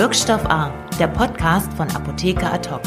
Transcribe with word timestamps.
Wirkstoff 0.00 0.46
A, 0.46 0.72
der 0.98 1.08
Podcast 1.08 1.70
von 1.74 1.86
Apotheker 1.90 2.54
Atok. 2.54 2.80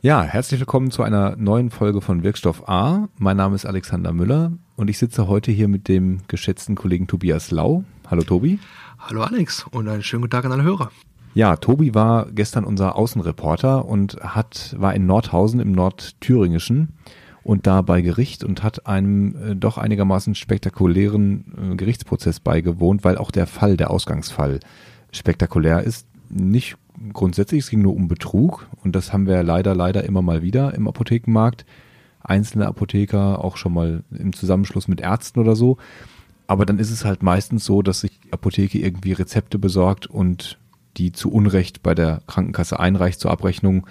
Ja, 0.00 0.22
herzlich 0.22 0.58
willkommen 0.58 0.90
zu 0.90 1.02
einer 1.02 1.36
neuen 1.36 1.68
Folge 1.68 2.00
von 2.00 2.22
Wirkstoff 2.22 2.66
A. 2.66 3.10
Mein 3.18 3.36
Name 3.36 3.54
ist 3.56 3.66
Alexander 3.66 4.14
Müller 4.14 4.52
und 4.76 4.88
ich 4.88 4.96
sitze 4.96 5.28
heute 5.28 5.52
hier 5.52 5.68
mit 5.68 5.86
dem 5.88 6.20
geschätzten 6.28 6.76
Kollegen 6.76 7.08
Tobias 7.08 7.50
Lau. 7.50 7.84
Hallo 8.10 8.22
Tobi. 8.22 8.58
Hallo 8.98 9.22
Alex 9.22 9.66
und 9.70 9.86
einen 9.86 10.02
schönen 10.02 10.22
guten 10.22 10.30
Tag 10.30 10.46
an 10.46 10.52
alle 10.52 10.62
Hörer. 10.62 10.90
Ja, 11.34 11.56
Tobi 11.56 11.94
war 11.94 12.28
gestern 12.32 12.64
unser 12.64 12.96
Außenreporter 12.96 13.84
und 13.84 14.16
hat, 14.22 14.74
war 14.78 14.94
in 14.94 15.04
Nordhausen 15.04 15.60
im 15.60 15.72
Nordthüringischen 15.72 16.94
und 17.44 17.66
da 17.66 17.82
bei 17.82 18.00
Gericht 18.00 18.42
und 18.42 18.62
hat 18.62 18.86
einem 18.86 19.36
äh, 19.36 19.54
doch 19.54 19.78
einigermaßen 19.78 20.34
spektakulären 20.34 21.72
äh, 21.72 21.76
Gerichtsprozess 21.76 22.40
beigewohnt, 22.40 23.04
weil 23.04 23.18
auch 23.18 23.30
der 23.30 23.46
Fall, 23.46 23.76
der 23.76 23.90
Ausgangsfall 23.90 24.60
spektakulär 25.12 25.82
ist. 25.82 26.06
Nicht 26.30 26.76
grundsätzlich, 27.12 27.60
es 27.60 27.70
ging 27.70 27.82
nur 27.82 27.94
um 27.94 28.08
Betrug 28.08 28.66
und 28.82 28.96
das 28.96 29.12
haben 29.12 29.26
wir 29.26 29.42
leider, 29.42 29.74
leider 29.74 30.04
immer 30.04 30.22
mal 30.22 30.42
wieder 30.42 30.74
im 30.74 30.88
Apothekenmarkt. 30.88 31.66
Einzelne 32.22 32.66
Apotheker, 32.66 33.44
auch 33.44 33.58
schon 33.58 33.74
mal 33.74 34.02
im 34.10 34.32
Zusammenschluss 34.32 34.88
mit 34.88 35.02
Ärzten 35.02 35.38
oder 35.38 35.54
so. 35.54 35.76
Aber 36.46 36.64
dann 36.64 36.78
ist 36.78 36.90
es 36.90 37.04
halt 37.04 37.22
meistens 37.22 37.66
so, 37.66 37.82
dass 37.82 38.00
sich 38.00 38.18
die 38.20 38.32
Apotheke 38.32 38.78
irgendwie 38.78 39.12
Rezepte 39.12 39.58
besorgt 39.58 40.06
und 40.06 40.58
die 40.96 41.12
zu 41.12 41.30
Unrecht 41.30 41.82
bei 41.82 41.94
der 41.94 42.22
Krankenkasse 42.26 42.80
einreicht 42.80 43.20
zur 43.20 43.30
Abrechnung, 43.30 43.86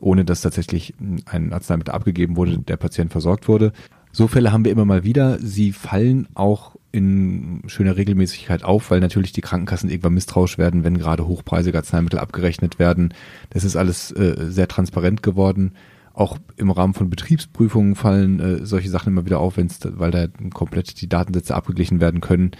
ohne 0.00 0.24
dass 0.24 0.40
tatsächlich 0.40 0.94
ein 1.26 1.52
Arzneimittel 1.52 1.94
abgegeben 1.94 2.36
wurde, 2.36 2.58
der 2.58 2.76
Patient 2.76 3.12
versorgt 3.12 3.48
wurde. 3.48 3.72
So 4.12 4.26
Fälle 4.26 4.52
haben 4.52 4.64
wir 4.64 4.72
immer 4.72 4.84
mal 4.84 5.04
wieder. 5.04 5.38
Sie 5.38 5.72
fallen 5.72 6.28
auch 6.34 6.76
in 6.90 7.62
schöner 7.66 7.96
Regelmäßigkeit 7.96 8.64
auf, 8.64 8.90
weil 8.90 9.00
natürlich 9.00 9.32
die 9.32 9.42
Krankenkassen 9.42 9.90
irgendwann 9.90 10.14
misstrauisch 10.14 10.56
werden, 10.58 10.84
wenn 10.84 10.98
gerade 10.98 11.26
hochpreisige 11.26 11.76
Arzneimittel 11.76 12.18
abgerechnet 12.18 12.78
werden. 12.78 13.12
Das 13.50 13.64
ist 13.64 13.76
alles 13.76 14.10
äh, 14.12 14.46
sehr 14.48 14.68
transparent 14.68 15.22
geworden. 15.22 15.72
Auch 16.14 16.38
im 16.56 16.70
Rahmen 16.70 16.94
von 16.94 17.10
Betriebsprüfungen 17.10 17.94
fallen 17.94 18.40
äh, 18.40 18.66
solche 18.66 18.88
Sachen 18.88 19.12
immer 19.12 19.26
wieder 19.26 19.38
auf, 19.38 19.56
wenn's, 19.56 19.78
weil 19.84 20.10
da 20.10 20.26
komplett 20.52 21.00
die 21.00 21.08
Datensätze 21.08 21.54
abgeglichen 21.54 22.00
werden 22.00 22.20
können. 22.20 22.52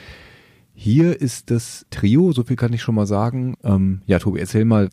Hier 0.75 1.21
ist 1.21 1.51
das 1.51 1.87
Trio, 1.91 2.31
so 2.31 2.45
viel 2.45 2.55
kann 2.55 2.73
ich 2.73 2.83
schon 2.83 2.95
mal 2.95 3.07
sagen. 3.07 3.57
Ähm, 3.65 4.03
ja, 4.07 4.21
Tobi, 4.21 4.39
erzähl 4.39 4.65
mal. 4.65 4.91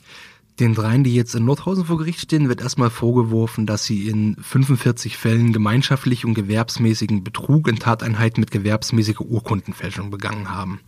Den 0.59 0.73
dreien, 0.73 1.03
die 1.03 1.13
jetzt 1.13 1.35
in 1.35 1.45
Nordhausen 1.45 1.85
vor 1.85 1.97
Gericht 1.97 2.21
stehen, 2.21 2.47
wird 2.47 2.61
erstmal 2.61 2.89
vorgeworfen, 2.89 3.65
dass 3.65 3.83
sie 3.83 4.07
in 4.07 4.37
45 4.41 5.17
Fällen 5.17 5.51
gemeinschaftlich 5.51 6.23
und 6.23 6.33
gewerbsmäßigen 6.33 7.23
Betrug 7.23 7.67
in 7.67 7.77
Tateinheiten 7.77 8.39
mit 8.39 8.51
gewerbsmäßiger 8.51 9.25
Urkundenfälschung 9.25 10.11
begangen 10.11 10.51
haben. 10.51 10.79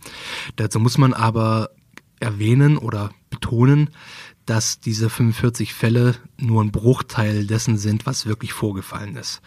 Dazu 0.56 0.80
muss 0.80 0.96
man 0.96 1.12
aber 1.12 1.70
erwähnen 2.20 2.78
oder 2.78 3.10
betonen, 3.30 3.90
dass 4.46 4.80
diese 4.80 5.10
45 5.10 5.74
Fälle 5.74 6.16
nur 6.38 6.62
ein 6.64 6.72
Bruchteil 6.72 7.46
dessen 7.46 7.76
sind, 7.76 8.06
was 8.06 8.24
wirklich 8.24 8.54
vorgefallen 8.54 9.16
ist. 9.16 9.42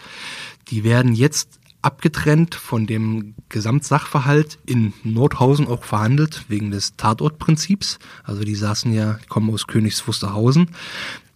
Die 0.68 0.84
werden 0.84 1.14
jetzt 1.14 1.61
abgetrennt 1.82 2.56
von 2.56 2.86
dem 2.88 3.36
Gesamtsachverhalt 3.50 4.60
in 4.66 4.94
Nordhausen 5.04 5.68
auch 5.68 5.84
verhandelt, 5.84 6.46
wegen 6.48 6.72
des 6.72 6.96
Tatortprinzips. 6.96 8.00
Also 8.24 8.44
die 8.44 8.56
saßen 8.56 8.94
ja, 8.94 9.20
die 9.24 9.28
kommen 9.28 9.50
aus 9.50 9.68
Königs 9.68 10.08
Wusterhausen. 10.08 10.70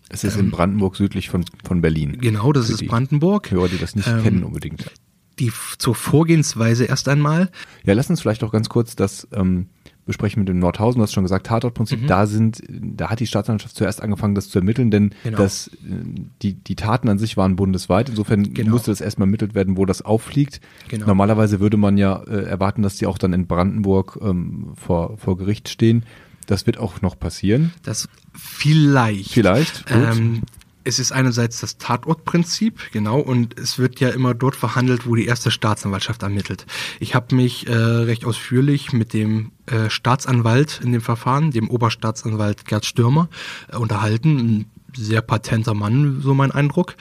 Es 0.09 0.23
ist 0.23 0.35
ähm, 0.35 0.45
in 0.45 0.51
Brandenburg 0.51 0.95
südlich 0.95 1.29
von, 1.29 1.45
von 1.63 1.81
Berlin. 1.81 2.19
Genau, 2.19 2.53
das 2.53 2.69
ist 2.69 2.85
Brandenburg. 2.85 3.49
Hörer, 3.51 3.69
die 3.69 3.77
das 3.77 3.95
nicht 3.95 4.07
ähm, 4.07 4.23
kennen 4.23 4.43
unbedingt. 4.43 4.91
Die 5.39 5.51
zur 5.77 5.95
Vorgehensweise 5.95 6.85
erst 6.85 7.09
einmal. 7.09 7.51
Ja, 7.83 7.93
lass 7.93 8.09
uns 8.09 8.21
vielleicht 8.21 8.43
auch 8.43 8.51
ganz 8.51 8.69
kurz 8.69 8.95
das 8.95 9.27
ähm, 9.33 9.67
besprechen 10.05 10.39
mit 10.39 10.49
dem 10.49 10.59
Nordhausen, 10.59 10.99
du 10.99 11.03
hast 11.03 11.13
schon 11.13 11.23
gesagt, 11.23 11.47
Tatortprinzip, 11.47 12.01
mhm. 12.03 12.07
da 12.07 12.27
sind, 12.27 12.61
da 12.69 13.09
hat 13.09 13.19
die 13.19 13.27
Staatsanwaltschaft 13.27 13.75
zuerst 13.75 14.01
angefangen, 14.01 14.35
das 14.35 14.49
zu 14.49 14.59
ermitteln, 14.59 14.91
denn 14.91 15.13
genau. 15.23 15.37
das, 15.37 15.71
die, 15.81 16.53
die 16.53 16.75
Taten 16.75 17.09
an 17.09 17.17
sich 17.17 17.37
waren 17.37 17.55
bundesweit, 17.55 18.09
insofern 18.09 18.53
genau. 18.53 18.71
musste 18.71 18.91
das 18.91 19.01
erstmal 19.01 19.27
ermittelt 19.27 19.55
werden, 19.55 19.77
wo 19.77 19.85
das 19.85 20.01
auffliegt. 20.03 20.61
Genau. 20.87 21.07
Normalerweise 21.07 21.59
würde 21.59 21.77
man 21.77 21.97
ja 21.97 22.21
äh, 22.23 22.43
erwarten, 22.43 22.81
dass 22.83 22.97
die 22.97 23.07
auch 23.07 23.17
dann 23.17 23.33
in 23.33 23.47
Brandenburg 23.47 24.19
ähm, 24.21 24.73
vor, 24.75 25.17
vor 25.17 25.37
Gericht 25.37 25.69
stehen. 25.69 26.05
Das 26.45 26.67
wird 26.67 26.77
auch 26.77 27.01
noch 27.01 27.17
passieren. 27.17 27.73
Das 27.81 28.07
vielleicht. 28.33 29.31
Vielleicht. 29.31 29.85
Ähm, 29.89 30.43
es 30.85 30.99
ist 30.99 31.11
einerseits 31.11 31.59
das 31.59 31.77
Tatortprinzip, 31.77 32.91
genau, 32.91 33.19
und 33.19 33.59
es 33.59 33.79
wird 33.79 33.99
ja 33.99 34.09
immer 34.09 34.33
dort 34.33 34.55
verhandelt, 34.55 35.07
wo 35.07 35.15
die 35.15 35.25
erste 35.25 35.51
Staatsanwaltschaft 35.51 36.23
ermittelt. 36.23 36.65
Ich 36.99 37.15
habe 37.15 37.35
mich 37.35 37.67
äh, 37.67 37.73
recht 37.73 38.23
ausführlich 38.23 38.93
mit 38.93 39.11
dem 39.11 39.51
äh, 39.65 39.89
Staatsanwalt 39.89 40.79
in 40.83 40.91
dem 40.91 41.01
Verfahren, 41.01 41.51
dem 41.51 41.69
Oberstaatsanwalt 41.69 42.65
Gerd 42.65 42.85
Stürmer, 42.85 43.29
äh, 43.71 43.77
unterhalten. 43.77 44.37
Ein 44.37 44.65
sehr 44.95 45.21
patenter 45.21 45.73
Mann, 45.73 46.21
so 46.21 46.33
mein 46.33 46.51
Eindruck, 46.51 46.95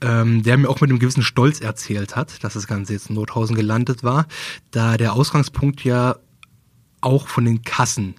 ähm, 0.00 0.42
der 0.42 0.58
mir 0.58 0.68
auch 0.68 0.80
mit 0.80 0.90
einem 0.90 1.00
gewissen 1.00 1.24
Stolz 1.24 1.60
erzählt 1.60 2.14
hat, 2.14 2.44
dass 2.44 2.52
das 2.52 2.66
Ganze 2.66 2.92
jetzt 2.92 3.08
in 3.08 3.16
Nothausen 3.16 3.56
gelandet 3.56 4.04
war, 4.04 4.26
da 4.70 4.96
der 4.96 5.14
Ausgangspunkt 5.14 5.82
ja 5.82 6.16
auch 7.00 7.26
von 7.26 7.44
den 7.44 7.62
Kassen 7.62 8.14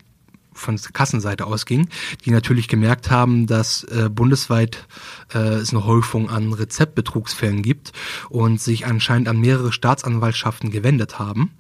von 0.64 0.80
Kassenseite 0.94 1.46
ausging, 1.46 1.90
die 2.26 2.32
natürlich 2.32 2.68
gemerkt 2.68 3.12
haben, 3.12 3.46
dass 3.48 3.84
äh, 3.84 4.10
bundesweit 4.10 4.88
äh, 5.34 5.38
es 5.38 5.72
eine 5.72 5.86
Häufung 5.86 6.30
an 6.30 6.54
Rezeptbetrugsfällen 6.54 7.62
gibt 7.62 7.92
und 8.30 8.62
sich 8.62 8.86
anscheinend 8.86 9.28
an 9.28 9.40
mehrere 9.40 9.72
Staatsanwaltschaften 9.72 10.72
gewendet 10.72 11.20
haben. 11.20 11.52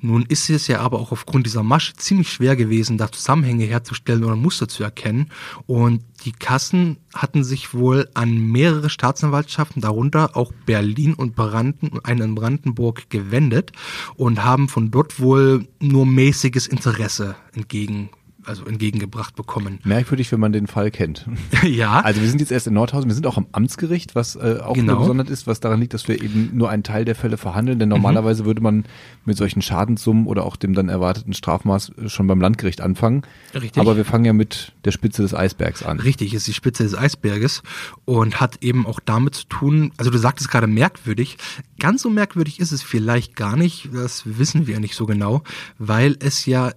Nun 0.00 0.24
ist 0.26 0.50
es 0.50 0.66
ja 0.66 0.80
aber 0.80 0.98
auch 0.98 1.12
aufgrund 1.12 1.46
dieser 1.46 1.62
Masche 1.62 1.94
ziemlich 1.94 2.30
schwer 2.30 2.56
gewesen, 2.56 2.98
da 2.98 3.10
Zusammenhänge 3.10 3.64
herzustellen 3.64 4.24
oder 4.24 4.36
Muster 4.36 4.68
zu 4.68 4.82
erkennen. 4.82 5.30
Und 5.66 6.02
die 6.24 6.32
Kassen 6.32 6.98
hatten 7.14 7.44
sich 7.44 7.74
wohl 7.74 8.08
an 8.14 8.36
mehrere 8.38 8.90
Staatsanwaltschaften, 8.90 9.82
darunter 9.82 10.36
auch 10.36 10.52
Berlin 10.66 11.14
und 11.14 11.34
Branden, 11.34 11.98
einen 12.04 12.22
in 12.22 12.34
Brandenburg, 12.34 13.10
gewendet 13.10 13.72
und 14.16 14.44
haben 14.44 14.68
von 14.68 14.90
dort 14.90 15.20
wohl 15.20 15.66
nur 15.80 16.06
mäßiges 16.06 16.66
Interesse 16.66 17.36
entgegen 17.52 18.10
also 18.44 18.64
entgegengebracht 18.64 19.36
bekommen. 19.36 19.78
Merkwürdig, 19.84 20.30
wenn 20.32 20.40
man 20.40 20.52
den 20.52 20.66
Fall 20.66 20.90
kennt. 20.90 21.26
ja. 21.62 22.00
Also 22.00 22.20
wir 22.20 22.28
sind 22.28 22.40
jetzt 22.40 22.52
erst 22.52 22.66
in 22.66 22.74
Nordhausen, 22.74 23.08
wir 23.08 23.14
sind 23.14 23.26
auch 23.26 23.36
am 23.36 23.46
Amtsgericht, 23.52 24.14
was 24.14 24.36
äh, 24.36 24.58
auch 24.62 24.74
genau. 24.74 24.98
besonders 24.98 25.30
ist, 25.30 25.46
was 25.46 25.60
daran 25.60 25.80
liegt, 25.80 25.94
dass 25.94 26.08
wir 26.08 26.22
eben 26.22 26.50
nur 26.52 26.70
einen 26.70 26.82
Teil 26.82 27.04
der 27.04 27.14
Fälle 27.14 27.36
verhandeln, 27.36 27.78
denn 27.78 27.88
normalerweise 27.88 28.42
mhm. 28.42 28.46
würde 28.46 28.60
man 28.62 28.84
mit 29.24 29.36
solchen 29.36 29.62
Schadenssummen 29.62 30.26
oder 30.26 30.44
auch 30.44 30.56
dem 30.56 30.74
dann 30.74 30.88
erwarteten 30.88 31.32
Strafmaß 31.32 31.92
schon 32.06 32.26
beim 32.26 32.40
Landgericht 32.40 32.80
anfangen. 32.80 33.22
Richtig. 33.54 33.80
Aber 33.80 33.96
wir 33.96 34.04
fangen 34.04 34.24
ja 34.24 34.32
mit 34.32 34.72
der 34.84 34.92
Spitze 34.92 35.22
des 35.22 35.34
Eisbergs 35.34 35.82
an. 35.82 36.00
Richtig, 36.00 36.34
ist 36.34 36.46
die 36.46 36.52
Spitze 36.52 36.82
des 36.82 36.96
Eisberges 36.96 37.62
und 38.04 38.40
hat 38.40 38.62
eben 38.62 38.86
auch 38.86 39.00
damit 39.00 39.34
zu 39.34 39.46
tun, 39.46 39.92
also 39.96 40.10
du 40.10 40.18
sagtest 40.18 40.50
gerade 40.50 40.66
merkwürdig, 40.66 41.38
ganz 41.78 42.02
so 42.02 42.10
merkwürdig 42.10 42.60
ist 42.60 42.72
es 42.72 42.82
vielleicht 42.82 43.36
gar 43.36 43.56
nicht, 43.56 43.90
das 43.92 44.22
wissen 44.24 44.66
wir 44.66 44.80
nicht 44.80 44.94
so 44.94 45.06
genau, 45.06 45.42
weil 45.78 46.16
es 46.20 46.46
ja 46.46 46.72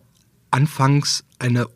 anfangs 0.55 1.25
eine 1.37 1.67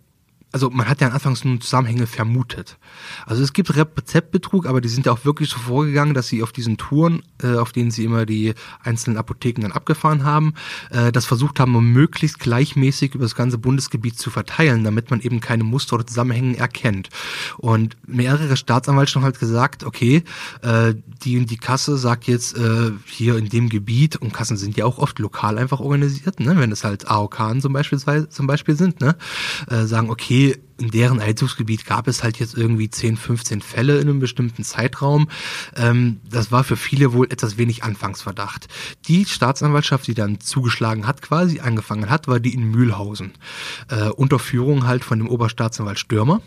also 0.51 0.69
man 0.69 0.87
hat 0.87 1.01
ja 1.01 1.09
anfangs 1.09 1.45
nur 1.45 1.59
Zusammenhänge 1.59 2.07
vermutet. 2.07 2.77
Also 3.25 3.43
es 3.43 3.53
gibt 3.53 3.75
Rezeptbetrug, 3.75 4.65
aber 4.65 4.81
die 4.81 4.89
sind 4.89 5.05
ja 5.05 5.11
auch 5.11 5.25
wirklich 5.25 5.49
so 5.49 5.59
vorgegangen, 5.59 6.13
dass 6.13 6.27
sie 6.27 6.41
auf 6.41 6.51
diesen 6.51 6.77
Touren, 6.77 7.21
äh, 7.43 7.55
auf 7.55 7.71
denen 7.71 7.91
sie 7.91 8.05
immer 8.05 8.25
die 8.25 8.55
einzelnen 8.83 9.17
Apotheken 9.17 9.61
dann 9.61 9.71
abgefahren 9.71 10.23
haben, 10.23 10.53
äh, 10.89 11.11
das 11.11 11.25
versucht 11.25 11.59
haben, 11.59 11.75
um 11.75 11.91
möglichst 11.91 12.39
gleichmäßig 12.39 13.15
über 13.15 13.25
das 13.25 13.35
ganze 13.35 13.57
Bundesgebiet 13.57 14.17
zu 14.17 14.31
verteilen, 14.31 14.83
damit 14.83 15.11
man 15.11 15.21
eben 15.21 15.39
keine 15.39 15.63
Muster 15.63 15.95
oder 15.95 16.07
Zusammenhänge 16.07 16.57
erkennt. 16.57 17.09
Und 17.57 17.97
mehrere 18.07 18.57
Staatsanwaltschaft 18.57 19.17
haben 19.17 19.23
halt 19.23 19.39
gesagt, 19.39 19.83
okay, 19.83 20.23
äh, 20.61 20.95
die 21.23 21.45
die 21.45 21.57
Kasse 21.57 21.97
sagt 21.97 22.25
jetzt 22.25 22.57
äh, 22.57 22.91
hier 23.05 23.37
in 23.37 23.49
dem 23.49 23.69
Gebiet, 23.69 24.15
und 24.15 24.33
Kassen 24.33 24.57
sind 24.57 24.77
ja 24.77 24.85
auch 24.85 24.97
oft 24.97 25.19
lokal 25.19 25.57
einfach 25.57 25.79
organisiert, 25.79 26.39
ne, 26.39 26.55
wenn 26.57 26.71
es 26.71 26.83
halt 26.83 27.09
AOK 27.09 27.39
zum 27.61 27.73
Beispiel, 27.73 27.99
zum 28.29 28.47
Beispiel 28.47 28.75
sind, 28.75 28.99
ne, 29.01 29.15
äh, 29.69 29.85
sagen, 29.85 30.09
okay, 30.09 30.38
in 30.47 30.91
deren 30.91 31.19
Einzugsgebiet 31.19 31.85
gab 31.85 32.07
es 32.07 32.23
halt 32.23 32.39
jetzt 32.39 32.55
irgendwie 32.55 32.89
10, 32.89 33.17
15 33.17 33.61
Fälle 33.61 33.99
in 33.99 34.09
einem 34.09 34.19
bestimmten 34.19 34.63
Zeitraum. 34.63 35.29
Ähm, 35.75 36.21
das 36.29 36.51
war 36.51 36.63
für 36.63 36.77
viele 36.77 37.13
wohl 37.13 37.27
etwas 37.29 37.57
wenig 37.57 37.83
Anfangsverdacht. 37.83 38.67
Die 39.07 39.25
Staatsanwaltschaft, 39.25 40.07
die 40.07 40.13
dann 40.13 40.39
zugeschlagen 40.39 41.05
hat, 41.05 41.21
quasi 41.21 41.59
angefangen 41.59 42.09
hat, 42.09 42.27
war 42.27 42.39
die 42.39 42.53
in 42.53 42.63
Mühlhausen. 42.63 43.33
Äh, 43.89 44.09
unter 44.09 44.39
Führung 44.39 44.87
halt 44.87 45.03
von 45.03 45.19
dem 45.19 45.29
Oberstaatsanwalt 45.29 45.99
Stürmer 45.99 46.41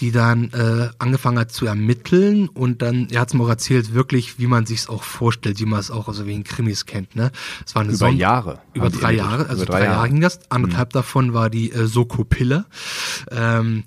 die 0.00 0.12
dann 0.12 0.50
äh, 0.52 0.90
angefangen 0.98 1.38
hat 1.38 1.52
zu 1.52 1.66
ermitteln 1.66 2.48
und 2.48 2.82
dann, 2.82 3.08
er 3.10 3.20
hat 3.20 3.28
es 3.28 3.34
mir 3.34 3.44
auch 3.44 3.48
erzählt, 3.48 3.94
wirklich, 3.94 4.38
wie 4.38 4.46
man 4.46 4.66
sich 4.66 4.80
es 4.80 4.88
auch 4.88 5.02
vorstellt, 5.02 5.58
wie 5.60 5.66
man 5.66 5.80
es 5.80 5.90
auch 5.90 6.08
also 6.08 6.24
in 6.24 6.44
Krimis 6.44 6.86
kennt. 6.86 7.16
Ne? 7.16 7.32
Es 7.66 7.74
war 7.74 7.82
eine 7.82 7.90
über 7.90 7.98
Son 7.98 8.16
Jahre. 8.16 8.60
Über 8.74 8.90
drei 8.90 9.12
Jahre, 9.12 9.48
also 9.48 9.64
über 9.64 9.72
drei, 9.72 9.84
Jahre. 9.84 9.96
Jahre 9.96 10.08
ging 10.08 10.20
das. 10.20 10.40
Anderthalb 10.50 10.90
mhm. 10.90 10.92
davon 10.92 11.34
war 11.34 11.50
die 11.50 11.72
äh, 11.72 11.86
Sokopille. 11.86 12.66
Ähm, 13.30 13.84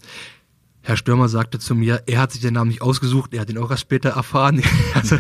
Herr 0.84 0.98
Stürmer 0.98 1.30
sagte 1.30 1.60
zu 1.60 1.76
mir, 1.76 2.02
er 2.08 2.20
hat 2.20 2.32
sich 2.32 2.42
den 2.42 2.56
Namen 2.56 2.70
nicht 2.70 2.82
ausgesucht, 2.82 3.34
er 3.34 3.42
hat 3.42 3.50
ihn 3.52 3.60
auch 3.60 3.70
erst 3.70 3.84
später 3.84 4.10
erfahren. 4.10 4.64
also, 4.96 5.18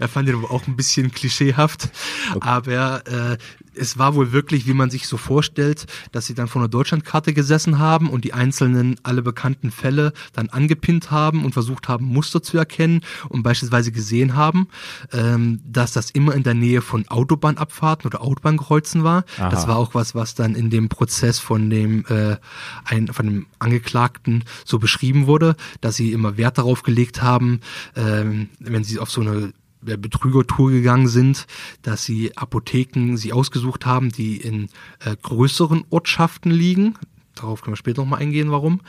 er 0.00 0.08
fand 0.08 0.28
ihn 0.28 0.44
auch 0.44 0.66
ein 0.66 0.74
bisschen 0.74 1.12
klischeehaft. 1.12 1.88
Okay. 2.34 2.48
Aber 2.48 3.06
äh, 3.06 3.38
es 3.76 3.98
war 3.98 4.14
wohl 4.14 4.32
wirklich, 4.32 4.66
wie 4.66 4.74
man 4.74 4.90
sich 4.90 5.06
so 5.06 5.16
vorstellt, 5.16 5.86
dass 6.12 6.26
sie 6.26 6.34
dann 6.34 6.48
vor 6.48 6.62
einer 6.62 6.68
Deutschlandkarte 6.68 7.32
gesessen 7.32 7.78
haben 7.78 8.08
und 8.10 8.24
die 8.24 8.32
einzelnen 8.32 8.96
alle 9.02 9.22
bekannten 9.22 9.70
Fälle 9.70 10.12
dann 10.32 10.48
angepinnt 10.48 11.10
haben 11.10 11.44
und 11.44 11.52
versucht 11.52 11.88
haben, 11.88 12.06
Muster 12.06 12.42
zu 12.42 12.56
erkennen 12.58 13.02
und 13.28 13.42
beispielsweise 13.42 13.92
gesehen 13.92 14.34
haben, 14.34 14.68
ähm, 15.12 15.60
dass 15.64 15.92
das 15.92 16.10
immer 16.10 16.34
in 16.34 16.42
der 16.42 16.54
Nähe 16.54 16.82
von 16.82 17.08
Autobahnabfahrten 17.08 18.06
oder 18.06 18.22
Autobahnkreuzen 18.22 19.04
war. 19.04 19.24
Aha. 19.38 19.48
Das 19.48 19.66
war 19.68 19.76
auch 19.76 19.94
was, 19.94 20.14
was 20.14 20.34
dann 20.34 20.54
in 20.54 20.70
dem 20.70 20.88
Prozess 20.88 21.38
von 21.38 21.70
dem, 21.70 22.04
äh, 22.08 22.36
ein, 22.84 23.08
von 23.08 23.26
dem 23.26 23.46
Angeklagten 23.58 24.44
so 24.64 24.78
beschrieben 24.78 25.26
wurde, 25.26 25.56
dass 25.80 25.96
sie 25.96 26.12
immer 26.12 26.36
Wert 26.36 26.58
darauf 26.58 26.82
gelegt 26.82 27.22
haben, 27.22 27.60
ähm, 27.96 28.48
wenn 28.58 28.84
sie 28.84 28.98
auf 28.98 29.10
so 29.10 29.20
eine 29.20 29.52
der 29.86 29.96
Betrügertour 29.96 30.70
gegangen 30.70 31.08
sind, 31.08 31.46
dass 31.82 32.04
sie 32.04 32.36
Apotheken 32.36 33.16
sie 33.16 33.32
ausgesucht 33.32 33.86
haben, 33.86 34.10
die 34.10 34.36
in 34.36 34.68
äh, 35.04 35.16
größeren 35.22 35.84
Ortschaften 35.90 36.50
liegen. 36.50 36.94
Darauf 37.34 37.62
können 37.62 37.72
wir 37.72 37.78
später 37.78 38.02
nochmal 38.02 38.20
eingehen, 38.20 38.50
warum. 38.50 38.80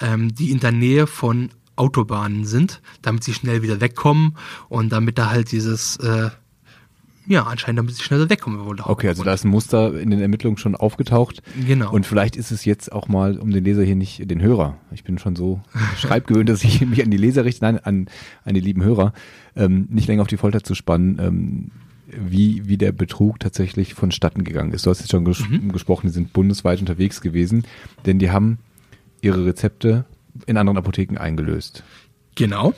Ähm, 0.00 0.34
die 0.34 0.50
in 0.50 0.60
der 0.60 0.72
Nähe 0.72 1.06
von 1.06 1.50
Autobahnen 1.76 2.44
sind, 2.44 2.80
damit 3.02 3.24
sie 3.24 3.34
schnell 3.34 3.62
wieder 3.62 3.80
wegkommen 3.80 4.36
und 4.68 4.90
damit 4.90 5.18
da 5.18 5.30
halt 5.30 5.50
dieses, 5.52 5.96
äh, 5.96 6.30
ja, 7.26 7.44
anscheinend 7.44 7.78
damit 7.78 7.94
sie 7.94 8.02
schneller 8.02 8.28
wegkommen. 8.28 8.64
Wohl 8.64 8.76
der 8.76 8.88
Okay, 8.88 9.08
also 9.08 9.24
da 9.24 9.32
ist 9.32 9.44
ein 9.44 9.50
Muster 9.50 9.98
in 9.98 10.10
den 10.10 10.20
Ermittlungen 10.20 10.58
schon 10.58 10.74
aufgetaucht. 10.76 11.42
Genau. 11.66 11.92
Und 11.92 12.06
vielleicht 12.06 12.36
ist 12.36 12.50
es 12.50 12.64
jetzt 12.64 12.92
auch 12.92 13.08
mal, 13.08 13.38
um 13.38 13.50
den 13.50 13.64
Leser 13.64 13.82
hier 13.82 13.96
nicht, 13.96 14.30
den 14.30 14.42
Hörer, 14.42 14.76
ich 14.92 15.04
bin 15.04 15.18
schon 15.18 15.36
so 15.36 15.60
schreibgewöhnt, 15.98 16.48
dass 16.48 16.64
ich 16.64 16.80
mich 16.82 17.02
an 17.02 17.10
die 17.10 17.16
Leser 17.16 17.44
richte, 17.44 17.64
nein, 17.64 17.78
an, 17.78 18.08
an 18.44 18.54
die 18.54 18.60
lieben 18.60 18.82
Hörer, 18.82 19.12
ähm, 19.56 19.86
nicht 19.90 20.08
länger 20.08 20.22
auf 20.22 20.28
die 20.28 20.36
Folter 20.36 20.62
zu 20.62 20.74
spannen, 20.74 21.18
ähm, 21.20 21.70
wie, 22.06 22.68
wie 22.68 22.76
der 22.76 22.92
Betrug 22.92 23.40
tatsächlich 23.40 23.94
vonstatten 23.94 24.44
gegangen 24.44 24.72
ist. 24.72 24.86
Du 24.86 24.90
hast 24.90 25.00
jetzt 25.00 25.10
schon 25.10 25.24
ges 25.24 25.40
Mhm. 25.48 25.72
gesprochen, 25.72 26.06
die 26.08 26.12
sind 26.12 26.32
bundesweit 26.32 26.80
unterwegs 26.80 27.20
gewesen, 27.20 27.64
denn 28.06 28.18
die 28.18 28.30
haben 28.30 28.58
ihre 29.22 29.44
Rezepte 29.46 30.04
in 30.46 30.56
anderen 30.56 30.76
Apotheken 30.78 31.16
eingelöst. 31.18 31.82
Genau. 32.34 32.74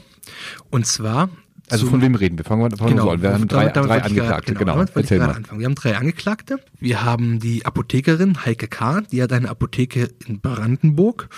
Und 0.71 0.87
zwar. 0.87 1.29
Also 1.71 1.87
von 1.87 2.01
wem 2.01 2.15
reden 2.15 2.39
wir? 2.39 2.45
Fangen 2.45 2.71
wir, 2.71 2.77
fangen 2.77 2.97
so 2.99 3.11
an. 3.11 3.23
Wir 3.23 3.33
haben 3.33 3.49
drei, 3.49 3.69
drei 3.69 3.81
ich 3.81 3.87
gerade- 3.89 4.05
Angeklagte, 4.05 4.55
genau. 4.55 4.83
ich 4.83 4.91
Erzähl 4.95 5.19
mal. 5.19 5.31
anfangen. 5.35 5.59
Wir 5.61 5.67
haben 5.67 5.75
drei 5.75 5.97
Angeklagte. 5.97 6.61
Wir 6.79 7.05
haben 7.05 7.41
die 7.41 7.67
Apothekerin 7.67 8.45
Heike 8.45 8.69
K., 8.69 9.01
die 9.01 9.23
hat 9.23 9.33
eine 9.33 9.49
Apotheke 9.51 10.11
in 10.27 10.41
Brandenburg 10.41 11.29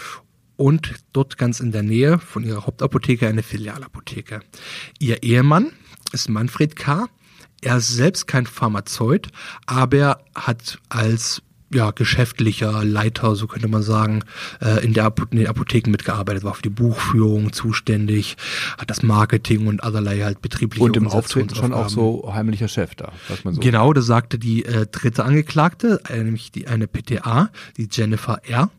und 0.57 0.95
dort 1.13 1.39
ganz 1.39 1.61
in 1.61 1.73
der 1.73 1.83
Nähe 1.83 2.19
von 2.19 2.45
ihrer 2.45 2.67
Hauptapotheke 2.67 3.27
eine 3.29 3.43
Filialapotheke. 3.43 4.41
Ihr 4.99 5.23
Ehemann 5.23 5.73
ist 6.13 6.29
Manfred 6.29 6.77
K. 6.77 7.07
Er 7.61 7.79
ist 7.79 7.89
selbst 7.89 8.27
kein 8.27 8.47
Pharmazeut, 8.47 9.29
aber 9.67 9.97
er 9.97 10.21
hat 10.35 10.79
als 10.89 11.43
ja, 11.73 11.91
geschäftlicher 11.91 12.85
Leiter, 12.85 13.37
so 13.37 13.47
könnte 13.47 13.69
man 13.69 13.83
sagen, 13.83 14.25
äh, 14.61 14.85
in, 14.85 14.95
der 14.95 15.05
Apo 15.05 15.25
in 15.31 15.39
den 15.39 15.47
Apotheken 15.49 15.91
mitgearbeitet, 15.91 16.43
war 16.43 16.55
für 16.55 16.63
die 16.63 16.71
Buchführung 16.71 17.53
zuständig, 17.53 18.37
hat 18.79 18.91
das 18.91 19.03
Marketing 19.03 19.67
und 19.67 19.83
allerlei 19.83 20.21
halt 20.21 20.41
betriebliche 20.41 20.85
Und 20.85 20.97
im 20.97 21.09
Auftreten 21.09 21.55
schon 21.55 21.75
auch 21.75 21.89
so 21.89 22.33
heimlicher 22.33 22.69
Chef 22.69 22.95
da, 22.95 23.13
sagt 23.29 23.45
man 23.45 23.55
so. 23.55 23.61
Genau, 23.61 23.93
das 23.93 24.07
sagte 24.07 24.39
die 24.39 24.65
äh, 24.65 24.87
dritte 24.87 25.25
Angeklagte, 25.25 26.01
äh, 26.09 26.23
nämlich 26.23 26.51
die 26.51 26.69
eine 26.69 26.87
PTA, 26.87 27.51
die 27.77 27.89
Jennifer 27.91 28.41
R., 28.45 28.71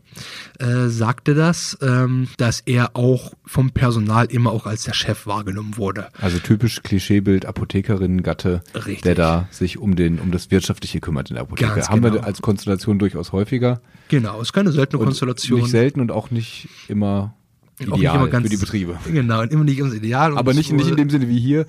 äh, 0.58 0.88
sagte 0.88 1.34
das, 1.34 1.78
ähm, 1.82 2.28
dass 2.36 2.60
er 2.60 2.96
auch 2.96 3.32
vom 3.46 3.70
Personal 3.70 4.26
immer 4.26 4.50
auch 4.52 4.66
als 4.66 4.84
der 4.84 4.92
Chef 4.94 5.26
wahrgenommen 5.26 5.76
wurde. 5.76 6.08
Also 6.20 6.38
typisch 6.38 6.82
Klischeebild 6.82 7.46
Apothekerin, 7.46 8.22
Gatte, 8.22 8.62
Richtig. 8.74 9.02
der 9.02 9.14
da 9.14 9.48
sich 9.50 9.78
um 9.78 9.96
den 9.96 10.18
um 10.18 10.30
das 10.32 10.50
Wirtschaftliche 10.50 11.00
kümmert 11.00 11.30
in 11.30 11.34
der 11.34 11.42
Apotheke. 11.44 11.74
Ganz 11.74 11.88
Haben 11.88 12.02
wir 12.02 12.10
genau. 12.10 12.22
als 12.24 12.42
Konstellation 12.42 12.98
durchaus 12.98 13.32
häufiger. 13.32 13.80
Genau, 14.08 14.40
ist 14.40 14.52
keine 14.52 14.72
seltene 14.72 14.98
Und 15.00 15.06
Konstellation. 15.06 15.60
Nicht 15.60 15.70
selten 15.70 16.00
und 16.00 16.10
auch 16.10 16.30
nicht 16.30 16.68
immer 16.88 17.34
ideal 17.78 18.28
ganz- 18.28 18.44
für 18.44 18.50
die 18.50 18.56
Betriebe. 18.58 18.98
Genau, 19.10 19.40
und 19.40 19.52
immer 19.52 19.64
nicht 19.64 19.80
ums 19.80 19.94
Ideal. 19.94 20.32
und 20.32 20.38
Aber 20.38 20.52
nicht, 20.52 20.70
wohl- 20.70 20.76
nicht 20.76 20.90
in 20.90 20.96
dem 20.96 21.08
Sinne 21.10 21.28
wie 21.28 21.38
hier. 21.40 21.64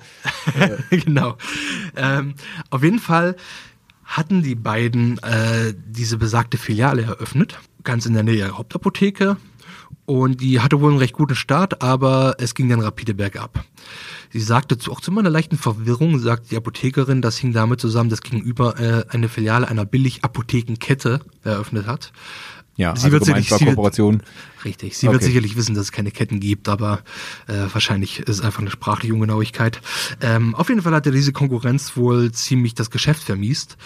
genau. 0.90 1.36
Ähm, 1.96 2.34
auf 2.70 2.82
jeden 2.82 2.98
Fall 2.98 3.36
hatten 4.04 4.42
die 4.42 4.54
beiden 4.54 5.18
äh, 5.18 5.74
diese 5.86 6.16
besagte 6.18 6.58
Filiale 6.58 7.02
eröffnet, 7.02 7.58
ganz 7.84 8.06
in 8.06 8.14
der 8.14 8.22
Nähe 8.22 8.36
ihrer 8.36 8.58
Hauptapotheke. 8.58 9.36
Und 10.04 10.40
die 10.40 10.60
hatte 10.60 10.80
wohl 10.80 10.90
einen 10.90 10.98
recht 10.98 11.14
guten 11.14 11.36
Start, 11.36 11.82
aber 11.82 12.36
es 12.38 12.54
ging 12.54 12.68
dann 12.68 12.80
rapide 12.80 13.14
bergab. 13.14 13.64
Sie 14.30 14.40
sagte 14.40 14.78
zu, 14.78 14.90
auch 14.90 15.00
zu 15.00 15.12
meiner 15.12 15.30
leichten 15.30 15.58
Verwirrung, 15.58 16.18
sagt 16.18 16.50
die 16.50 16.56
Apothekerin, 16.56 17.22
das 17.22 17.36
hing 17.38 17.52
damit 17.52 17.80
zusammen, 17.80 18.10
dass 18.10 18.22
gegenüber 18.22 18.80
äh, 18.80 19.04
eine 19.10 19.28
Filiale 19.28 19.68
einer 19.68 19.84
Billig-Apothekenkette 19.84 21.20
eröffnet 21.44 21.86
hat. 21.86 22.12
Ja, 22.76 22.96
Sie 22.96 23.04
also 23.04 23.12
wird 23.12 23.24
sicherlich- 23.26 23.48
sie 23.50 23.66
wird-. 23.66 24.24
Richtig, 24.64 24.96
sie 24.96 25.06
wird 25.06 25.16
Okay. 25.16 25.26
sicherlich 25.26 25.56
wissen, 25.56 25.74
dass 25.74 25.84
es 25.84 25.92
keine 25.92 26.10
Ketten 26.10 26.40
gibt, 26.40 26.68
aber 26.68 27.00
äh, 27.46 27.66
wahrscheinlich 27.72 28.20
ist 28.20 28.28
es 28.28 28.40
einfach 28.40 28.60
eine 28.60 28.70
sprachliche 28.70 29.12
Ungenauigkeit. 29.12 29.80
Ähm, 30.22 30.54
auf 30.54 30.68
jeden 30.70 30.80
Fall 30.82 30.94
hatte 30.94 31.10
diese 31.10 31.32
Konkurrenz 31.32 31.96
wohl 31.96 32.32
ziemlich 32.32 32.74
das 32.74 32.90
Geschäft 32.90 33.22
vermiest, 33.22 33.76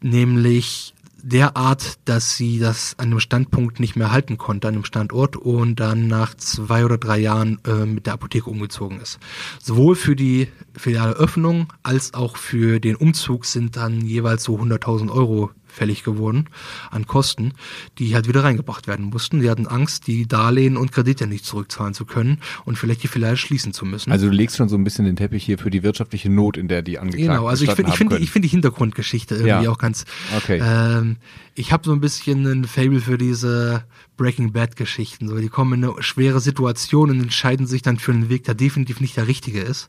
nämlich 0.00 0.94
derart, 1.22 1.98
dass 2.04 2.36
sie 2.36 2.58
das 2.58 2.94
an 2.98 3.06
einem 3.06 3.20
Standpunkt 3.20 3.80
nicht 3.80 3.96
mehr 3.96 4.12
halten 4.12 4.38
konnte, 4.38 4.68
an 4.68 4.74
einem 4.74 4.84
Standort 4.84 5.36
und 5.36 5.76
dann 5.80 6.06
nach 6.06 6.34
zwei 6.34 6.84
oder 6.84 6.96
drei 6.96 7.18
Jahren 7.18 7.58
äh, 7.66 7.84
mit 7.86 8.06
der 8.06 8.14
Apotheke 8.14 8.48
umgezogen 8.48 9.00
ist. 9.00 9.18
Sowohl 9.62 9.96
für 9.96 10.14
die 10.16 10.48
Filialöffnung 10.76 11.72
als 11.82 12.14
auch 12.14 12.36
für 12.36 12.78
den 12.80 12.94
Umzug 12.96 13.46
sind 13.46 13.76
dann 13.76 14.00
jeweils 14.00 14.44
so 14.44 14.56
100.000 14.58 15.10
Euro 15.10 15.50
fällig 15.78 16.02
geworden 16.04 16.48
an 16.90 17.06
Kosten, 17.06 17.52
die 17.98 18.14
halt 18.14 18.28
wieder 18.28 18.44
reingebracht 18.44 18.86
werden 18.86 19.06
mussten. 19.06 19.40
Sie 19.40 19.48
hatten 19.48 19.66
Angst, 19.66 20.06
die 20.06 20.26
Darlehen 20.26 20.76
und 20.76 20.92
Kredite 20.92 21.26
nicht 21.26 21.44
zurückzahlen 21.46 21.94
zu 21.94 22.04
können 22.04 22.38
und 22.64 22.76
vielleicht 22.76 23.02
die 23.02 23.08
Filiale 23.08 23.36
schließen 23.36 23.72
zu 23.72 23.86
müssen. 23.86 24.12
Also 24.12 24.26
du 24.28 24.32
legst 24.32 24.56
schon 24.56 24.68
so 24.68 24.76
ein 24.76 24.84
bisschen 24.84 25.04
den 25.04 25.16
Teppich 25.16 25.44
hier 25.44 25.58
für 25.58 25.70
die 25.70 25.82
wirtschaftliche 25.82 26.28
Not, 26.28 26.56
in 26.56 26.68
der 26.68 26.82
die 26.82 26.98
Angeklagten 26.98 27.28
Genau, 27.34 27.46
also 27.48 27.64
ich 27.64 27.70
finde 27.70 27.92
ich 27.92 27.98
können. 27.98 28.22
ich 28.22 28.30
finde 28.30 28.48
die 28.48 28.52
Hintergrundgeschichte 28.52 29.34
irgendwie 29.36 29.64
Ja. 29.64 29.70
auch 29.70 29.78
ganz 29.78 30.04
Okay. 30.36 30.60
ähm, 30.62 31.16
ich 31.54 31.72
habe 31.72 31.84
so 31.84 31.92
ein 31.92 32.00
bisschen 32.00 32.44
ein 32.46 32.64
Fable 32.64 33.00
für 33.00 33.18
diese 33.18 33.84
Breaking 34.16 34.52
Bad 34.52 34.76
Geschichten, 34.76 35.28
so 35.28 35.36
die 35.36 35.48
kommen 35.48 35.82
in 35.82 35.88
eine 35.90 36.02
schwere 36.02 36.40
Situation 36.40 37.10
und 37.10 37.20
entscheiden 37.20 37.66
sich 37.66 37.82
dann 37.82 37.98
für 37.98 38.12
einen 38.12 38.28
Weg, 38.28 38.44
der 38.44 38.54
definitiv 38.54 39.00
nicht 39.00 39.16
der 39.16 39.28
richtige 39.28 39.60
ist, 39.60 39.88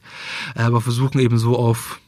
aber 0.56 0.82
versuchen 0.82 1.20
eben 1.20 1.38
so 1.40 1.58
auf 1.58 2.00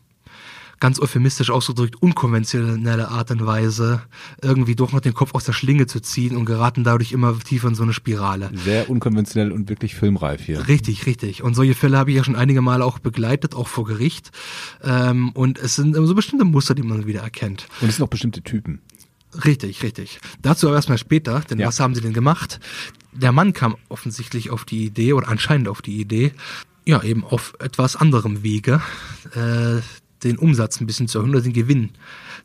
ganz 0.82 1.00
euphemistisch 1.00 1.50
ausgedrückt 1.50 1.96
unkonventionelle 2.02 3.08
Art 3.08 3.32
und 3.32 3.46
Weise 3.46 4.02
irgendwie 4.42 4.76
doch 4.76 4.92
noch 4.92 5.00
den 5.00 5.14
Kopf 5.14 5.34
aus 5.34 5.46
der 5.46 5.54
Schlinge 5.54 5.88
zu 5.88 6.02
ziehen 6.02 6.36
und 6.36 6.44
geraten 6.44 6.84
dadurch 6.84 7.14
immer 7.14 7.40
tiefer 7.40 7.70
in 7.70 7.76
so 7.76 7.84
eine 7.84 7.94
Spirale. 7.94 8.52
Sehr 8.54 8.90
unkonventionell 8.90 9.54
und 9.54 9.70
wirklich 9.70 9.96
filmreif 9.96 10.42
hier. 10.42 10.68
Richtig, 10.68 11.06
richtig. 11.06 11.44
Und 11.44 11.54
solche 11.54 11.76
Fälle 11.76 11.98
habe 11.98 12.10
ich 12.12 12.18
ja 12.18 12.24
schon 12.26 12.36
einige 12.36 12.62
Male 12.62 12.84
auch 12.84 13.00
begleitet, 13.00 13.56
auch 13.56 13.70
vor 13.70 13.86
Gericht. 13.86 14.32
Ähm, 14.84 15.30
und 15.30 15.58
es 15.58 15.76
sind 15.76 15.94
so 15.96 16.14
bestimmte 16.16 16.44
Muster, 16.44 16.76
die 16.76 16.84
man 16.84 17.06
wieder 17.06 17.22
erkennt. 17.22 17.68
Und 17.80 17.88
es 17.88 17.96
sind 17.96 18.04
auch 18.06 18.10
bestimmte 18.10 18.42
Typen. 18.42 18.82
Richtig, 19.46 19.84
richtig. 19.84 20.20
Dazu 20.42 20.68
aber 20.68 20.76
erstmal 20.76 20.98
später, 20.98 21.40
denn 21.42 21.60
Ja. 21.60 21.68
was 21.68 21.80
haben 21.80 21.96
sie 21.96 22.02
denn 22.02 22.12
gemacht? 22.12 22.60
Der 23.14 23.32
Mann 23.32 23.54
kam 23.54 23.76
offensichtlich 23.88 24.50
auf 24.50 24.66
die 24.66 24.84
Idee 24.86 25.14
oder 25.14 25.30
anscheinend 25.30 25.68
auf 25.70 25.82
die 25.82 26.02
Idee, 26.02 26.34
ja, 26.86 27.02
eben 27.04 27.24
auf 27.24 27.54
etwas 27.60 27.96
anderem 27.96 28.42
Wege, 28.44 28.82
äh, 29.36 29.80
den 30.24 30.38
Umsatz 30.38 30.80
ein 30.80 30.88
bisschen 30.88 31.08
zu 31.08 31.20
erhöhen 31.20 31.32
oder 31.32 31.42
den 31.42 31.54
Gewinn, 31.54 31.92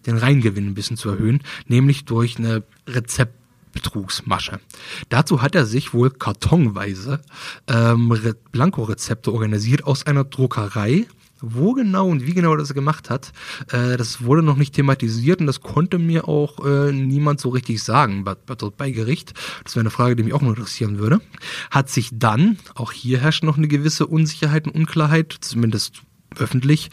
den 0.07 0.17
Reingewinn 0.17 0.69
ein 0.69 0.75
bisschen 0.75 0.97
zu 0.97 1.11
erhöhen, 1.11 1.43
nämlich 1.67 2.05
durch 2.05 2.39
eine 2.39 2.63
Rezeptbetrugsmasche. 2.87 4.61
Dazu 5.09 5.43
hat 5.43 5.55
er 5.55 5.67
sich 5.67 5.95
wohl 5.95 6.11
kartonweise 6.11 7.21
ähm, 7.69 8.11
Re 8.11 8.35
Blankorezepte 8.53 9.33
organisiert 9.33 9.85
aus 9.85 10.07
einer 10.07 10.25
Druckerei, 10.25 11.07
wo 11.41 11.75
genau 11.75 12.09
und 12.09 12.27
wie 12.27 12.35
genau 12.35 12.53
er 12.53 12.59
das 12.59 12.73
gemacht 12.73 13.11
hat, 13.11 13.33
äh, 13.71 13.97
das 13.97 14.23
wurde 14.25 14.43
noch 14.43 14.57
nicht 14.57 14.75
thematisiert 14.75 15.41
und 15.41 15.47
das 15.47 15.61
konnte 15.61 15.99
mir 15.99 16.29
auch 16.29 16.65
äh, 16.65 16.93
niemand 16.93 17.41
so 17.41 17.51
richtig 17.51 17.83
sagen 17.83 18.25
bei, 18.25 18.35
bei, 18.35 18.55
dort 18.55 18.77
bei 18.77 18.91
Gericht. 18.91 19.35
Das 19.65 19.77
wäre 19.77 19.83
eine 19.83 19.91
Frage, 19.91 20.17
die 20.17 20.23
mich 20.23 20.33
auch 20.33 20.41
noch 20.41 20.51
interessieren 20.51 20.99
würde. 20.99 21.21
Hat 21.71 21.91
sich 21.91 22.11
dann, 22.13 22.59
auch 22.75 22.93
hier 22.93 23.19
herrscht 23.19 23.45
noch 23.45 23.59
eine 23.59 23.69
gewisse 23.69 24.07
Unsicherheit 24.07 24.67
und 24.67 24.75
Unklarheit, 24.75 25.37
zumindest 25.41 26.03
öffentlich, 26.39 26.91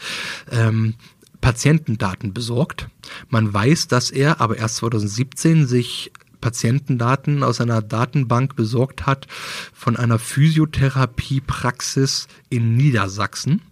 ähm, 0.50 0.94
Patientendaten 1.40 2.32
besorgt. 2.32 2.88
Man 3.28 3.52
weiß, 3.52 3.88
dass 3.88 4.10
er 4.10 4.40
aber 4.40 4.56
erst 4.56 4.76
2017 4.76 5.66
sich 5.66 6.12
Patientendaten 6.40 7.42
aus 7.42 7.60
einer 7.60 7.82
Datenbank 7.82 8.56
besorgt 8.56 9.06
hat 9.06 9.26
von 9.72 9.96
einer 9.96 10.18
Physiotherapiepraxis 10.18 12.28
in 12.50 12.76
Niedersachsen. 12.76 13.62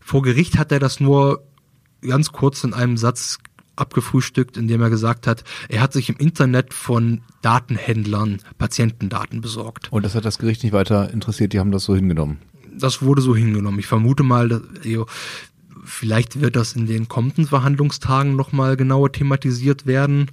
Vor 0.00 0.22
Gericht 0.22 0.58
hat 0.58 0.72
er 0.72 0.78
das 0.78 1.00
nur 1.00 1.42
ganz 2.00 2.32
kurz 2.32 2.64
in 2.64 2.74
einem 2.74 2.96
Satz 2.96 3.38
abgefrühstückt, 3.76 4.56
indem 4.56 4.82
er 4.82 4.90
gesagt 4.90 5.26
hat, 5.26 5.44
er 5.68 5.80
hat 5.80 5.92
sich 5.92 6.08
im 6.08 6.16
Internet 6.16 6.74
von 6.74 7.22
Datenhändlern 7.40 8.40
Patientendaten 8.58 9.40
besorgt. 9.40 9.90
Und 9.90 10.04
das 10.04 10.14
hat 10.14 10.24
das 10.24 10.38
Gericht 10.38 10.62
nicht 10.62 10.72
weiter 10.72 11.10
interessiert, 11.10 11.52
die 11.52 11.58
haben 11.58 11.72
das 11.72 11.84
so 11.84 11.96
hingenommen. 11.96 12.38
Das 12.78 13.02
wurde 13.02 13.22
so 13.22 13.36
hingenommen. 13.36 13.78
Ich 13.78 13.86
vermute 13.86 14.22
mal, 14.22 14.48
dass, 14.48 14.62
jo, 14.84 15.06
Vielleicht 15.84 16.40
wird 16.40 16.54
das 16.54 16.74
in 16.74 16.86
den 16.86 17.08
kommenden 17.08 17.46
Verhandlungstagen 17.46 18.36
nochmal 18.36 18.76
genauer 18.76 19.10
thematisiert 19.10 19.84
werden. 19.84 20.30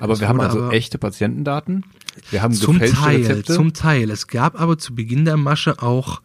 Aber 0.00 0.14
Es 0.14 0.20
wir 0.20 0.28
haben 0.28 0.40
also 0.40 0.70
echte 0.70 0.98
Patientendaten. 0.98 1.84
Wir 2.30 2.42
haben 2.42 2.54
Zum 2.54 2.74
gefälschte 2.74 2.96
Teil, 3.02 3.16
Rezepte. 3.16 3.54
zum 3.54 3.74
Teil. 3.74 4.10
Es 4.10 4.26
gab 4.26 4.58
aber 4.58 4.78
zu 4.78 4.94
Beginn 4.94 5.26
der 5.26 5.36
Masche 5.36 5.82
auch 5.82 6.22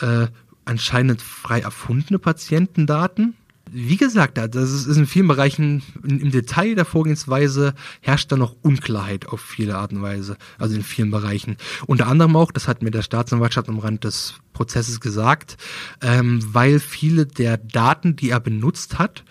äh, 0.00 0.28
anscheinend 0.64 1.20
frei 1.20 1.60
erfundene 1.60 2.18
Patientendaten. 2.18 3.34
Wie 3.72 3.96
gesagt, 3.96 4.38
da- 4.38 4.48
das 4.48 4.70
ist 4.70 4.96
in 4.96 5.06
vielen 5.06 5.28
Bereichen 5.28 5.82
im 6.02 6.30
Detail 6.30 6.74
der 6.74 6.84
Vorgehensweise 6.84 7.74
herrscht 8.00 8.30
da 8.32 8.36
noch 8.36 8.56
Unklarheit 8.62 9.26
auf 9.28 9.40
viele 9.40 9.76
Art 9.76 9.92
und 9.92 10.02
Weise, 10.02 10.36
also 10.58 10.74
in 10.76 10.82
vielen 10.82 11.10
Bereichen. 11.10 11.56
Unter 11.86 12.06
anderem 12.06 12.36
auch, 12.36 12.52
das 12.52 12.68
hat 12.68 12.82
mir 12.82 12.90
der 12.90 13.02
Staatsanwaltschaft 13.02 13.68
am 13.68 13.78
Rand 13.78 14.04
des 14.04 14.34
Prozesses 14.52 15.00
gesagt, 15.00 15.56
ähm, 16.02 16.40
weil 16.52 16.80
viele 16.80 17.26
der 17.26 17.56
Daten, 17.58 18.16
die 18.16 18.30
er 18.30 18.40
benutzt 18.40 18.98
hat, 18.98 19.24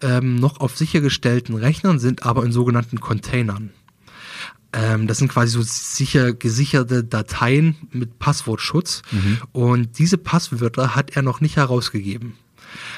ähm, 0.00 0.36
noch 0.36 0.60
auf 0.60 0.76
sichergestellten 0.76 1.54
Rechnern 1.54 1.98
sind, 1.98 2.24
aber 2.24 2.44
in 2.44 2.52
sogenannten 2.52 2.98
Containern. 3.00 3.70
Ähm, 4.74 5.06
das 5.06 5.18
sind 5.18 5.28
quasi 5.28 5.52
so 5.52 5.60
sicher 5.62 6.32
gesicherte 6.32 7.04
Dateien 7.04 7.76
mit 7.90 8.18
Passwortschutz. 8.18 9.02
Und 9.52 9.98
diese 9.98 10.16
Passwörter 10.16 10.96
hat 10.96 11.14
er 11.14 11.20
noch 11.22 11.40
nicht 11.42 11.56
herausgegeben. 11.56 12.34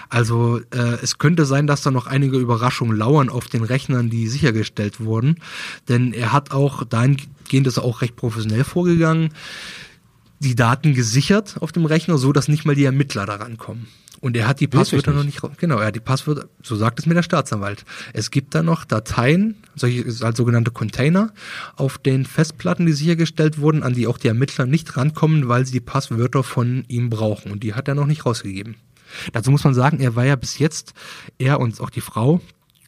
Also 0.09 0.61
äh, 0.71 0.99
es 1.02 1.19
könnte 1.19 1.45
sein, 1.47 1.66
dass 1.66 1.83
da 1.83 1.90
noch 1.90 2.07
einige 2.07 2.38
Überraschungen 2.38 2.97
lauern 2.97 3.28
auf 3.28 3.49
den 3.49 3.64
Rechnern, 3.64 4.11
die 4.11 4.28
sichergestellt 4.28 5.00
wurden. 5.00 5.37
Denn 5.88 6.12
er 6.12 6.33
hat 6.33 6.50
auch, 6.52 6.85
dahingehend 6.85 7.66
ist 7.66 7.76
er 7.78 7.85
auch 7.85 8.00
recht 8.02 8.16
professionell 8.16 8.64
vorgegangen, 8.64 9.31
die 10.40 10.54
Daten 10.54 10.95
gesichert 10.95 11.57
auf 11.61 11.73
dem 11.73 11.87
Rechner, 11.87 12.19
so 12.19 12.33
dass 12.33 12.49
nicht 12.49 12.64
mal 12.64 12.75
die 12.75 12.85
Ermittler 12.85 13.25
daran 13.26 13.57
kommen. 13.57 13.87
Und 14.21 14.38
er 14.38 14.49
hat 14.49 14.61
die 14.61 14.66
Passwörter 14.69 15.12
noch 15.12 15.25
nicht, 15.25 15.43
ra- 15.45 15.52
genau, 15.59 15.78
er 15.78 15.88
hat 15.88 15.97
die 15.97 16.00
Passwörter, 16.00 16.49
so 16.62 16.76
sagt 16.76 16.99
es 16.99 17.04
mir 17.04 17.12
der 17.12 17.23
Staatsanwalt. 17.23 17.85
Es 18.14 18.31
gibt 18.31 18.54
da 18.54 18.62
noch 18.62 18.87
Dateien, 18.87 19.57
solche 19.75 20.07
als 20.25 20.38
sogenannte 20.38 20.71
Container, 20.71 21.35
auf 21.76 21.99
den 21.99 22.25
Festplatten, 22.25 22.87
die 22.87 22.95
sichergestellt 22.95 23.59
wurden, 23.59 23.83
an 23.83 23.93
die 23.93 24.07
auch 24.07 24.16
die 24.16 24.28
Ermittler 24.28 24.64
nicht 24.64 24.97
rankommen, 24.97 25.49
weil 25.49 25.66
sie 25.66 25.73
die 25.73 25.81
Passwörter 25.81 26.43
von 26.43 26.85
ihm 26.88 27.11
brauchen. 27.11 27.52
Und 27.52 27.62
die 27.64 27.75
hat 27.75 27.87
er 27.87 27.95
noch 27.95 28.07
nicht 28.07 28.25
rausgegeben. 28.25 28.76
Dazu 29.33 29.50
muss 29.50 29.64
man 29.64 29.75
sagen, 29.75 30.00
er 30.00 30.16
war 30.16 30.25
ja 30.25 30.37
bis 30.37 30.59
jetzt, 30.59 30.94
er 31.38 31.61
und 31.61 31.80
auch 31.80 31.90
die 31.90 32.00
Frau, 32.00 32.40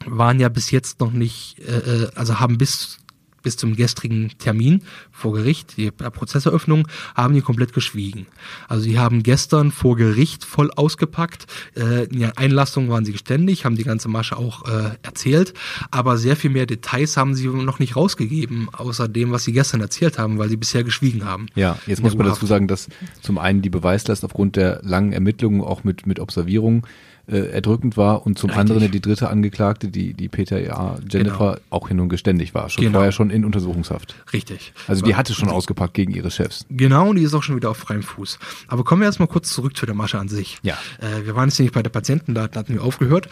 waren 0.05 0.41
ja 0.41 0.49
bis 0.49 0.71
jetzt 0.71 1.01
noch 1.01 1.13
nicht, 1.13 1.59
äh, 1.61 2.05
äh, 2.05 2.11
also 2.15 2.39
haben 2.41 2.59
bis 2.59 2.99
bis 3.47 3.57
zum 3.57 3.77
gestrigen 3.77 4.33
Termin 4.41 4.83
vor 5.13 5.33
Gericht, 5.35 5.77
die 5.77 5.93
Prozesseröffnung, 5.93 6.89
haben 7.15 7.33
die 7.33 7.43
komplett 7.43 7.73
geschwiegen. 7.73 8.27
Also 8.67 8.87
die 8.87 8.99
haben 8.99 9.23
gestern 9.23 9.71
vor 9.71 9.95
Gericht 9.95 10.45
voll 10.45 10.73
ausgepackt. 10.75 11.47
Äh, 11.77 12.07
in 12.07 12.19
der 12.19 12.39
Einlassung 12.39 12.89
waren 12.89 13.05
sie 13.05 13.13
geständig, 13.13 13.65
haben 13.65 13.77
die 13.77 13.85
ganze 13.85 14.09
Masche 14.09 14.37
auch 14.37 14.67
äh, 14.67 14.97
erzählt, 15.03 15.55
aber 15.93 16.19
sehr 16.19 16.35
viel 16.35 16.51
mehr 16.51 16.67
Details 16.67 17.17
haben 17.17 17.37
sie 17.37 17.47
noch 17.47 17.79
nicht 17.79 17.95
rausgegeben, 17.95 18.69
außer 18.73 19.07
dem, 19.07 19.31
was 19.31 19.45
sie 19.45 19.53
gestern 19.53 19.81
erzählt 19.81 20.19
haben, 20.19 20.39
weil 20.39 20.49
sie 20.49 20.57
bisher 20.57 20.83
geschwiegen 20.83 21.25
haben. 21.25 21.47
Ja, 21.55 21.79
jetzt 21.87 22.03
muss 22.03 22.17
man 22.17 22.27
dazu 22.27 22.47
sagen, 22.47 22.67
dass 22.67 22.89
zum 23.23 23.39
einen 23.39 23.63
die 23.63 23.71
Beweislast 23.71 24.25
aufgrund 24.25 24.57
der 24.57 24.81
langen 24.83 25.13
Ermittlungen 25.13 25.61
auch 25.61 25.85
mit, 25.85 26.05
mit 26.05 26.19
Observierung 26.19 26.85
äh, 27.29 27.39
erdrückend 27.51 27.97
war 27.97 28.25
und 28.25 28.39
zum 28.39 28.51
Richtig. 28.51 28.61
anderen 28.73 28.91
die 28.93 29.01
dritte 29.01 29.29
Angeklagte, 29.29 29.89
die, 29.89 30.15
die 30.15 30.29
PTA 30.29 30.99
Jennifer, 31.11 31.55
Genau. 31.55 31.57
auch 31.71 31.89
hin 31.89 31.99
und 31.99 32.09
geständig 32.09 32.55
war, 32.55 32.69
schon 32.71 32.85
Genau. 32.85 32.99
vorher 32.99 33.11
schon 33.13 33.31
in 33.31 33.45
Untersuchungshaft. 33.45 34.15
Richtig. 34.33 34.73
Also 34.87 35.05
die 35.05 35.17
hatte 35.17 35.35
schon 35.35 35.49
ausgepackt 35.49 35.95
gegen 35.95 36.13
ihre 36.13 36.31
Chefs. 36.31 36.65
Genau, 36.71 37.11
und 37.11 37.17
die 37.17 37.23
ist 37.23 37.35
auch 37.35 37.43
schon 37.43 37.57
wieder 37.57 37.71
auf 37.71 37.79
freiem 37.79 38.03
Fuß. 38.05 38.39
Aber 38.69 38.85
kommen 38.85 39.03
wir 39.03 39.07
erstmal 39.07 39.29
kurz 39.29 39.51
zurück 39.51 39.77
zu 39.77 39.87
der 39.87 39.95
Masche 39.97 40.19
an 40.19 40.29
sich. 40.29 40.59
Ja. 40.63 40.79
Äh, 41.01 41.27
wir 41.27 41.35
waren 41.35 41.49
jetzt 41.49 41.59
nämlich 41.59 41.73
bei 41.75 41.83
der 41.83 41.91
Patientendaten, 41.91 42.59
hatten 42.59 42.75
wir 42.75 42.83
aufgehört. 42.85 43.29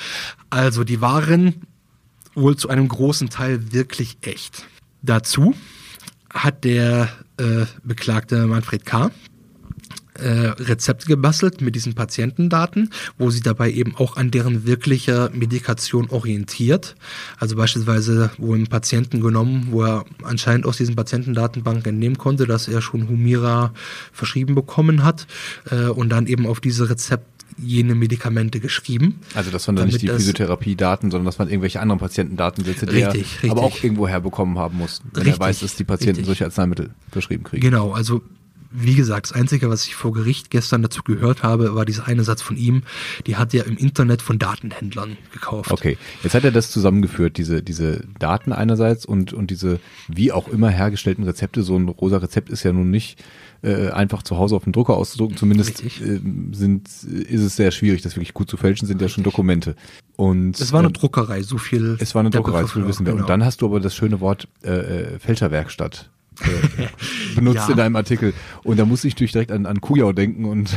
Also 0.51 0.83
die 0.83 1.01
waren 1.01 1.63
wohl 2.35 2.57
zu 2.57 2.69
einem 2.69 2.89
großen 2.89 3.31
Teil 3.31 3.73
wirklich 3.73 4.19
echt. 4.23 4.67
Dazu 5.03 5.55
hat 6.31 6.65
der 6.65 7.11
äh, 7.39 7.67
Beklagte 7.85 8.47
Manfred 8.49 8.85
K. 8.85 9.13
Äh, 10.16 10.52
Rezepte 10.62 11.06
gebastelt 11.06 11.61
mit 11.61 11.75
diesen 11.75 11.94
Patientendaten, 11.94 12.90
wo 13.18 13.30
sie 13.30 13.40
dabei 13.40 13.73
eben 13.73 13.97
auch 13.97 14.16
an 14.16 14.30
deren 14.30 14.64
wirklicher 14.64 15.28
Medikation 15.33 16.09
orientiert. 16.09 16.94
Also 17.40 17.56
beispielsweise, 17.56 18.30
wo 18.38 18.54
ein 18.54 18.68
Patienten 18.68 19.21
genommen, 19.21 19.68
wo 19.71 19.83
er 19.83 20.04
anscheinend 20.23 20.66
aus 20.66 20.76
diesen 20.76 20.94
Patientendatenbanken 20.94 21.94
entnehmen 21.94 22.16
konnte, 22.16 22.47
dass 22.47 22.68
er 22.68 22.80
schon 22.80 23.09
Humira 23.09 23.75
verschrieben 24.12 24.54
bekommen 24.54 25.02
hat 25.02 25.26
äh, 25.73 25.87
und 25.87 26.11
dann 26.11 26.28
eben 26.28 26.47
auf 26.47 26.61
diese 26.61 26.88
Rezept 26.88 27.26
jene 27.59 27.97
Medikamente 27.97 28.61
geschrieben. 28.61 29.21
Also 29.35 29.50
das 29.50 29.66
waren 29.66 29.75
dann 29.75 29.87
nicht 29.87 30.00
die 30.00 30.09
Physiotherapie-Daten, 30.09 31.11
sondern 31.11 31.26
das 31.26 31.40
waren 31.40 31.49
irgendwelche 31.49 31.80
anderen 31.80 31.99
Patientendatensätze, 31.99 32.87
die 32.87 33.02
Richtig, 33.02 33.38
er 33.42 33.50
aber 33.50 33.62
auch 33.62 33.83
irgendwo 33.83 34.06
herbekommen 34.06 34.59
haben 34.59 34.78
mussten, 34.78 35.11
wenn 35.12 35.25
Richtig, 35.25 35.40
er 35.40 35.47
weiß, 35.47 35.59
dass 35.59 35.75
die 35.75 35.85
Patienten 35.85 36.21
richtig. 36.21 36.26
solche 36.26 36.44
Arzneimittel 36.44 36.90
verschrieben 37.11 37.42
kriegen. 37.42 37.62
Genau, 37.62 37.92
also 37.92 38.23
wie 38.76 38.97
gesagt, 38.97 39.26
das 39.26 39.33
Einzige, 39.33 39.71
was 39.71 39.87
ich 39.87 39.95
vor 39.95 40.12
Gericht 40.12 40.50
gestern 40.50 40.83
dazu 40.83 41.02
gehört 41.02 41.43
habe, 41.45 41.75
war 41.76 41.85
dieser 41.85 42.09
eine 42.09 42.25
Satz 42.25 42.43
von 42.43 42.57
ihm, 42.57 42.83
die 43.26 43.37
hat 43.37 43.54
er 43.54 43.66
im 43.66 43.76
Internet 43.76 44.21
von 44.21 44.38
Datenhändlern 44.38 45.16
gekauft. 45.33 45.71
Okay, 45.71 45.97
jetzt 46.25 46.35
hat 46.35 46.45
er 46.45 46.50
das 46.50 46.71
zusammengeführt, 46.71 47.37
diese, 47.37 47.62
diese 47.62 48.04
Daten 48.19 48.52
einerseits 48.52 49.07
und, 49.07 49.33
und 49.33 49.50
diese 49.50 49.78
wie 50.09 50.33
auch 50.33 50.49
immer 50.49 50.71
hergestellten 50.71 51.25
Rezepte. 51.25 51.62
So 51.62 51.76
ein 51.76 51.88
rosa 51.88 52.16
Rezept 52.16 52.50
ist 52.50 52.64
ja 52.64 52.73
nun 52.73 52.90
nicht 52.90 53.23
äh, 53.62 53.90
einfach 53.90 54.23
zu 54.23 54.38
Hause 54.38 54.57
auf 54.57 54.64
dem 54.64 54.73
Drucker 54.73 54.97
auszudrucken. 54.97 55.37
Zumindest 55.37 55.83
Richtig. 55.85 56.02
äh, 56.02 56.21
sind, 56.52 56.88
ist 56.88 57.43
es 57.43 57.54
sehr 57.54 57.71
schwierig, 57.71 58.02
das 58.02 58.16
wirklich 58.16 58.35
gut 58.35 58.50
zu 58.50 58.57
fälschen, 58.57 58.88
sind 58.88 59.00
ja 59.00 59.09
schon 59.09 59.23
Dokumente. 59.23 59.76
Und 60.16 60.61
Es 60.61 60.73
war 60.73 60.81
eine 60.81 60.88
ähm, 60.88 60.95
Druckerei, 60.95 61.43
so 61.43 61.59
viel. 61.59 61.97
es 62.00 62.14
war 62.14 62.21
eine 62.21 62.31
Druckerei, 62.31 62.62
das 62.62 62.76
war, 62.76 62.88
wissen 62.88 63.07
wir. 63.07 63.12
genau. 63.12 63.25
Und 63.25 63.31
dann 63.31 63.45
hast 63.45 63.62
du 63.62 63.66
aber 63.66 63.81
das 63.81 63.95
schöne 63.95 64.21
Wort 64.21 64.49
äh, 64.64 64.71
äh, 64.71 65.19
Fälscherwerkstatt 65.19 66.11
äh, 66.41 66.88
benutzt 67.35 67.57
Ja. 67.57 67.71
in 67.71 67.76
deinem 67.76 67.97
Artikel. 67.97 68.33
Und 68.64 68.79
da 68.79 68.85
musste 68.85 69.09
ich 69.09 69.14
natürlich 69.14 69.33
direkt 69.33 69.53
an, 69.53 69.67
an 69.67 69.81
Kujau 69.81 70.12
denken 70.12 70.45
und 70.45 70.75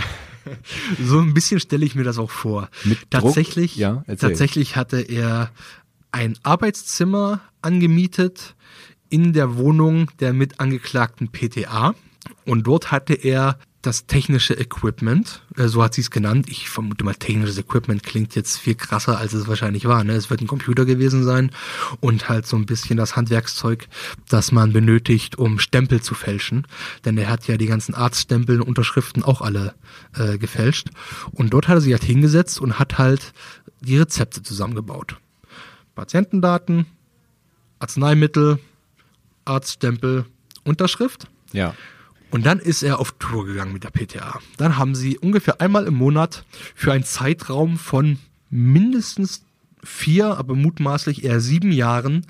So 1.03 1.19
ein 1.19 1.33
bisschen 1.33 1.59
stelle 1.59 1.85
ich 1.85 1.95
mir 1.95 2.03
das 2.03 2.17
auch 2.17 2.31
vor. 2.31 2.69
Mit 2.85 2.99
Druck? 2.99 3.09
tatsächlich, 3.09 3.75
Ja, 3.75 4.03
erzähl. 4.07 4.29
tatsächlich 4.29 4.75
hatte 4.75 5.01
er 5.01 5.51
ein 6.11 6.37
Arbeitszimmer 6.43 7.41
angemietet 7.61 8.55
in 9.09 9.33
der 9.33 9.57
Wohnung 9.57 10.09
der 10.19 10.33
mit 10.33 10.59
angeklagten 10.59 11.29
PTA 11.29 11.95
und 12.45 12.65
dort 12.67 12.91
hatte 12.91 13.13
er 13.13 13.57
das 13.87 14.05
technische 14.05 14.53
Equipment, 14.53 15.41
äh, 15.55 15.67
so 15.69 15.81
hat 15.81 15.93
sie 15.93 16.01
es 16.01 16.11
genannt. 16.11 16.47
Ich 16.49 16.69
vermute 16.69 17.05
mal, 17.05 17.15
technisches 17.15 17.57
Equipment 17.57 18.03
klingt 18.03 18.35
jetzt 18.35 18.57
viel 18.57 18.75
krasser, 18.75 19.17
als 19.17 19.31
es 19.31 19.47
wahrscheinlich 19.47 19.85
war. 19.85 20.03
Ne? 20.03 20.13
Es 20.13 20.29
wird 20.29 20.41
ein 20.41 20.47
Computer 20.47 20.83
gewesen 20.83 21.23
sein 21.23 21.51
und 22.01 22.27
halt 22.27 22.45
so 22.45 22.57
ein 22.57 22.65
bisschen 22.65 22.97
das 22.97 23.15
Handwerkszeug, 23.15 23.87
das 24.27 24.51
man 24.51 24.73
benötigt, 24.73 25.37
um 25.37 25.57
Stempel 25.57 26.01
zu 26.01 26.15
fälschen. 26.15 26.67
Denn 27.05 27.17
er 27.17 27.29
hat 27.29 27.47
ja 27.47 27.55
die 27.55 27.65
ganzen 27.65 27.95
Arztstempel 27.95 28.59
und 28.59 28.67
Unterschriften 28.67 29.23
auch 29.23 29.39
alle 29.39 29.73
äh, 30.15 30.37
gefälscht. 30.37 30.89
Und 31.31 31.53
dort 31.53 31.69
hat 31.69 31.77
er 31.77 31.81
sich 31.81 31.93
halt 31.93 32.03
hingesetzt 32.03 32.59
und 32.59 32.79
hat 32.79 32.97
halt 32.97 33.33
die 33.79 33.97
Rezepte 33.97 34.43
zusammengebaut. 34.43 35.15
Patientendaten, 35.95 36.87
Arzneimittel, 37.79 38.59
Arztstempel, 39.45 40.25
Unterschrift. 40.65 41.27
ja. 41.53 41.73
Und 42.29 42.45
dann 42.45 42.59
ist 42.59 42.83
er 42.83 42.99
auf 42.99 43.13
Tour 43.19 43.45
gegangen 43.45 43.73
mit 43.73 43.83
der 43.83 43.89
PTA. 43.89 44.39
Dann 44.57 44.77
haben 44.77 44.95
sie 44.95 45.17
ungefähr 45.17 45.61
einmal 45.61 45.85
im 45.85 45.95
Monat 45.95 46.45
für 46.75 46.91
einen 46.91 47.03
Zeitraum 47.03 47.77
von 47.77 48.19
mindestens 48.49 49.43
vier, 49.83 50.37
aber 50.37 50.55
mutmaßlich 50.55 51.23
eher 51.23 51.39
sieben 51.39 51.71
Jahren 51.71 52.25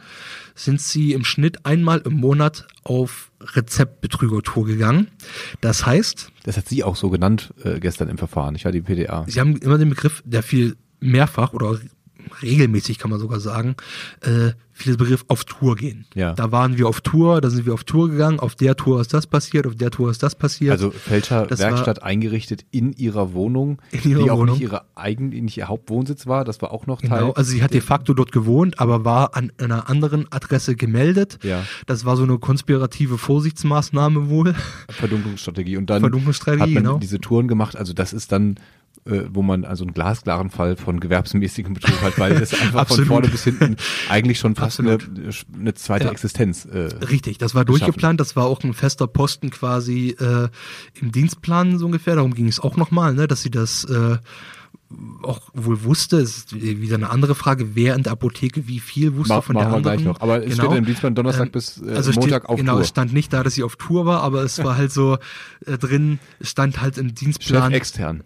sind 0.53 0.81
sie 0.81 1.13
im 1.13 1.23
Schnitt 1.23 1.65
einmal 1.65 1.99
im 1.99 2.13
Monat 2.13 2.67
auf 2.83 3.31
Rezeptbetrüger-Tour 3.41 4.65
gegangen. 4.65 5.07
Das 5.61 5.85
heißt, 5.85 6.31
Das 6.43 6.57
hat 6.57 6.67
sie 6.67 6.83
auch 6.83 6.95
so 6.95 7.09
genannt 7.09 7.53
äh, 7.63 7.79
gestern 7.79 8.09
im 8.09 8.17
Verfahren, 8.17 8.55
ich 8.55 8.65
war 8.65 8.71
die 8.71 8.81
PDA. 8.81 9.25
sie 9.27 9.39
haben 9.39 9.57
immer 9.57 9.77
den 9.77 9.89
Begriff, 9.89 10.21
der 10.25 10.43
viel 10.43 10.75
mehrfach 10.99 11.53
oder 11.53 11.79
regelmäßig 12.41 12.97
kann 12.97 13.09
man 13.11 13.19
sogar 13.19 13.39
sagen, 13.39 13.75
äh, 14.21 14.51
viel 14.77 14.95
Begriff 14.95 15.25
auf 15.27 15.43
Tour 15.43 15.75
gehen. 15.75 16.05
Ja. 16.13 16.33
Da 16.33 16.51
waren 16.51 16.77
wir 16.77 16.87
auf 16.87 17.01
Tour, 17.01 17.41
da 17.41 17.49
sind 17.49 17.65
wir 17.65 17.73
auf 17.73 17.83
Tour 17.83 18.09
gegangen, 18.09 18.39
auf 18.39 18.53
der 18.53 18.75
Tour 18.75 19.01
ist 19.01 19.11
das 19.11 19.25
passiert, 19.25 19.65
auf 19.65 19.75
der 19.75 19.89
Tour 19.89 20.11
ist 20.11 20.21
das 20.21 20.35
passiert. 20.35 20.71
Also 20.71 20.89
Das 20.89 21.01
Fälscherwerkstatt 21.01 22.03
eingerichtet 22.03 22.63
in 22.69 22.93
ihrer 22.93 23.33
Wohnung, 23.33 23.81
In 23.91 24.11
ihrer 24.11 24.23
die 24.23 24.29
auch 24.29 24.37
Wohnung. 24.37 24.55
nicht 24.55 24.61
ihre 24.61 24.83
eigen, 24.93 25.29
nicht 25.29 25.57
ihr 25.57 25.67
Hauptwohnsitz 25.67 26.27
war, 26.27 26.45
das 26.45 26.61
war 26.61 26.71
auch 26.71 26.85
noch 26.85 27.01
Teil. 27.01 27.09
Genau, 27.09 27.31
also 27.31 27.51
sie 27.51 27.63
hat 27.63 27.73
de 27.73 27.81
facto 27.81 28.13
dort 28.13 28.31
gewohnt, 28.31 28.79
aber 28.79 29.03
war 29.03 29.35
an 29.35 29.51
einer 29.57 29.89
anderen 29.89 30.31
Adresse 30.31 30.75
gemeldet. 30.75 31.39
Ja. 31.41 31.63
Das 31.87 32.05
war 32.05 32.15
so 32.15 32.23
eine 32.23 32.37
konspirative 32.37 33.17
Vorsichtsmaßnahme 33.17 34.29
wohl. 34.29 34.53
Verdunklungsstrategie. 34.89 35.77
Und 35.77 35.89
dann 35.89 36.01
Verdunklungsstrategie, 36.01 36.61
hat 36.61 36.69
man 36.75 36.83
genau. 36.83 36.97
diese 36.99 37.19
Touren 37.19 37.47
gemacht. 37.47 37.75
Also 37.75 37.93
das 37.93 38.13
ist 38.13 38.31
dann, 38.31 38.59
äh, 39.09 39.25
wo 39.31 39.41
man 39.41 39.65
also 39.65 39.83
einen 39.83 39.93
glasklaren 39.93 40.49
Fall 40.49 40.75
von 40.75 40.99
gewerbsmäßigem 40.99 41.73
Betrug 41.73 42.01
hat, 42.01 42.19
weil 42.19 42.33
es 42.33 42.53
einfach 42.59 42.87
von 42.87 43.05
vorne 43.05 43.27
bis 43.29 43.43
hinten 43.45 43.75
eigentlich 44.09 44.39
schon 44.39 44.55
fast 44.55 44.79
eine, 44.79 44.97
eine 45.57 45.73
zweite 45.73 46.05
Ja. 46.05 46.11
Existenz. 46.11 46.65
Äh, 46.65 46.89
Richtig, 47.05 47.37
das 47.37 47.55
war 47.55 47.65
Geschaffen. 47.65 47.85
durchgeplant, 47.85 48.19
das 48.19 48.35
war 48.35 48.45
auch 48.45 48.63
ein 48.63 48.73
fester 48.73 49.07
Posten 49.07 49.49
quasi 49.49 50.15
äh, 50.19 50.49
im 51.01 51.11
Dienstplan 51.11 51.77
so 51.79 51.85
ungefähr. 51.85 52.15
Darum 52.15 52.33
ging 52.33 52.47
es 52.47 52.59
auch 52.59 52.77
nochmal, 52.77 53.13
ne, 53.13 53.27
dass 53.27 53.41
sie 53.41 53.51
das 53.51 53.83
äh, 53.85 54.17
auch 55.21 55.41
wohl 55.53 55.83
wusste, 55.83 56.17
es 56.17 56.37
ist 56.37 56.55
wieder 56.61 56.95
eine 56.95 57.09
andere 57.09 57.35
Frage, 57.35 57.75
wer 57.75 57.93
in 57.95 58.03
der 58.03 58.13
Apotheke 58.13 58.67
wie 58.69 58.79
viel 58.79 59.15
wusste 59.15 59.33
Ma 59.33 59.41
von 59.41 59.55
der 59.57 59.65
anderen. 59.65 59.83
gleich 59.83 60.01
noch. 60.03 60.21
Aber 60.21 60.41
es 60.45 60.51
Genau. 60.55 60.67
steht 60.69 60.77
im 60.77 60.85
Dienstplan 60.85 61.13
Donnerstag 61.13 61.47
Ähm, 61.47 61.51
bis 61.51 61.81
äh, 61.81 61.91
also 61.93 62.11
Montag 62.13 62.43
steht, 62.43 62.49
auf 62.49 62.55
genau, 62.57 62.73
Tour. 62.73 62.81
es 62.81 62.87
stand 62.87 63.11
nicht 63.11 63.33
da, 63.33 63.43
dass 63.43 63.55
sie 63.55 63.63
auf 63.63 63.75
Tour 63.75 64.05
war, 64.05 64.21
aber 64.23 64.43
es 64.43 64.63
war 64.63 64.77
halt 64.77 64.93
so 64.93 65.17
äh, 65.65 65.77
drin, 65.77 66.19
stand 66.39 66.79
halt 66.79 66.97
im 66.97 67.07
Chef 67.09 67.15
Dienstplan. 67.15 67.73
extern. 67.73 68.23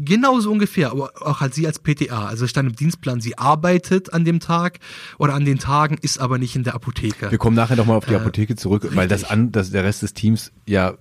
Genau 0.00 0.38
so 0.38 0.52
ungefähr, 0.52 0.92
aber 0.92 1.10
auch 1.20 1.40
halt 1.40 1.54
sie 1.54 1.66
als 1.66 1.80
PTA. 1.80 2.26
Also 2.26 2.46
stand 2.46 2.68
im 2.70 2.76
Dienstplan, 2.76 3.20
sie 3.20 3.36
arbeitet 3.36 4.12
an 4.12 4.24
dem 4.24 4.38
Tag 4.38 4.78
oder 5.18 5.34
an 5.34 5.44
den 5.44 5.58
Tagen, 5.58 5.98
ist 6.00 6.18
aber 6.18 6.38
nicht 6.38 6.54
in 6.54 6.62
der 6.62 6.74
Apotheke. 6.74 7.30
Wir 7.32 7.38
kommen 7.38 7.56
nachher 7.56 7.74
nochmal 7.76 7.96
auf 7.96 8.06
die 8.06 8.14
Apotheke 8.14 8.54
zurück, 8.54 8.88
weil 8.94 9.08
das 9.08 9.24
an, 9.24 9.50
dass 9.50 9.70
der 9.72 9.82
Rest 9.82 10.02
des 10.02 10.14
Teams 10.14 10.52
ja 10.66 10.90
äh, 10.90 10.96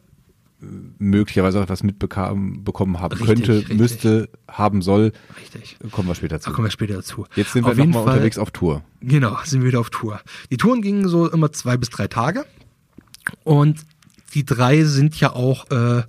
möglicherweise 0.98 1.60
auch 1.60 1.63
etwas 1.63 1.84
mitbekommen 1.84 2.63
bekommen 2.63 3.00
haben 3.00 3.12
Richtig, 3.18 3.27
könnte, 3.27 3.54
richtig. 3.60 3.77
müsste, 3.77 4.30
haben 4.48 4.82
soll. 4.82 5.12
Richtig. 5.39 5.77
Kommen 5.92 6.08
wir 6.08 6.16
später 6.16 6.39
zu. 6.39 6.50
Da 6.50 6.56
kommen 6.56 6.66
wir 6.66 6.72
später 6.72 6.96
dazu. 6.96 7.27
Jetzt 7.36 7.54
sind 7.54 7.66
wir 7.66 7.72
Auf 7.74 7.77
jeden 7.77 7.92
nochmal 7.92 8.06
Fall- 8.06 8.13
unterwegs 8.16 8.39
auf 8.39 8.50
Tour. 8.50 8.84
Genau, 9.01 9.38
sind 9.44 9.62
wir 9.62 9.68
wieder 9.68 9.80
auf 9.80 9.92
Tour. 9.92 10.20
Die 10.50 10.58
Touren 10.58 10.82
gingen 10.82 11.08
so 11.08 11.30
immer 11.30 11.51
zwei 11.51 11.77
bis 11.77 11.89
drei 11.92 12.08
Tage. 12.08 12.46
Und 13.44 13.82
die 14.34 14.44
drei 14.44 14.84
sind 14.86 15.20
ja 15.20 15.34
auch, 15.34 15.70
äh, 15.70 16.01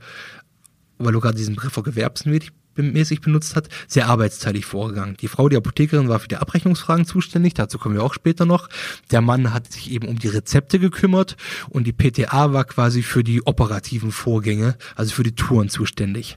weil 0.98 1.12
du 1.12 1.20
gerade 1.20 1.36
diesen 1.36 1.54
Begriff 1.54 1.72
vor 1.74 1.82
gewerbsmäßig 1.84 2.52
mäßig 2.82 3.20
benutzt 3.20 3.56
hat, 3.56 3.68
sehr 3.86 4.08
arbeitsteilig 4.08 4.64
vorgegangen. 4.66 5.16
Die 5.20 5.28
Frau, 5.28 5.48
die 5.48 5.56
Apothekerin, 5.56 6.08
war 6.08 6.18
für 6.18 6.28
die 6.28 6.36
Abrechnungsfragen 6.36 7.04
zuständig, 7.04 7.54
dazu 7.54 7.78
kommen 7.78 7.94
wir 7.94 8.02
auch 8.02 8.14
später 8.14 8.46
noch. 8.46 8.68
Der 9.10 9.20
Mann 9.20 9.52
hat 9.52 9.72
sich 9.72 9.90
eben 9.90 10.08
um 10.08 10.18
die 10.18 10.28
Rezepte 10.28 10.78
gekümmert 10.78 11.36
und 11.68 11.86
die 11.86 11.92
PTA 11.92 12.52
war 12.52 12.64
quasi 12.64 13.02
für 13.02 13.24
die 13.24 13.46
operativen 13.46 14.12
Vorgänge, 14.12 14.76
also 14.96 15.14
für 15.14 15.22
die 15.22 15.34
Touren 15.34 15.68
zuständig. 15.68 16.36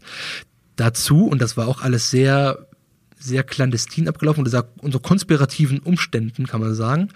Dazu, 0.75 1.25
und 1.25 1.41
das 1.41 1.57
war 1.57 1.67
auch 1.67 1.81
alles 1.81 2.10
sehr 2.10 2.67
sehr 3.24 3.43
clandestin 3.43 4.07
abgelaufen, 4.07 4.43
unter, 4.43 4.67
unter 4.79 5.00
konspirativen 5.00 5.79
Umständen, 5.79 6.48
kann 6.48 6.60
man 6.60 6.74
sagen. 6.74 7.10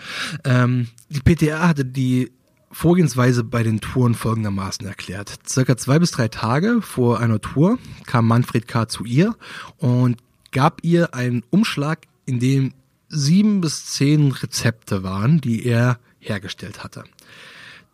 Ähm, 0.44 0.88
die 1.10 1.20
PTA 1.20 1.68
hatte 1.68 1.84
die 1.84 2.32
Vorgehensweise 2.76 3.46
bei 3.46 3.64
den 3.64 3.80
Touren 3.80 4.16
folgendermaßen 4.16 4.86
erklärt. 4.86 5.40
Circa 5.48 5.78
zwei 5.78 5.98
bis 5.98 6.12
drei 6.12 6.28
Tage 6.28 6.82
vor 6.82 7.22
einer 7.22 7.40
Tour 7.40 7.80
kam 8.06 8.28
Manfred 8.28 8.68
K. 8.68 8.90
zu 8.90 9.06
ihr 9.06 9.34
und 9.78 10.18
gab 10.52 10.84
ihr 10.84 11.14
einen 11.14 11.44
Umschlag, 11.52 12.00
in 12.26 12.42
dem 12.42 12.74
sieben 13.08 13.62
bis 13.62 13.86
zehn 13.86 14.34
Rezepte 14.34 15.04
waren, 15.04 15.40
die 15.40 15.66
er 15.66 16.00
hergestellt 16.20 16.84
hatte. 16.84 17.06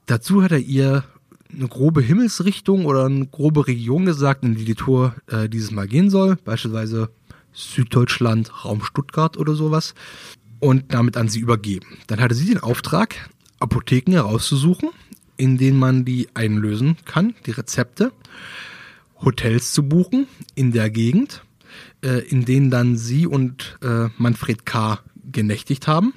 Dazu 0.08 0.42
hat 0.42 0.52
er 0.52 0.58
ihr 0.58 1.04
eine 1.54 1.68
grobe 1.68 2.02
Himmelsrichtung 2.02 2.86
oder 2.86 3.06
eine 3.06 3.28
grobe 3.28 3.68
Region 3.68 4.08
gesagt, 4.08 4.44
in 4.44 4.56
die 4.56 4.66
die 4.66 4.74
Tour 4.74 5.14
äh, 5.28 5.48
dieses 5.48 5.70
Mal 5.70 5.88
gehen 5.88 6.10
soll, 6.10 6.38
beispielsweise 6.38 7.12
Süddeutschland, 7.54 8.66
Raum 8.66 8.84
Stuttgart 8.84 9.38
oder 9.38 9.54
sowas, 9.54 9.94
und 10.60 10.92
damit 10.92 11.18
an 11.18 11.28
sie 11.28 11.40
übergeben. 11.40 12.00
Dann 12.08 12.20
hatte 12.20 12.34
sie 12.34 12.48
den 12.48 12.64
Auftrag, 12.64 13.30
Apotheken 13.62 14.14
herauszusuchen, 14.14 14.90
in 15.38 15.58
denen 15.58 15.80
man 15.80 16.06
die 16.06 16.28
einlösen 16.34 16.98
kann, 17.06 17.36
die 17.46 17.52
Rezepte, 17.52 18.12
Hotels 19.24 19.74
zu 19.74 19.84
buchen 19.84 20.28
in 20.56 20.72
der 20.72 20.90
Gegend, 20.90 21.44
äh, 22.04 22.20
in 22.28 22.46
denen 22.46 22.70
dann 22.72 22.98
sie 22.98 23.28
und 23.28 23.78
äh, 23.82 24.10
Manfred 24.18 24.66
K. 24.66 25.00
genächtigt 25.32 25.88
haben. 25.88 26.14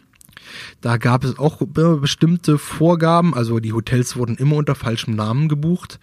Da 0.80 0.96
gab 0.96 1.24
es 1.24 1.38
auch 1.38 1.58
be- 1.66 1.98
bestimmte 1.98 2.58
Vorgaben, 2.58 3.34
also 3.34 3.60
die 3.60 3.72
Hotels 3.72 4.16
wurden 4.16 4.36
immer 4.36 4.56
unter 4.56 4.74
falschem 4.74 5.14
Namen 5.14 5.48
gebucht. 5.48 6.00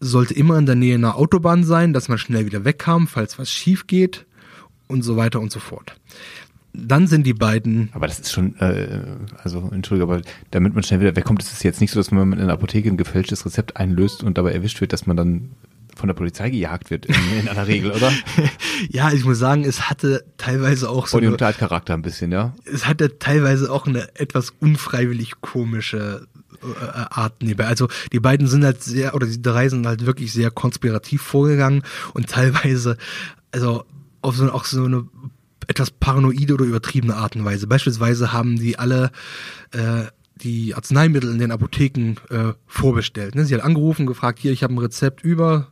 Sollte 0.00 0.34
immer 0.34 0.58
in 0.58 0.66
der 0.66 0.74
Nähe 0.74 0.96
einer 0.96 1.16
Autobahn 1.16 1.62
sein, 1.62 1.92
dass 1.92 2.08
man 2.08 2.18
schnell 2.18 2.46
wieder 2.46 2.64
wegkam, 2.64 3.06
falls 3.06 3.38
was 3.38 3.50
schief 3.50 3.86
geht 3.86 4.26
und 4.88 5.02
so 5.02 5.16
weiter 5.16 5.40
und 5.40 5.52
so 5.52 5.60
fort. 5.60 5.94
Dann 6.74 7.06
sind 7.06 7.26
die 7.26 7.34
beiden 7.34 7.90
Aber 7.92 8.06
das 8.06 8.18
ist 8.18 8.32
schon, 8.32 8.56
äh, 8.58 9.00
also 9.42 9.70
entschuldige, 9.72 10.10
aber 10.10 10.22
damit 10.50 10.74
man 10.74 10.82
schnell 10.82 11.00
wieder 11.00 11.14
wegkommt, 11.14 11.42
ist 11.42 11.52
es 11.52 11.62
jetzt 11.62 11.80
nicht 11.80 11.90
so, 11.90 12.00
dass 12.00 12.10
man 12.10 12.32
in 12.32 12.40
einer 12.40 12.54
Apotheke 12.54 12.88
ein 12.88 12.96
gefälschtes 12.96 13.44
Rezept 13.44 13.76
einlöst 13.76 14.22
und 14.22 14.38
dabei 14.38 14.52
erwischt 14.52 14.80
wird, 14.80 14.92
dass 14.92 15.06
man 15.06 15.16
dann 15.16 15.50
von 15.94 16.06
der 16.06 16.14
Polizei 16.14 16.50
gejagt 16.50 16.90
wird 16.90 17.06
in, 17.06 17.14
in 17.40 17.48
aller 17.48 17.66
Regel, 17.66 17.92
oder? 17.92 18.10
ja, 18.88 19.12
ich 19.12 19.24
muss 19.24 19.38
sagen, 19.38 19.64
es 19.64 19.90
hatte 19.90 20.24
teilweise 20.38 20.88
auch 20.88 21.06
so 21.06 21.18
und 21.18 21.36
Charakter 21.36 21.94
ein 21.94 22.02
bisschen, 22.02 22.32
ja? 22.32 22.54
es 22.64 22.86
hatte 22.86 23.18
teilweise 23.18 23.70
auch 23.70 23.86
eine 23.86 24.08
etwas 24.18 24.50
unfreiwillig 24.50 25.40
komische 25.40 26.26
äh, 26.62 26.84
Art 27.10 27.42
nebenbei. 27.42 27.66
Also 27.66 27.88
die 28.12 28.20
beiden 28.20 28.46
sind 28.46 28.64
halt 28.64 28.82
sehr, 28.82 29.14
oder 29.14 29.26
die 29.26 29.42
drei 29.42 29.68
sind 29.68 29.86
halt 29.86 30.06
wirklich 30.06 30.32
sehr 30.32 30.50
konspirativ 30.50 31.22
vorgegangen 31.22 31.82
und 32.14 32.28
teilweise, 32.28 32.96
also 33.50 33.84
auf 34.22 34.36
so, 34.36 34.50
auch 34.50 34.64
so 34.64 34.84
eine 34.84 35.06
etwas 35.68 35.90
paranoide 35.90 36.54
oder 36.54 36.64
übertriebene 36.64 37.16
Art 37.16 37.36
und 37.36 37.44
Weise. 37.44 37.66
Beispielsweise 37.66 38.32
haben 38.32 38.58
die 38.58 38.78
alle 38.78 39.10
äh, 39.72 40.04
die 40.36 40.74
Arzneimittel 40.74 41.30
in 41.30 41.38
den 41.38 41.52
Apotheken 41.52 42.14
äh, 42.30 42.54
vorbestellt. 42.66 43.34
Ne? 43.34 43.44
Sie 43.44 43.54
hat 43.54 43.62
angerufen, 43.62 44.06
gefragt, 44.06 44.38
hier, 44.40 44.52
ich 44.52 44.62
habe 44.62 44.74
ein 44.74 44.78
Rezept 44.78 45.22
über 45.22 45.68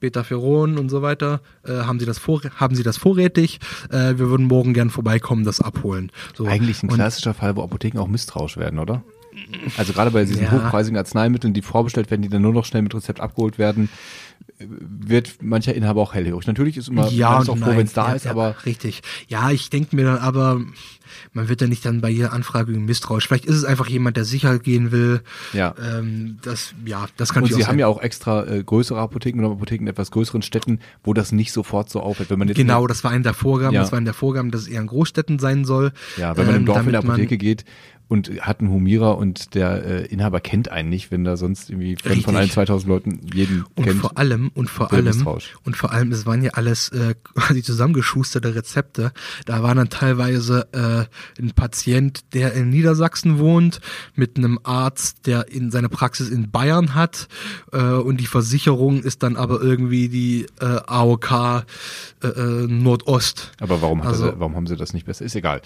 Betaferon 0.00 0.78
und 0.78 0.88
so 0.90 1.00
weiter. 1.02 1.40
Äh, 1.64 1.72
haben 1.84 2.00
Sie 2.00 2.06
das 2.06 2.18
vor, 2.18 2.40
haben 2.56 2.74
Sie 2.74 2.82
das 2.82 2.96
vorrätig? 2.96 3.60
Äh, 3.90 4.18
wir 4.18 4.28
würden 4.30 4.46
morgen 4.48 4.74
gern 4.74 4.90
vorbeikommen, 4.90 5.44
das 5.44 5.60
abholen. 5.60 6.10
So. 6.36 6.46
Eigentlich 6.46 6.82
ein 6.82 6.88
Und- 6.90 6.96
klassischer 6.96 7.34
Fall, 7.34 7.56
wo 7.56 7.62
Apotheken 7.62 7.98
auch 8.00 8.08
misstrauisch 8.08 8.56
werden, 8.56 8.78
oder? 8.78 9.02
Also 9.78 9.94
gerade 9.94 10.10
bei 10.10 10.24
diesen 10.26 10.42
Ja. 10.42 10.50
hochpreisigen 10.52 10.98
Arzneimitteln, 10.98 11.54
die 11.54 11.62
vorbestellt 11.62 12.10
werden, 12.10 12.20
die 12.20 12.28
dann 12.28 12.42
nur 12.42 12.52
noch 12.52 12.66
schnell 12.66 12.82
mit 12.82 12.94
Rezept 12.94 13.20
abgeholt 13.20 13.58
werden, 13.58 13.88
wird 14.68 15.42
mancher 15.42 15.74
Inhaber 15.74 16.00
auch 16.00 16.14
hellhörig. 16.14 16.46
Natürlich 16.46 16.76
ist 16.76 16.88
immer 16.88 17.08
ja 17.10 17.38
und 17.38 17.48
auch 17.48 17.58
froh, 17.58 17.76
wenn 17.76 17.86
es 17.86 17.92
da 17.92 18.08
ja, 18.08 18.14
ist, 18.14 18.24
ja, 18.24 18.30
aber 18.30 18.56
richtig. 18.66 19.02
Ja, 19.28 19.50
ich 19.50 19.70
denke 19.70 19.96
mir 19.96 20.04
dann 20.04 20.18
aber, 20.18 20.60
man 21.32 21.48
wird 21.48 21.60
ja 21.60 21.66
nicht 21.66 21.84
dann 21.84 22.00
bei 22.00 22.10
jeder 22.10 22.32
Anfrage 22.32 22.72
misstrauisch. 22.72 23.26
Vielleicht 23.26 23.46
ist 23.46 23.56
es 23.56 23.64
einfach 23.64 23.88
jemand, 23.88 24.16
der 24.16 24.24
sicher 24.24 24.58
gehen 24.58 24.92
will. 24.92 25.22
Ja. 25.52 25.74
Ähm, 25.82 26.38
das, 26.42 26.74
ja, 26.84 27.06
das 27.16 27.32
kann 27.32 27.42
und 27.42 27.50
natürlich 27.50 27.64
sie 27.64 27.70
haben 27.70 27.78
ja 27.78 27.86
auch 27.86 28.00
extra 28.00 28.46
äh, 28.46 28.62
größere 28.62 28.98
Apotheken 28.98 29.40
oder 29.40 29.52
Apotheken 29.52 29.84
in 29.84 29.88
etwas 29.88 30.10
größeren 30.10 30.42
Städten, 30.42 30.80
wo 31.04 31.14
das 31.14 31.32
nicht 31.32 31.52
sofort 31.52 31.90
so 31.90 32.00
auffällt. 32.00 32.30
Wenn 32.30 32.38
man 32.38 32.48
jetzt 32.48 32.56
Genau, 32.56 32.86
das 32.86 33.04
war 33.04 33.10
eine 33.10 33.22
der 33.22 33.34
Vorgaben. 33.34 33.74
Ja. 33.74 33.82
Das 33.82 33.92
war 33.92 33.98
eine 33.98 34.04
der 34.04 34.14
Vorgaben, 34.14 34.50
dass 34.50 34.62
es 34.62 34.68
eher 34.68 34.80
in 34.80 34.86
Großstädten 34.86 35.38
sein 35.38 35.64
soll. 35.64 35.92
Ja, 36.16 36.36
wenn 36.36 36.46
man 36.46 36.54
im 36.54 36.60
ähm, 36.62 36.66
Dorf 36.66 36.86
in 36.86 36.86
man- 36.86 36.96
Apotheke 36.96 37.38
geht 37.38 37.64
und 38.12 38.30
hat 38.42 38.60
einen 38.60 38.70
Humierer 38.70 39.16
und 39.18 39.54
der 39.54 39.84
äh, 39.84 40.06
Inhaber 40.06 40.40
kennt 40.40 40.70
einen 40.70 40.88
nicht, 40.90 41.10
wenn 41.10 41.24
da 41.24 41.36
sonst 41.36 41.70
irgendwie 41.70 41.96
von, 41.96 42.20
von 42.20 42.36
allen 42.36 42.50
2000 42.50 42.88
Leuten 42.88 43.20
jeden 43.32 43.64
Und 43.74 43.84
kennt. 43.84 44.00
vor 44.00 44.18
allem, 44.18 44.50
und 44.54 44.68
vor 44.70 44.92
allem, 44.92 45.26
und 45.64 45.76
vor 45.76 45.90
allem, 45.92 46.12
es 46.12 46.26
waren 46.26 46.42
ja 46.42 46.50
alles 46.52 46.90
äh, 46.90 47.14
quasi 47.34 47.62
zusammengeschusterte 47.62 48.54
Rezepte. 48.54 49.12
Da 49.46 49.62
war 49.62 49.74
dann 49.74 49.88
teilweise 49.88 50.68
äh, 50.72 51.40
ein 51.42 51.52
Patient, 51.56 52.20
der 52.34 52.52
in 52.52 52.68
Niedersachsen 52.70 53.38
wohnt, 53.38 53.80
mit 54.14 54.36
einem 54.36 54.58
Arzt, 54.62 55.26
der 55.26 55.48
in 55.48 55.70
seine 55.70 55.88
Praxis 55.88 56.28
in 56.28 56.50
Bayern 56.50 56.94
hat. 56.94 57.28
Äh, 57.72 57.78
und 57.82 58.18
die 58.20 58.26
Versicherung 58.26 59.02
ist 59.02 59.22
dann 59.22 59.36
aber 59.36 59.60
irgendwie 59.62 60.08
die 60.08 60.46
äh, 60.60 60.64
AOK 60.86 61.64
äh, 62.22 62.26
äh, 62.26 62.66
Nordost. 62.66 63.52
aber 63.60 63.80
warum, 63.82 64.00
hat 64.02 64.08
Also- 64.10 64.26
er, 64.26 64.40
warum 64.40 64.54
haben 64.56 64.66
sie 64.66 64.76
das 64.76 64.92
nicht 64.92 65.06
besser? 65.06 65.24
Ist 65.24 65.34
egal. 65.36 65.62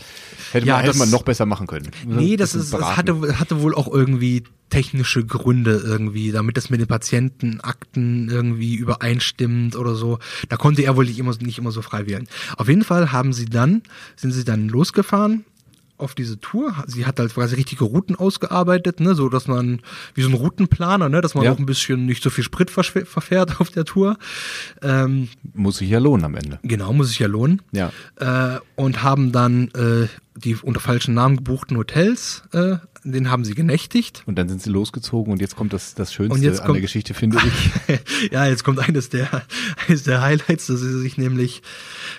Hätte, 0.52 0.66
Ja, 0.66 0.74
man, 0.74 0.80
hätte 0.82 0.90
das- 0.92 0.98
man 0.98 1.10
noch 1.10 1.22
besser 1.22 1.46
machen 1.46 1.66
können. 1.66 1.88
Nee, 2.06 2.35
das, 2.36 2.54
ist, 2.54 2.72
das 2.72 2.96
hatte, 2.96 3.38
hatte 3.38 3.60
wohl 3.62 3.74
auch 3.74 3.92
irgendwie 3.92 4.44
technische 4.70 5.24
Gründe 5.24 5.80
irgendwie, 5.84 6.32
damit 6.32 6.56
das 6.56 6.70
mit 6.70 6.80
den 6.80 6.88
Patientenakten 6.88 8.28
irgendwie 8.28 8.74
übereinstimmt 8.76 9.76
oder 9.76 9.94
so. 9.94 10.18
Da 10.48 10.56
konnte 10.56 10.82
er 10.82 10.96
wohl 10.96 11.06
nicht 11.06 11.18
immer, 11.18 11.34
nicht 11.40 11.58
immer 11.58 11.70
so 11.72 11.82
frei 11.82 12.06
wählen. 12.06 12.26
Auf 12.56 12.68
jeden 12.68 12.84
Fall 12.84 13.12
haben 13.12 13.32
sie 13.32 13.46
dann, 13.46 13.82
sind 14.16 14.32
sie 14.32 14.44
dann 14.44 14.68
losgefahren 14.68 15.44
auf 15.98 16.14
diese 16.14 16.38
Tour. 16.38 16.74
Sie 16.86 17.06
hat 17.06 17.18
halt 17.18 17.32
quasi 17.32 17.54
richtige 17.54 17.84
Routen 17.84 18.16
ausgearbeitet, 18.16 19.00
ne, 19.00 19.14
so 19.14 19.30
dass 19.30 19.46
man, 19.48 19.80
wie 20.14 20.20
so 20.22 20.28
ein 20.28 20.34
Routenplaner, 20.34 21.08
ne, 21.08 21.22
dass 21.22 21.34
man 21.34 21.44
Ja. 21.44 21.52
auch 21.52 21.58
ein 21.58 21.64
bisschen 21.64 22.04
nicht 22.04 22.22
so 22.22 22.28
viel 22.28 22.44
Sprit 22.44 22.70
verfährt 22.70 23.60
auf 23.62 23.70
der 23.70 23.86
Tour. 23.86 24.18
Ähm, 24.82 25.28
Muss 25.54 25.78
sich 25.78 25.88
ja 25.88 25.98
lohnen 25.98 26.24
am 26.26 26.34
Ende. 26.34 26.58
genau, 26.62 26.92
muss 26.92 27.08
sich 27.08 27.18
ja 27.20 27.28
lohnen 27.28 27.62
Ja. 27.72 27.92
äh, 28.16 28.58
und 28.74 29.02
haben 29.02 29.32
dann 29.32 29.68
äh, 29.68 30.08
die 30.36 30.54
unter 30.56 30.80
falschen 30.80 31.14
Namen 31.14 31.36
gebuchten 31.36 31.76
Hotels, 31.76 32.42
äh, 32.52 32.76
denen 33.04 33.30
haben 33.30 33.44
sie 33.44 33.54
genächtigt. 33.54 34.22
Und 34.26 34.36
dann 34.36 34.48
sind 34.48 34.60
sie 34.62 34.70
losgezogen 34.70 35.32
und 35.32 35.40
jetzt 35.40 35.54
kommt 35.56 35.72
das, 35.72 35.94
das 35.94 36.12
Schönste 36.12 36.34
Und 36.34 36.42
jetzt 36.42 36.60
an 36.60 36.66
kommt- 36.66 36.76
der 36.76 36.82
Geschichte, 36.82 37.14
finde 37.14 37.38
ich. 37.38 38.30
ja, 38.32 38.46
jetzt 38.46 38.64
kommt 38.64 38.80
eines 38.80 39.08
der, 39.10 39.42
eines 39.86 40.02
der 40.02 40.22
Highlights, 40.22 40.66
dass 40.66 40.80
sie 40.80 41.00
sich 41.00 41.16
nämlich 41.16 41.62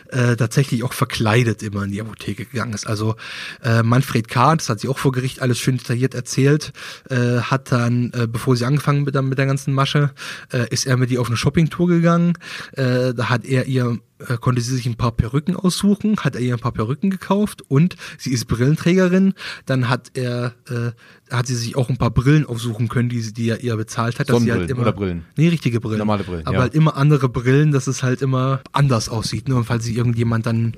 äh, 0.10 0.36
tatsächlich 0.36 0.84
auch 0.84 0.94
verkleidet 0.94 1.62
immer 1.62 1.84
in 1.84 1.92
die 1.92 2.02
Apotheke 2.02 2.46
gegangen 2.46 2.74
ist. 2.74 2.88
Also 2.88 3.16
äh, 3.64 3.84
Manfred 3.84 4.30
K., 4.30 4.56
das 4.56 4.70
hat 4.70 4.80
sie 4.80 4.88
auch 4.88 4.98
vor 4.98 5.12
Gericht 5.12 5.42
alles 5.42 5.60
schön 5.60 5.78
detailliert 5.78 6.14
erzählt, 6.16 6.72
äh, 7.10 7.40
hat 7.42 7.72
dann, 7.72 8.12
äh, 8.14 8.28
bevor 8.28 8.56
sie 8.56 8.66
angefangen 8.66 9.04
mit 9.04 9.14
der, 9.14 9.22
mit 9.22 9.38
der 9.38 9.46
ganzen 9.46 9.74
Masche, 9.74 10.12
äh, 10.54 10.68
ist 10.70 10.88
er 10.88 10.98
mit 10.98 11.12
ihr 11.12 11.20
auf 11.22 11.28
eine 11.28 11.38
Shoppingtour 11.38 11.88
gegangen. 11.88 12.34
Äh, 12.74 13.14
da 13.14 13.30
hat 13.30 13.46
er 13.46 13.66
ihr 13.66 14.00
konnte 14.40 14.62
sie 14.62 14.76
sich 14.76 14.86
ein 14.86 14.96
paar 14.96 15.12
Perücken 15.12 15.56
aussuchen, 15.56 16.18
hat 16.18 16.36
er 16.36 16.42
ihr 16.42 16.54
ein 16.54 16.60
paar 16.60 16.72
Perücken 16.72 17.10
gekauft 17.10 17.62
und 17.68 17.96
sie 18.18 18.32
ist 18.32 18.46
Brillenträgerin. 18.46 19.34
Dann 19.66 19.90
hat 19.90 20.12
er, 20.16 20.54
äh, 20.70 20.92
hat 21.34 21.48
sie 21.48 21.56
sich 21.56 21.76
auch 21.76 21.90
ein 21.90 21.98
paar 21.98 22.12
Brillen 22.12 22.46
aussuchen 22.46 22.88
können, 22.88 23.10
die, 23.10 23.22
sie, 23.22 23.34
die 23.34 23.50
er 23.50 23.62
ihr 23.62 23.76
bezahlt 23.76 24.20
hat. 24.20 24.30
Dass 24.30 24.42
sie 24.42 24.52
halt 24.52 24.70
immer, 24.70 24.82
oder 24.82 24.94
Brillen? 24.94 25.26
Nee, 25.36 25.50
richtige 25.50 25.80
Brillen. 25.80 26.00
Normale 26.00 26.24
Brillen, 26.24 26.46
Aber 26.46 26.56
ja. 26.56 26.62
halt 26.62 26.74
immer 26.74 26.96
andere 26.98 27.30
Brillen, 27.30 27.72
dass 27.72 27.88
es 27.88 28.04
halt 28.04 28.22
immer 28.22 28.62
anders 28.72 29.10
aussieht. 29.10 29.48
Ne? 29.48 29.56
Und 29.56 29.66
falls 29.66 29.84
sie 29.84 29.96
irgendjemand 29.96 30.46
dann 30.46 30.74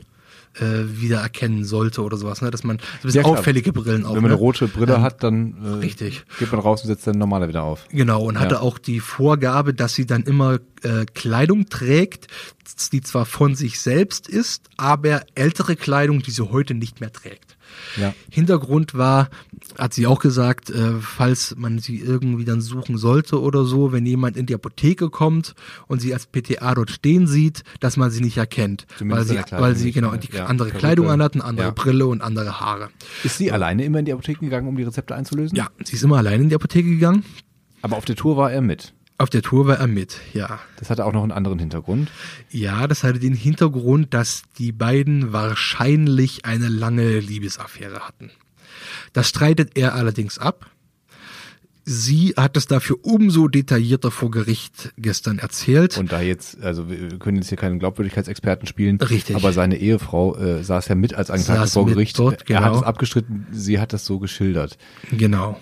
äh, 0.56 1.00
wieder 1.00 1.20
erkennen 1.22 1.64
sollte 1.64 2.02
oder 2.02 2.18
sowas, 2.18 2.42
ne? 2.42 2.52
dass 2.52 2.64
man 2.64 2.78
so 2.78 2.84
ein 2.84 3.02
bisschen 3.04 3.22
Ja, 3.24 3.28
auffällige 3.28 3.72
Brillen 3.72 4.06
auch. 4.06 4.10
Wenn 4.16 4.22
man 4.24 4.32
ne? 4.32 4.36
eine 4.36 4.40
rote 4.44 4.68
Brille 4.68 4.96
Ähm, 4.96 5.02
hat, 5.02 5.24
dann 5.24 5.56
äh, 5.64 5.68
richtig. 5.80 6.24
geht 6.40 6.52
man 6.52 6.60
raus 6.62 6.82
und 6.82 6.88
setzt 6.88 7.06
dann 7.08 7.18
normale 7.18 7.48
wieder 7.48 7.64
auf. 7.64 7.86
Genau, 7.90 8.24
und 8.24 8.40
hatte 8.40 8.56
Ja. 8.56 8.62
auch 8.62 8.78
die 8.80 9.00
Vorgabe, 9.00 9.74
dass 9.74 9.94
sie 9.94 10.06
dann 10.06 10.24
immer 10.24 10.60
äh, 10.84 11.06
Kleidung 11.14 11.68
trägt, 11.70 12.28
die 12.92 13.02
zwar 13.02 13.26
von 13.26 13.56
sich 13.56 13.80
selbst 13.80 14.28
ist, 14.28 14.70
aber 14.78 15.24
ältere 15.36 15.76
Kleidung, 15.76 16.22
die 16.22 16.32
sie 16.32 16.50
heute 16.50 16.74
nicht 16.74 17.00
mehr 17.02 17.12
trägt. 17.12 17.58
Ja. 18.00 18.14
Hintergrund 18.30 18.96
war, 18.96 19.30
hat 19.78 19.94
sie 19.94 20.08
auch 20.08 20.20
gesagt, 20.20 20.70
äh, 20.70 20.94
falls 21.00 21.56
man 21.58 21.80
sie 21.80 21.98
irgendwie 22.00 22.46
dann 22.46 22.62
suchen 22.62 22.98
sollte 22.98 23.42
oder 23.42 23.66
so, 23.66 23.92
wenn 23.92 24.06
jemand 24.06 24.38
in 24.38 24.46
die 24.46 24.54
Apotheke 24.56 25.10
kommt 25.10 25.56
und 25.88 26.00
sie 26.02 26.14
als 26.14 26.28
PTA 26.28 26.76
dort 26.76 26.92
stehen 26.92 27.28
sieht, 27.28 27.64
dass 27.80 27.98
man 27.98 28.12
sie 28.12 28.22
nicht 28.22 28.38
erkennt, 28.38 28.86
weil 28.90 28.98
Zumindest 29.26 29.32
in 29.32 29.38
sie, 29.58 29.62
weil 29.62 29.76
sie 29.76 29.92
genau 29.92 30.16
die 30.16 30.30
Ja, 30.36 30.46
andere. 30.46 30.70
Kleidung 30.72 31.10
anhat, 31.10 31.34
eine 31.34 31.44
andere 31.44 31.68
Ja. 31.68 31.74
Brille 31.74 32.08
und 32.08 32.22
andere 32.22 32.60
Haare. 32.60 32.90
Ist 33.24 33.38
sie 33.38 33.52
alleine 33.52 33.84
immer 33.84 34.00
in 34.00 34.06
die 34.06 34.14
Apotheke 34.14 34.40
gegangen, 34.42 34.68
um 34.68 34.76
die 34.76 34.84
Rezepte 34.84 35.16
einzulösen? 35.16 35.56
Ja, 35.58 35.68
sie 35.84 35.96
ist 35.96 36.04
immer 36.04 36.18
allein 36.18 36.42
in 36.42 36.50
die 36.50 36.56
Apotheke 36.56 36.90
gegangen. 36.90 37.24
Aber 37.82 37.96
auf 37.98 38.06
der 38.06 38.16
Tour 38.16 38.36
war 38.38 38.52
er 38.52 38.62
mit. 38.62 38.94
Auf 39.20 39.30
der 39.30 39.42
Tour 39.42 39.68
war 39.68 39.78
er 39.78 39.88
mit, 39.88 40.18
ja. 40.34 40.60
Das 40.78 40.90
hatte 40.90 41.06
auch 41.06 41.12
noch 41.12 41.24
einen 41.24 41.34
anderen 41.34 41.60
Hintergrund. 41.60 42.10
Ja, 42.52 42.88
das 42.88 43.04
hatte 43.04 43.20
den 43.20 43.34
Hintergrund, 43.34 44.14
dass 44.14 44.44
die 44.58 44.72
beiden 44.72 45.34
wahrscheinlich 45.34 46.46
eine 46.46 46.70
lange 46.70 47.20
Liebesaffäre 47.20 48.08
hatten. 48.08 48.32
Das 49.12 49.28
streitet 49.28 49.72
er 49.76 49.94
allerdings 49.96 50.40
ab. 50.40 50.68
Sie 51.92 52.36
hat 52.38 52.56
es 52.56 52.68
dafür 52.68 52.98
umso 53.02 53.48
detaillierter 53.48 54.12
vor 54.12 54.30
Gericht 54.30 54.94
gestern 54.98 55.40
erzählt. 55.40 55.98
Und 55.98 56.12
da 56.12 56.22
jetzt, 56.22 56.62
also 56.62 56.88
wir 56.88 57.18
können 57.18 57.38
jetzt 57.38 57.50
hier 57.50 57.58
keinen 57.58 57.80
Glaubwürdigkeitsexperten 57.80 58.68
spielen, 58.68 58.98
Richtig. 59.02 59.36
aber 59.36 59.54
seine 59.54 59.76
Ehefrau 59.78 60.36
äh, 60.38 60.64
saß 60.64 60.88
ja 60.88 60.94
mit 60.94 61.16
als 61.16 61.32
Angeklagte 61.32 61.62
Saß 61.62 61.74
vor 61.74 61.88
Gericht. 61.88 62.20
dort, 62.20 62.48
Er 62.48 62.60
hat 62.60 62.66
genau. 62.68 62.78
es 62.82 62.84
abgestritten, 62.84 63.48
sie 63.52 63.80
hat 63.80 63.92
das 63.92 64.06
so 64.06 64.20
geschildert. 64.20 64.78
genau, 65.12 65.60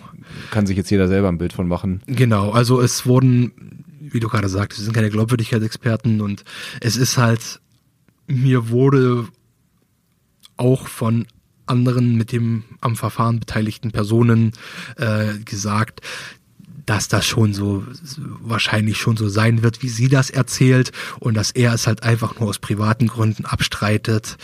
Kann 0.52 0.68
sich 0.68 0.76
jetzt 0.76 0.90
jeder 0.90 1.08
selber 1.08 1.30
ein 1.30 1.38
Bild 1.38 1.54
von 1.54 1.66
machen. 1.66 2.02
genau. 2.08 2.52
Also 2.52 2.82
es 2.82 3.06
wurden, 3.06 3.86
wie 4.02 4.20
du 4.20 4.28
gerade 4.28 4.50
sagst, 4.50 4.80
wir 4.80 4.84
sind 4.84 4.92
keine 4.94 5.10
Glaubwürdigkeitsexperten 5.10 6.20
und 6.20 6.44
es 6.82 6.98
ist 6.98 7.18
halt, 7.18 7.62
mir 8.28 8.68
wurde 8.70 9.30
auch 10.58 10.90
von 10.90 11.26
anderen 11.68 12.16
mit 12.16 12.32
dem 12.32 12.64
am 12.82 12.96
Verfahren 12.96 13.40
beteiligten 13.40 13.92
Personen 13.92 14.54
äh, 14.98 15.38
gesagt, 15.46 16.02
dass 16.86 17.10
das 17.10 17.26
schon 17.26 17.54
so 17.54 17.84
wahrscheinlich 18.42 18.98
schon 18.98 19.18
so 19.18 19.28
sein 19.28 19.62
wird, 19.62 19.84
wie 19.84 19.90
sie 19.90 20.08
das 20.08 20.30
erzählt 20.30 20.94
und 21.20 21.34
dass 21.36 21.52
er 21.52 21.74
es 21.74 21.86
halt 21.86 22.04
einfach 22.04 22.40
nur 22.40 22.48
aus 22.48 22.60
privaten 22.60 23.08
Gründen 23.08 23.44
abstreitet, 23.46 24.38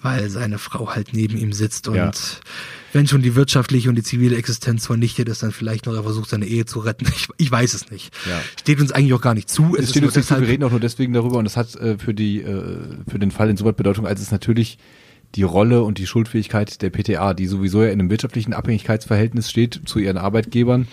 weil 0.00 0.30
seine 0.30 0.58
Frau 0.58 0.90
halt 0.94 1.08
neben 1.14 1.36
ihm 1.36 1.52
sitzt 1.52 1.88
und 1.88 1.96
Ja. 1.96 2.12
wenn 2.92 3.08
schon 3.08 3.22
die 3.22 3.34
wirtschaftliche 3.34 3.88
und 3.88 3.96
die 3.96 4.04
zivile 4.04 4.36
Existenz 4.36 4.86
vernichtet 4.86 5.28
ist, 5.28 5.42
dann 5.42 5.50
vielleicht 5.50 5.86
noch 5.86 5.94
er 5.94 6.04
versucht, 6.04 6.30
seine 6.30 6.46
Ehe 6.46 6.64
zu 6.64 6.78
retten. 6.78 7.06
Ich, 7.08 7.26
ich 7.38 7.50
weiß 7.50 7.74
es 7.74 7.90
nicht. 7.90 8.14
Ja. 8.28 8.40
Steht 8.60 8.80
uns 8.80 8.92
eigentlich 8.92 9.14
auch 9.14 9.20
gar 9.20 9.34
nicht 9.34 9.50
zu. 9.50 9.74
Es 9.76 9.86
ist 9.86 9.90
steht 9.90 10.04
uns 10.04 10.14
nicht 10.14 10.28
zu, 10.28 10.40
wir 10.40 10.46
reden 10.46 10.62
auch 10.62 10.70
nur 10.70 10.78
deswegen 10.78 11.12
darüber 11.12 11.38
und 11.38 11.44
das 11.44 11.56
hat 11.56 11.74
äh, 11.74 11.98
für 11.98 12.14
die 12.14 12.40
äh, 12.40 12.76
für 13.10 13.18
den 13.18 13.32
Fall 13.32 13.50
insoweit 13.50 13.76
Bedeutung, 13.76 14.06
als 14.06 14.20
es 14.20 14.30
natürlich 14.30 14.78
die 15.34 15.42
Rolle 15.42 15.82
und 15.82 15.98
die 15.98 16.06
Schuldfähigkeit 16.06 16.82
der 16.82 16.90
PTA, 16.90 17.34
die 17.34 17.46
sowieso 17.46 17.82
ja 17.82 17.88
in 17.88 18.00
einem 18.00 18.10
wirtschaftlichen 18.10 18.52
Abhängigkeitsverhältnis 18.52 19.50
steht 19.50 19.80
zu 19.84 19.98
ihren 19.98 20.18
Arbeitgebern, 20.18 20.88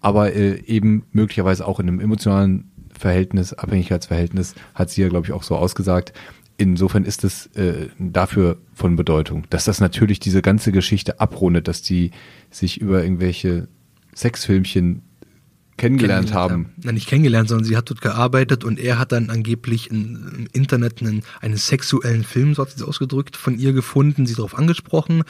aber 0.00 0.32
äh, 0.32 0.62
eben 0.66 1.04
möglicherweise 1.12 1.66
auch 1.66 1.80
in 1.80 1.88
einem 1.88 2.00
emotionalen 2.00 2.70
Verhältnis, 2.98 3.52
Abhängigkeitsverhältnis, 3.52 4.54
hat 4.74 4.90
sie 4.90 5.02
ja, 5.02 5.08
glaube 5.08 5.26
ich, 5.26 5.32
auch 5.32 5.42
so 5.42 5.56
ausgesagt. 5.56 6.12
Insofern 6.56 7.04
ist 7.04 7.22
es 7.22 7.46
äh, 7.54 7.88
dafür 7.98 8.58
von 8.74 8.96
Bedeutung, 8.96 9.44
dass 9.50 9.64
das 9.64 9.80
natürlich 9.80 10.18
diese 10.18 10.42
ganze 10.42 10.72
Geschichte 10.72 11.20
abrundet, 11.20 11.68
dass 11.68 11.82
die 11.82 12.10
sich 12.50 12.80
über 12.80 13.02
irgendwelche 13.02 13.68
Sexfilmchen 14.16 15.02
kennengelernt 15.78 16.34
haben. 16.34 16.74
Na, 16.82 16.92
nicht 16.92 17.08
kennengelernt, 17.08 17.48
sondern 17.48 17.64
sie 17.64 17.76
hat 17.76 17.88
dort 17.88 18.00
gearbeitet 18.00 18.64
und 18.64 18.78
er 18.78 18.98
hat 18.98 19.12
dann 19.12 19.30
angeblich 19.30 19.90
im 19.90 20.48
Internet 20.52 21.00
einen, 21.00 21.22
einen 21.40 21.56
sexuellen 21.56 22.24
Film, 22.24 22.54
so 22.54 22.62
hat 22.62 22.70
sie 22.70 22.76
es 22.76 22.82
ausgedrückt, 22.82 23.36
von 23.36 23.58
ihr 23.58 23.72
gefunden, 23.72 24.26
sie 24.26 24.34
darauf 24.34 24.56
angesprochen. 24.58 25.24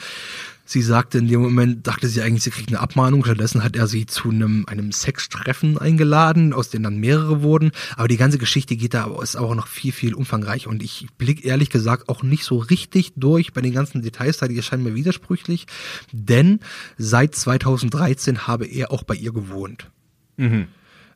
Sie 0.71 0.83
sagte 0.83 1.17
in 1.17 1.27
dem 1.27 1.41
Moment, 1.41 1.87
dachte 1.87 2.07
sie 2.07 2.21
eigentlich, 2.21 2.43
sie 2.43 2.51
kriegt 2.51 2.69
eine 2.69 2.79
Abmahnung. 2.79 3.25
Stattdessen 3.25 3.63
hat 3.63 3.75
er 3.75 3.87
sie 3.87 4.05
zu 4.05 4.29
einem, 4.29 4.65
einem 4.67 4.91
Sextreffen 4.91 5.79
eingeladen, 5.79 6.53
aus 6.53 6.69
denen 6.69 6.83
dann 6.83 6.97
mehrere 6.97 7.41
wurden. 7.41 7.71
Aber 7.95 8.07
die 8.07 8.17
ganze 8.17 8.37
Geschichte 8.37 8.75
geht 8.75 8.93
da, 8.93 9.09
ist 9.19 9.35
auch 9.35 9.55
noch 9.55 9.65
viel, 9.65 9.91
viel 9.91 10.13
umfangreicher. 10.13 10.69
Und 10.69 10.83
ich 10.83 11.07
blick 11.17 11.43
ehrlich 11.43 11.71
gesagt 11.71 12.07
auch 12.07 12.21
nicht 12.21 12.43
so 12.43 12.57
richtig 12.57 13.13
durch 13.15 13.51
bei 13.51 13.61
den 13.61 13.73
ganzen 13.73 14.03
Details, 14.03 14.37
da 14.37 14.47
die 14.47 14.57
erscheinen 14.57 14.83
mir 14.83 14.93
widersprüchlich. 14.93 15.65
Denn 16.11 16.59
seit 16.99 17.33
2013 17.33 18.45
habe 18.45 18.67
er 18.67 18.91
auch 18.91 19.01
bei 19.01 19.15
ihr 19.15 19.33
gewohnt. 19.33 19.89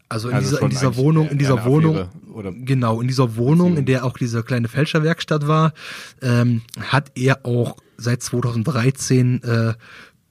Also 0.09 0.29
in 0.29 0.35
Also 0.35 0.49
dieser, 0.49 0.61
in 0.61 0.69
dieser 0.69 0.95
Wohnung, 0.95 1.29
in 1.29 1.37
dieser 1.39 1.65
Wohnung, 1.65 1.97
Affäre 1.97 2.09
oder 2.33 2.51
genau, 2.51 3.01
in 3.01 3.07
dieser 3.07 3.35
Wohnung, 3.35 3.77
in 3.77 3.85
der 3.85 4.05
auch 4.05 4.17
diese 4.17 4.43
kleine 4.43 4.67
Fälscherwerkstatt 4.67 5.47
war, 5.47 5.73
ähm, 6.21 6.61
hat 6.79 7.11
er 7.15 7.45
auch 7.45 7.77
seit 7.97 8.21
2013 8.21 9.41
äh, 9.43 9.73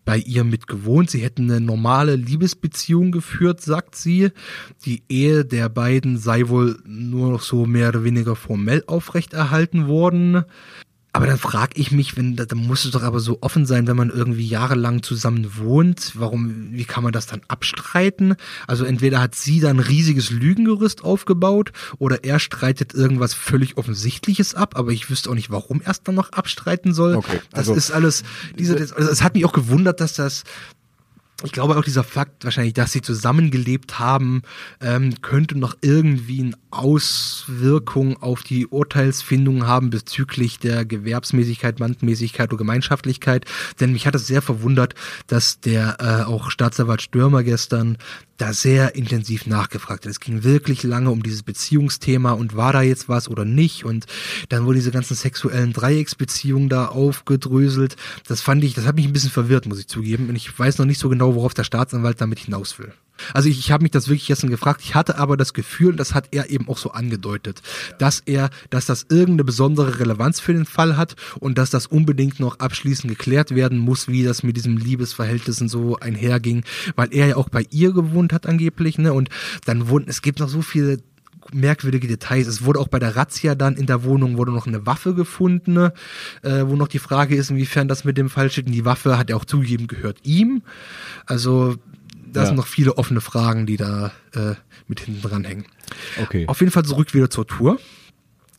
bei 0.04 0.18
ihr 0.18 0.44
mit 0.44 0.66
gewohnt. 0.66 1.10
Sie 1.10 1.22
hätten 1.22 1.50
eine 1.50 1.60
normale 1.60 2.16
Liebesbeziehung 2.16 3.12
geführt, 3.12 3.60
sagt 3.60 3.94
sie. 3.94 4.30
Die 4.84 5.02
Ehe 5.08 5.44
der 5.44 5.68
beiden 5.68 6.18
sei 6.18 6.48
wohl 6.48 6.78
nur 6.84 7.32
noch 7.32 7.42
so 7.42 7.66
mehr 7.66 7.88
oder 7.88 8.04
weniger 8.04 8.36
formell 8.36 8.82
aufrechterhalten 8.86 9.86
worden. 9.86 10.44
Aber 11.14 11.26
dann 11.26 11.36
frage 11.36 11.72
ich 11.74 11.92
mich, 11.92 12.16
wenn 12.16 12.36
da, 12.36 12.46
dann 12.46 12.58
muss 12.58 12.86
es 12.86 12.90
doch 12.90 13.02
aber 13.02 13.20
so 13.20 13.38
offen 13.42 13.66
sein, 13.66 13.86
wenn 13.86 13.96
man 13.96 14.08
irgendwie 14.08 14.46
jahrelang 14.46 15.02
zusammen 15.02 15.58
wohnt. 15.58 16.12
Warum, 16.14 16.72
wie 16.72 16.86
kann 16.86 17.04
man 17.04 17.12
das 17.12 17.26
dann 17.26 17.42
abstreiten? 17.48 18.36
Also 18.66 18.86
entweder 18.86 19.20
hat 19.20 19.34
sie 19.34 19.60
dann 19.60 19.76
ein 19.76 19.80
riesiges 19.80 20.30
Lügengerüst 20.30 21.04
aufgebaut 21.04 21.72
oder 21.98 22.24
er 22.24 22.38
streitet 22.38 22.94
irgendwas 22.94 23.34
völlig 23.34 23.76
Offensichtliches 23.76 24.54
ab, 24.54 24.74
aber 24.76 24.92
ich 24.92 25.10
wüsste 25.10 25.28
auch 25.28 25.34
nicht, 25.34 25.50
warum 25.50 25.82
er 25.82 25.90
es 25.90 26.02
dann 26.02 26.14
noch 26.14 26.32
abstreiten 26.32 26.94
soll. 26.94 27.16
Okay, 27.16 27.40
das 27.50 27.68
also- 27.68 27.74
ist 27.74 27.90
alles, 27.90 28.22
diese, 28.58 28.76
das, 28.76 28.92
also 28.92 29.10
es 29.10 29.22
hat 29.22 29.34
mich 29.34 29.44
auch 29.44 29.52
gewundert, 29.52 30.00
dass 30.00 30.14
das 30.14 30.44
ich 31.44 31.52
glaube 31.52 31.76
auch 31.76 31.84
dieser 31.84 32.04
Fakt 32.04 32.44
wahrscheinlich, 32.44 32.74
dass 32.74 32.92
sie 32.92 33.02
zusammengelebt 33.02 33.98
haben, 33.98 34.42
ähm, 34.80 35.14
könnte 35.22 35.58
noch 35.58 35.76
irgendwie 35.80 36.40
eine 36.40 36.56
Auswirkung 36.70 38.22
auf 38.22 38.42
die 38.42 38.66
Urteilsfindung 38.66 39.66
haben 39.66 39.90
bezüglich 39.90 40.58
der 40.58 40.84
Gewerbsmäßigkeit, 40.84 41.76
Bandmäßigkeit 41.76 42.50
oder 42.50 42.58
Gemeinschaftlichkeit. 42.58 43.44
Denn 43.80 43.92
mich 43.92 44.06
hat 44.06 44.14
es 44.14 44.26
sehr 44.26 44.42
verwundert, 44.42 44.94
dass 45.26 45.60
der 45.60 45.96
äh, 46.00 46.24
auch 46.24 46.50
Staatsanwalt 46.50 47.02
Stürmer 47.02 47.42
gestern 47.42 47.98
da 48.38 48.52
sehr 48.52 48.96
intensiv 48.96 49.46
nachgefragt 49.46 50.04
hat. 50.04 50.10
Es 50.10 50.18
ging 50.18 50.42
wirklich 50.42 50.82
lange 50.82 51.10
um 51.10 51.22
dieses 51.22 51.44
Beziehungsthema 51.44 52.32
und 52.32 52.56
war 52.56 52.72
da 52.72 52.82
jetzt 52.82 53.08
was 53.08 53.28
oder 53.28 53.44
nicht. 53.44 53.84
Und 53.84 54.06
dann 54.48 54.64
wurden 54.64 54.76
diese 54.76 54.90
ganzen 54.90 55.14
sexuellen 55.14 55.72
Dreiecksbeziehungen 55.72 56.68
da 56.68 56.86
aufgedröselt. 56.86 57.96
Das 58.26 58.40
fand 58.40 58.64
ich, 58.64 58.74
das 58.74 58.84
hat 58.84 58.96
mich 58.96 59.06
ein 59.06 59.12
bisschen 59.12 59.30
verwirrt, 59.30 59.66
muss 59.66 59.78
ich 59.78 59.86
zugeben. 59.86 60.28
Und 60.28 60.34
ich 60.34 60.58
weiß 60.58 60.78
noch 60.78 60.86
nicht 60.86 60.98
so 60.98 61.08
genau, 61.08 61.31
worauf 61.34 61.54
der 61.54 61.64
Staatsanwalt 61.64 62.20
damit 62.20 62.38
hinaus 62.40 62.78
will. 62.78 62.92
Also 63.34 63.48
ich, 63.48 63.58
ich 63.58 63.70
habe 63.70 63.82
mich 63.82 63.90
das 63.92 64.08
wirklich 64.08 64.26
gestern 64.26 64.50
gefragt. 64.50 64.80
Ich 64.82 64.94
hatte 64.94 65.18
aber 65.18 65.36
das 65.36 65.52
Gefühl, 65.52 65.96
das 65.96 66.14
hat 66.14 66.28
er 66.32 66.50
eben 66.50 66.68
auch 66.68 66.78
so 66.78 66.92
angedeutet, 66.92 67.62
dass 67.98 68.20
er, 68.24 68.50
dass 68.70 68.86
das 68.86 69.06
irgendeine 69.08 69.44
besondere 69.44 70.00
Relevanz 70.00 70.40
für 70.40 70.52
den 70.52 70.66
Fall 70.66 70.96
hat 70.96 71.14
und 71.38 71.58
dass 71.58 71.70
das 71.70 71.86
unbedingt 71.86 72.40
noch 72.40 72.58
abschließend 72.58 73.08
geklärt 73.08 73.54
werden 73.54 73.78
muss, 73.78 74.08
wie 74.08 74.24
das 74.24 74.42
mit 74.42 74.56
diesem 74.56 74.76
Liebesverhältnissen 74.76 75.68
so 75.68 75.98
einherging, 75.98 76.64
weil 76.96 77.08
er 77.12 77.28
ja 77.28 77.36
auch 77.36 77.48
bei 77.48 77.66
ihr 77.70 77.92
gewohnt 77.92 78.32
hat 78.32 78.46
angeblich, 78.46 78.98
ne? 78.98 79.12
Und 79.12 79.28
dann 79.64 79.88
wurden, 79.88 80.06
es 80.08 80.22
gibt 80.22 80.40
noch 80.40 80.48
so 80.48 80.62
viele 80.62 80.98
merkwürdige 81.52 82.06
Details. 82.06 82.46
Es 82.46 82.64
wurde 82.64 82.78
auch 82.80 82.88
bei 82.88 82.98
der 82.98 83.16
Razzia 83.16 83.54
dann 83.54 83.76
in 83.76 83.86
der 83.86 84.04
Wohnung 84.04 84.36
wurde 84.36 84.52
noch 84.52 84.66
eine 84.66 84.86
Waffe 84.86 85.14
gefunden, 85.14 85.76
äh, 85.76 85.90
wo 86.66 86.76
noch 86.76 86.88
die 86.88 86.98
Frage 86.98 87.34
ist, 87.36 87.50
inwiefern 87.50 87.88
das 87.88 88.04
mit 88.04 88.16
dem 88.16 88.30
Fall 88.30 88.50
steht. 88.50 88.66
Und 88.66 88.72
die 88.72 88.84
Waffe 88.84 89.18
hat 89.18 89.30
er 89.30 89.36
auch 89.36 89.44
zugegeben, 89.44 89.86
gehört 89.88 90.18
ihm. 90.24 90.62
Also 91.26 91.76
da 92.32 92.40
Ja. 92.40 92.46
sind 92.46 92.56
noch 92.56 92.66
viele 92.66 92.96
offene 92.96 93.20
Fragen, 93.20 93.66
die 93.66 93.76
da 93.76 94.12
äh, 94.34 94.54
mit 94.88 95.00
hinten 95.00 95.20
dran 95.22 95.44
hängen. 95.44 95.66
Okay. 96.22 96.46
Auf 96.46 96.60
jeden 96.60 96.72
Fall 96.72 96.84
zurück 96.84 97.12
wieder 97.14 97.28
zur 97.28 97.46
Tour. 97.46 97.78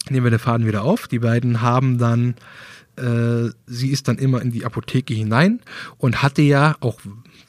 Nehmen 0.10 0.26
wir 0.26 0.32
den 0.32 0.39
Faden 0.39 0.67
wieder 0.67 0.84
auf. 0.84 1.08
Die 1.08 1.19
beiden 1.19 1.62
haben 1.62 1.98
dann, 1.98 2.36
äh, 2.98 3.50
sie 3.65 3.89
ist 3.89 4.08
dann 4.08 4.17
immer 4.17 4.41
in 4.41 4.52
die 4.52 4.65
Apotheke 4.65 5.13
hinein 5.13 5.62
und 5.98 6.22
hatte 6.22 6.41
ja 6.41 6.76
auch 6.82 7.00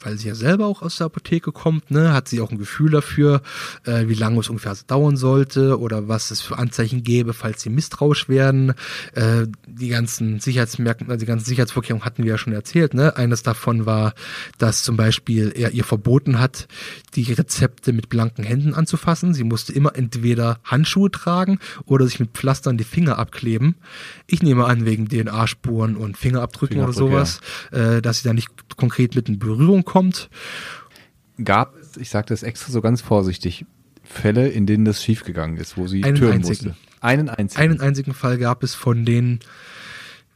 weil 0.01 0.17
sie 0.17 0.27
ja 0.27 0.35
selber 0.35 0.67
auch 0.67 0.81
aus 0.81 0.97
der 0.97 1.05
Apotheke 1.07 1.51
kommt, 1.51 1.91
ne, 1.91 2.13
hat 2.13 2.27
sie 2.27 2.41
auch 2.41 2.51
ein 2.51 2.57
Gefühl 2.57 2.91
dafür, 2.91 3.41
äh, 3.85 4.07
wie 4.07 4.13
lange 4.13 4.39
es 4.39 4.49
ungefähr 4.49 4.75
dauern 4.87 5.17
sollte 5.17 5.79
oder 5.79 6.07
was 6.07 6.31
es 6.31 6.41
für 6.41 6.57
Anzeichen 6.57 7.03
gäbe, 7.03 7.33
falls 7.33 7.61
sie 7.61 7.69
misstrauisch 7.69 8.29
werden. 8.29 8.73
Äh, 9.13 9.47
die 9.67 9.89
ganzen 9.89 10.39
Sicherheitsmerkmale, 10.39 11.13
also 11.13 11.25
die 11.25 11.27
ganzen 11.27 11.45
Sicherheitsvorkehrungen 11.45 12.05
hatten 12.05 12.23
wir 12.23 12.31
ja 12.31 12.37
schon 12.37 12.53
erzählt. 12.53 12.93
Ne? 12.93 13.15
Eines 13.15 13.43
davon 13.43 13.85
war, 13.85 14.13
dass 14.57 14.83
zum 14.83 14.97
Beispiel 14.97 15.51
er 15.55 15.71
ihr 15.71 15.83
verboten 15.83 16.39
hat, 16.39 16.67
die 17.15 17.33
Rezepte 17.33 17.93
mit 17.93 18.09
blanken 18.09 18.43
Händen 18.43 18.73
anzufassen. 18.73 19.33
Sie 19.33 19.43
musste 19.43 19.73
immer 19.73 19.95
entweder 19.95 20.59
Handschuhe 20.63 21.11
tragen 21.11 21.59
oder 21.85 22.05
sich 22.05 22.19
mit 22.19 22.31
Pflastern 22.31 22.77
die 22.77 22.83
Finger 22.83 23.17
abkleben. 23.17 23.75
Ich 24.27 24.43
nehme 24.43 24.65
an, 24.65 24.85
wegen 24.85 25.07
DNA-Spuren 25.07 25.95
und 25.95 26.17
Fingerabdrücken 26.17 26.79
oder 26.79 26.93
Fingerabdrücke, 26.93 27.25
sowas, 27.25 27.41
äh, 27.71 28.01
dass 28.01 28.19
sie 28.19 28.27
da 28.27 28.33
nicht 28.33 28.49
konkret 28.77 29.15
mit 29.15 29.29
in 29.29 29.39
Berührung 29.39 29.74
kommt. 29.83 30.29
Gab 31.43 31.75
es, 31.75 31.97
ich 31.97 32.09
sage 32.09 32.27
das 32.29 32.43
extra 32.43 32.71
so 32.71 32.81
ganz 32.81 33.01
vorsichtig, 33.01 33.65
Fälle, 34.03 34.47
in 34.47 34.65
denen 34.65 34.85
das 34.85 35.03
schiefgegangen 35.03 35.57
ist, 35.57 35.77
wo 35.77 35.87
sie 35.87 36.03
Einen 36.03 36.15
türmen 36.15 36.35
einzigen. 36.35 36.69
musste? 36.69 36.81
Einen 37.01 37.29
einzigen. 37.29 37.61
Einen 37.61 37.81
einzigen 37.81 38.13
Fall 38.13 38.37
gab 38.37 38.63
es 38.63 38.75
von 38.75 39.05
denen, 39.05 39.39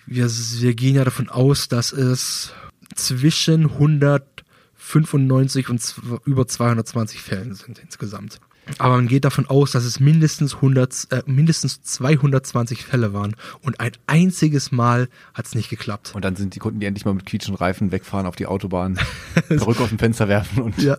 wir, 0.06 0.28
wir 0.28 0.74
gehen 0.74 0.96
ja 0.96 1.06
davon 1.06 1.30
aus, 1.30 1.68
dass 1.68 1.94
es 1.94 2.52
zwischen 2.96 3.70
195 3.70 5.70
und 5.70 5.96
über 6.26 6.48
220 6.48 7.22
Fällen 7.22 7.54
sind 7.54 7.80
insgesamt. 7.80 8.40
Aber 8.78 8.96
man 8.96 9.08
geht 9.08 9.26
davon 9.26 9.48
aus, 9.48 9.72
dass 9.72 9.84
es 9.84 10.00
mindestens 10.00 10.56
100, 10.56 11.08
äh, 11.10 11.24
mindestens 11.26 11.82
220 11.82 12.84
Fälle 12.84 13.14
waren 13.14 13.36
und 13.62 13.80
ein 13.80 13.92
einziges 14.08 14.72
Mal 14.72 15.10
hat 15.34 15.48
es 15.48 15.56
nicht 15.56 15.70
geklappt. 15.70 16.12
Und 16.14 16.24
dann 16.24 16.36
sind 16.36 16.56
die, 16.56 16.60
konnten 16.60 16.80
die 16.80 16.86
endlich 16.86 17.06
mal 17.06 17.14
mit 17.14 17.26
quietschenden 17.26 17.58
Reifen 17.58 17.92
wegfahren 17.92 18.26
auf 18.26 18.36
die 18.36 18.46
Autobahn, 18.46 19.00
zurück 19.50 19.80
aus 19.82 19.90
dem 19.90 20.00
Fenster 20.00 20.28
werfen 20.28 20.62
und 20.62 20.78
Ja, 20.78 20.98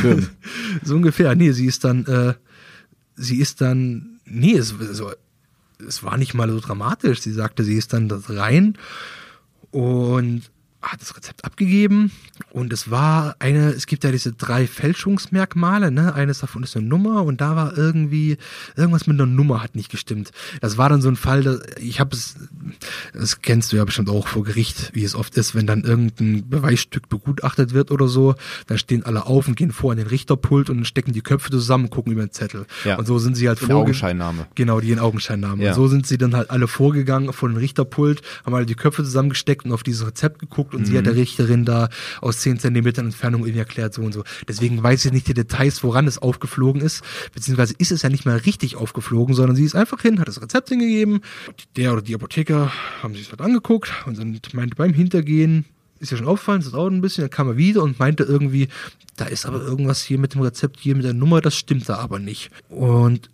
türmen. 0.00 0.30
so 0.82 0.94
ungefähr. 0.94 1.34
Nee, 1.34 1.52
sie 1.52 1.66
ist 1.66 1.84
dann, 1.84 2.06
äh, 2.06 2.34
sie 3.16 3.38
ist 3.38 3.60
dann, 3.60 4.20
nee, 4.24 4.54
es, 4.54 4.74
also, 4.78 5.12
es 5.86 6.02
war 6.02 6.16
nicht 6.16 6.34
mal 6.34 6.50
so 6.50 6.60
dramatisch. 6.60 7.20
Sie 7.20 7.32
sagte, 7.32 7.64
sie 7.64 7.74
ist 7.74 7.92
dann 7.92 8.08
da 8.08 8.20
rein 8.28 8.76
und 9.70 10.42
hat 10.82 11.00
das 11.00 11.14
Rezept 11.16 11.44
abgegeben 11.44 12.10
und 12.50 12.72
es 12.72 12.90
war 12.90 13.36
eine, 13.38 13.70
es 13.70 13.86
gibt 13.86 14.02
ja 14.02 14.10
diese 14.10 14.32
drei 14.32 14.66
Fälschungsmerkmale, 14.66 15.90
ne? 15.90 16.14
Eines 16.14 16.38
davon 16.38 16.62
ist 16.62 16.76
eine 16.76 16.86
Nummer 16.86 17.22
und 17.24 17.40
da 17.40 17.54
war 17.56 17.76
irgendwie, 17.76 18.38
irgendwas 18.76 19.06
mit 19.06 19.20
einer 19.20 19.26
Nummer 19.26 19.62
hat 19.62 19.74
nicht 19.74 19.90
gestimmt. 19.90 20.30
Das 20.60 20.78
war 20.78 20.88
dann 20.88 21.02
so 21.02 21.08
ein 21.08 21.16
Fall, 21.16 21.42
da, 21.42 21.58
ich 21.78 22.00
habe 22.00 22.16
es, 22.16 22.36
das 23.12 23.42
kennst 23.42 23.72
du 23.72 23.76
ja 23.76 23.84
bestimmt 23.84 24.08
auch 24.08 24.26
vor 24.26 24.42
Gericht, 24.44 24.90
wie 24.94 25.04
es 25.04 25.14
oft 25.14 25.36
ist, 25.36 25.54
wenn 25.54 25.66
dann 25.66 25.82
irgendein 25.84 26.48
Beweisstück 26.48 27.08
begutachtet 27.08 27.74
wird 27.74 27.90
oder 27.90 28.08
so, 28.08 28.34
dann 28.66 28.78
stehen 28.78 29.04
alle 29.04 29.26
auf 29.26 29.48
und 29.48 29.56
gehen 29.56 29.72
vor 29.72 29.92
an 29.92 29.98
den 29.98 30.06
Richterpult 30.06 30.70
und 30.70 30.86
stecken 30.86 31.12
die 31.12 31.20
Köpfe 31.20 31.50
zusammen 31.50 31.90
gucken 31.90 32.12
über 32.12 32.22
den 32.24 32.32
Zettel. 32.32 32.66
Ja. 32.84 32.96
Und 32.96 33.06
so 33.06 33.18
sind 33.18 33.36
sie 33.36 33.48
halt 33.48 33.60
In 33.60 33.68
vorge- 33.68 33.80
Augenscheinnahme. 33.82 34.46
Genau, 34.54 34.80
die 34.80 34.92
in 34.92 34.98
Augenscheinnahme. 34.98 35.62
Ja. 35.62 35.70
Und 35.70 35.74
so 35.76 35.88
sind 35.88 36.06
sie 36.06 36.16
dann 36.16 36.34
halt 36.34 36.50
alle 36.50 36.68
vorgegangen 36.68 37.32
vor 37.32 37.48
den 37.48 37.58
Richterpult, 37.58 38.22
haben 38.46 38.54
alle 38.54 38.66
die 38.66 38.74
Köpfe 38.74 39.04
zusammengesteckt 39.04 39.66
und 39.66 39.72
auf 39.72 39.82
dieses 39.82 40.06
Rezept 40.06 40.38
geguckt 40.38 40.69
und 40.74 40.86
sie 40.86 40.92
Mhm. 40.92 40.98
hat 40.98 41.06
der 41.06 41.16
Richterin 41.16 41.64
da 41.64 41.88
aus 42.20 42.38
10 42.38 42.58
Zentimetern 42.58 43.06
Entfernung 43.06 43.42
irgendwie 43.42 43.58
erklärt, 43.58 43.94
so 43.94 44.02
und 44.02 44.12
so. 44.12 44.24
Deswegen 44.48 44.82
weiß 44.82 45.04
ich 45.04 45.12
nicht 45.12 45.28
die 45.28 45.34
Details, 45.34 45.82
woran 45.82 46.06
es 46.06 46.18
aufgeflogen 46.18 46.80
ist, 46.82 47.02
beziehungsweise 47.34 47.74
ist 47.78 47.92
es 47.92 48.02
ja 48.02 48.08
nicht 48.08 48.24
mal 48.26 48.36
richtig 48.36 48.76
aufgeflogen, 48.76 49.34
sondern 49.34 49.56
sie 49.56 49.64
ist 49.64 49.74
einfach 49.74 50.00
hin, 50.02 50.20
hat 50.20 50.28
das 50.28 50.40
Rezept 50.42 50.68
hingegeben, 50.68 51.20
der 51.76 51.92
oder 51.92 52.02
die 52.02 52.14
Apotheker 52.14 52.72
haben 53.02 53.14
sich 53.14 53.24
das 53.24 53.32
halt 53.32 53.40
angeguckt 53.40 53.90
und 54.06 54.18
dann 54.18 54.38
meinte 54.52 54.76
beim 54.76 54.92
Hintergehen, 54.94 55.64
ist 55.98 56.10
ja 56.12 56.16
schon 56.16 56.28
aufgefallen, 56.28 56.60
es 56.62 56.70
dauert 56.70 56.92
ein 56.92 57.02
bisschen, 57.02 57.22
dann 57.24 57.30
kam 57.30 57.48
er 57.48 57.56
wieder 57.58 57.82
und 57.82 57.98
meinte 57.98 58.24
irgendwie, 58.24 58.68
da 59.16 59.26
ist 59.26 59.44
aber 59.44 59.60
irgendwas 59.60 60.02
hier 60.02 60.18
mit 60.18 60.32
dem 60.34 60.40
Rezept, 60.40 60.80
hier 60.80 60.94
mit 60.96 61.04
der 61.04 61.12
Nummer, 61.12 61.40
das 61.42 61.54
stimmt 61.56 61.88
da 61.90 61.96
aber 61.96 62.18
nicht. 62.18 62.50
Und 62.70 63.28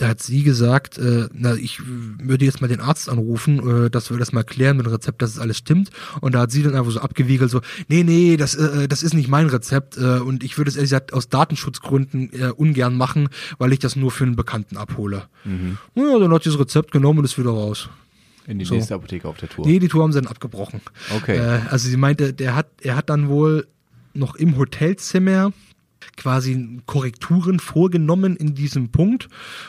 da 0.00 0.08
hat 0.08 0.22
sie 0.22 0.42
gesagt, 0.42 0.96
äh, 0.96 1.28
na, 1.34 1.54
ich 1.56 1.78
würde 1.84 2.46
jetzt 2.46 2.62
mal 2.62 2.68
den 2.68 2.80
Arzt 2.80 3.10
anrufen, 3.10 3.84
äh, 3.84 3.90
dass 3.90 4.10
wir 4.10 4.16
das 4.16 4.32
mal 4.32 4.44
klären 4.44 4.78
mit 4.78 4.86
dem 4.86 4.92
Rezept, 4.92 5.20
dass 5.20 5.30
es 5.30 5.38
alles 5.38 5.58
stimmt. 5.58 5.90
Und 6.22 6.34
da 6.34 6.40
hat 6.40 6.50
sie 6.50 6.62
dann 6.62 6.74
einfach 6.74 6.90
so 6.90 7.00
abgewiegelt, 7.00 7.50
so, 7.50 7.60
nee, 7.88 8.02
nee, 8.02 8.38
das, 8.38 8.54
äh, 8.54 8.88
das 8.88 9.02
ist 9.02 9.12
nicht 9.12 9.28
mein 9.28 9.48
Rezept 9.48 9.98
äh, 9.98 10.20
und 10.20 10.42
ich 10.42 10.56
würde 10.56 10.70
es 10.70 10.76
ehrlich 10.76 10.88
gesagt 10.88 11.12
aus 11.12 11.28
Datenschutzgründen 11.28 12.32
äh, 12.32 12.46
ungern 12.46 12.96
machen, 12.96 13.28
weil 13.58 13.74
ich 13.74 13.78
das 13.78 13.94
nur 13.94 14.10
für 14.10 14.24
einen 14.24 14.36
Bekannten 14.36 14.78
abhole. 14.78 15.24
Mhm. 15.44 15.76
Ja, 15.94 16.18
dann 16.18 16.32
hat 16.32 16.44
sie 16.44 16.50
das 16.50 16.58
Rezept 16.58 16.92
genommen 16.92 17.18
und 17.18 17.26
ist 17.26 17.38
wieder 17.38 17.50
raus. 17.50 17.90
In 18.46 18.58
die 18.58 18.64
So. 18.64 18.74
nächste 18.74 18.94
Apotheke 18.94 19.28
auf 19.28 19.36
der 19.36 19.50
Tour. 19.50 19.66
Nee, 19.66 19.80
die 19.80 19.88
Tour 19.88 20.02
haben 20.02 20.12
sie 20.12 20.20
dann 20.22 20.30
abgebrochen. 20.30 20.80
Okay. 21.14 21.36
Äh, 21.36 21.60
also 21.68 21.90
sie 21.90 21.98
meinte, 21.98 22.32
der 22.32 22.54
hat, 22.54 22.68
er 22.80 22.96
hat 22.96 23.10
dann 23.10 23.28
wohl 23.28 23.66
noch 24.14 24.34
im 24.34 24.56
Hotelzimmer 24.56 25.52
quasi 26.20 26.80
Korrekturen 26.86 27.58
vorgenommen 27.58 28.36
in 28.36 28.54
diesem 28.54 28.90
Punkt 28.90 29.28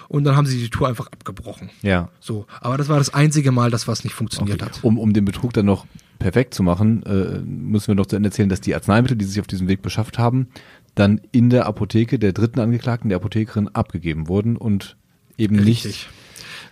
und 0.09 0.25
dann 0.25 0.35
haben 0.35 0.45
sie 0.45 0.59
die 0.59 0.69
Tour 0.69 0.87
einfach 0.89 1.07
abgebrochen. 1.07 1.69
ja. 1.81 2.09
So, 2.19 2.45
aber 2.59 2.77
das 2.77 2.89
war 2.89 2.97
das 2.97 3.13
einzige 3.13 3.51
Mal, 3.51 3.71
dass 3.71 3.87
was 3.87 4.03
nicht 4.03 4.13
funktioniert 4.13 4.61
Okay. 4.61 4.71
hat. 4.71 4.83
Um, 4.83 4.99
um 4.99 5.13
den 5.13 5.25
Betrug 5.25 5.53
dann 5.53 5.65
noch 5.65 5.85
perfekt 6.19 6.53
zu 6.53 6.61
machen, 6.61 7.03
äh, 7.03 7.39
müssen 7.39 7.87
wir 7.87 7.95
noch 7.95 8.05
zu 8.05 8.15
Ende 8.17 8.27
erzählen, 8.27 8.49
dass 8.49 8.61
die 8.61 8.75
Arzneimittel, 8.75 9.17
die 9.17 9.25
sie 9.25 9.31
sich 9.31 9.39
auf 9.41 9.47
diesem 9.47 9.67
Weg 9.67 9.81
beschafft 9.81 10.19
haben, 10.19 10.47
dann 10.93 11.21
in 11.31 11.49
der 11.49 11.65
Apotheke 11.67 12.19
der 12.19 12.33
dritten 12.33 12.59
Angeklagten, 12.59 13.09
der 13.09 13.15
Apothekerin, 13.15 13.69
abgegeben 13.69 14.27
wurden 14.27 14.57
und 14.57 14.97
eben 15.37 15.55
nicht 15.55 15.85
Richtig. 15.85 16.09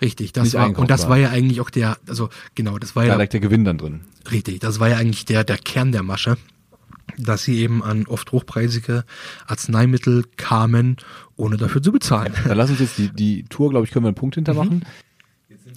Richtig, 0.01 0.31
das 0.33 0.53
war, 0.53 0.77
und 0.77 0.89
das 0.89 1.09
war 1.09 1.17
ja 1.17 1.29
eigentlich 1.29 1.59
auch 1.59 1.69
der, 1.69 1.97
also 2.07 2.29
genau, 2.55 2.77
das 2.77 2.95
war 2.95 3.03
da 3.03 3.09
ja 3.09 3.15
lag 3.15 3.27
der 3.29 3.39
Gewinn 3.41 3.65
dann 3.65 3.77
drin. 3.77 4.01
Richtig, 4.31 4.59
das 4.59 4.79
war 4.79 4.87
ja 4.89 4.95
eigentlich 4.97 5.25
der, 5.25 5.43
der 5.43 5.57
Kern 5.57 5.91
der 5.91 6.03
Masche, 6.03 6.37
dass 7.19 7.43
sie 7.43 7.59
eben 7.59 7.83
an 7.83 8.07
oft 8.07 8.31
hochpreisige 8.31 9.03
Arzneimittel 9.47 10.25
kamen, 10.37 10.97
ohne 11.35 11.57
dafür 11.57 11.81
zu 11.81 11.91
bezahlen. 11.91 12.33
Dann 12.45 12.57
lass 12.57 12.69
uns 12.69 12.79
jetzt 12.79 12.97
die, 12.97 13.09
die 13.09 13.43
Tour, 13.43 13.69
glaube 13.69 13.85
ich, 13.85 13.91
können 13.91 14.05
wir 14.05 14.09
einen 14.09 14.15
Punkt 14.15 14.35
hintermachen. 14.35 14.85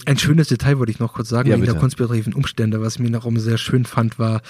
Ein 0.06 0.18
schönes 0.18 0.48
Detail 0.48 0.78
wollte 0.78 0.90
ich 0.90 0.98
noch 0.98 1.14
kurz 1.14 1.28
sagen, 1.28 1.48
Ja, 1.48 1.56
wegen 1.56 1.66
der 1.66 1.74
konspirativen 1.74 2.34
Umstände. 2.34 2.80
Was 2.80 2.94
ich 2.94 3.00
mir 3.00 3.10
darum 3.10 3.38
sehr 3.38 3.58
schön 3.58 3.84
fand, 3.84 4.18
war 4.18 4.42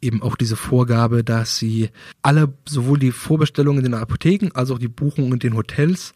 eben 0.00 0.22
auch 0.22 0.36
diese 0.36 0.56
Vorgabe, 0.56 1.24
dass 1.24 1.56
sie 1.56 1.90
alle, 2.22 2.52
sowohl 2.68 2.98
die 2.98 3.10
Vorbestellungen 3.10 3.84
in 3.84 3.92
den 3.92 4.00
Apotheken 4.00 4.50
als 4.54 4.70
auch 4.70 4.78
die 4.78 4.88
Buchungen 4.88 5.32
in 5.32 5.38
den 5.38 5.56
Hotels, 5.56 6.12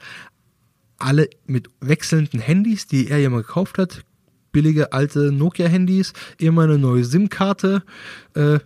alle 0.99 1.29
mit 1.47 1.68
wechselnden 1.81 2.40
Handys, 2.40 2.87
die 2.87 3.09
er 3.09 3.18
ja 3.18 3.31
mal 3.31 3.42
gekauft 3.42 3.79
hat, 3.79 4.05
billige 4.53 4.92
alte 4.92 5.33
Nokia-Handys, 5.33 6.12
immer 6.38 6.62
eine 6.62 6.79
neue 6.79 7.05
SIM-Karte, 7.05 7.83
äh, 8.35 8.61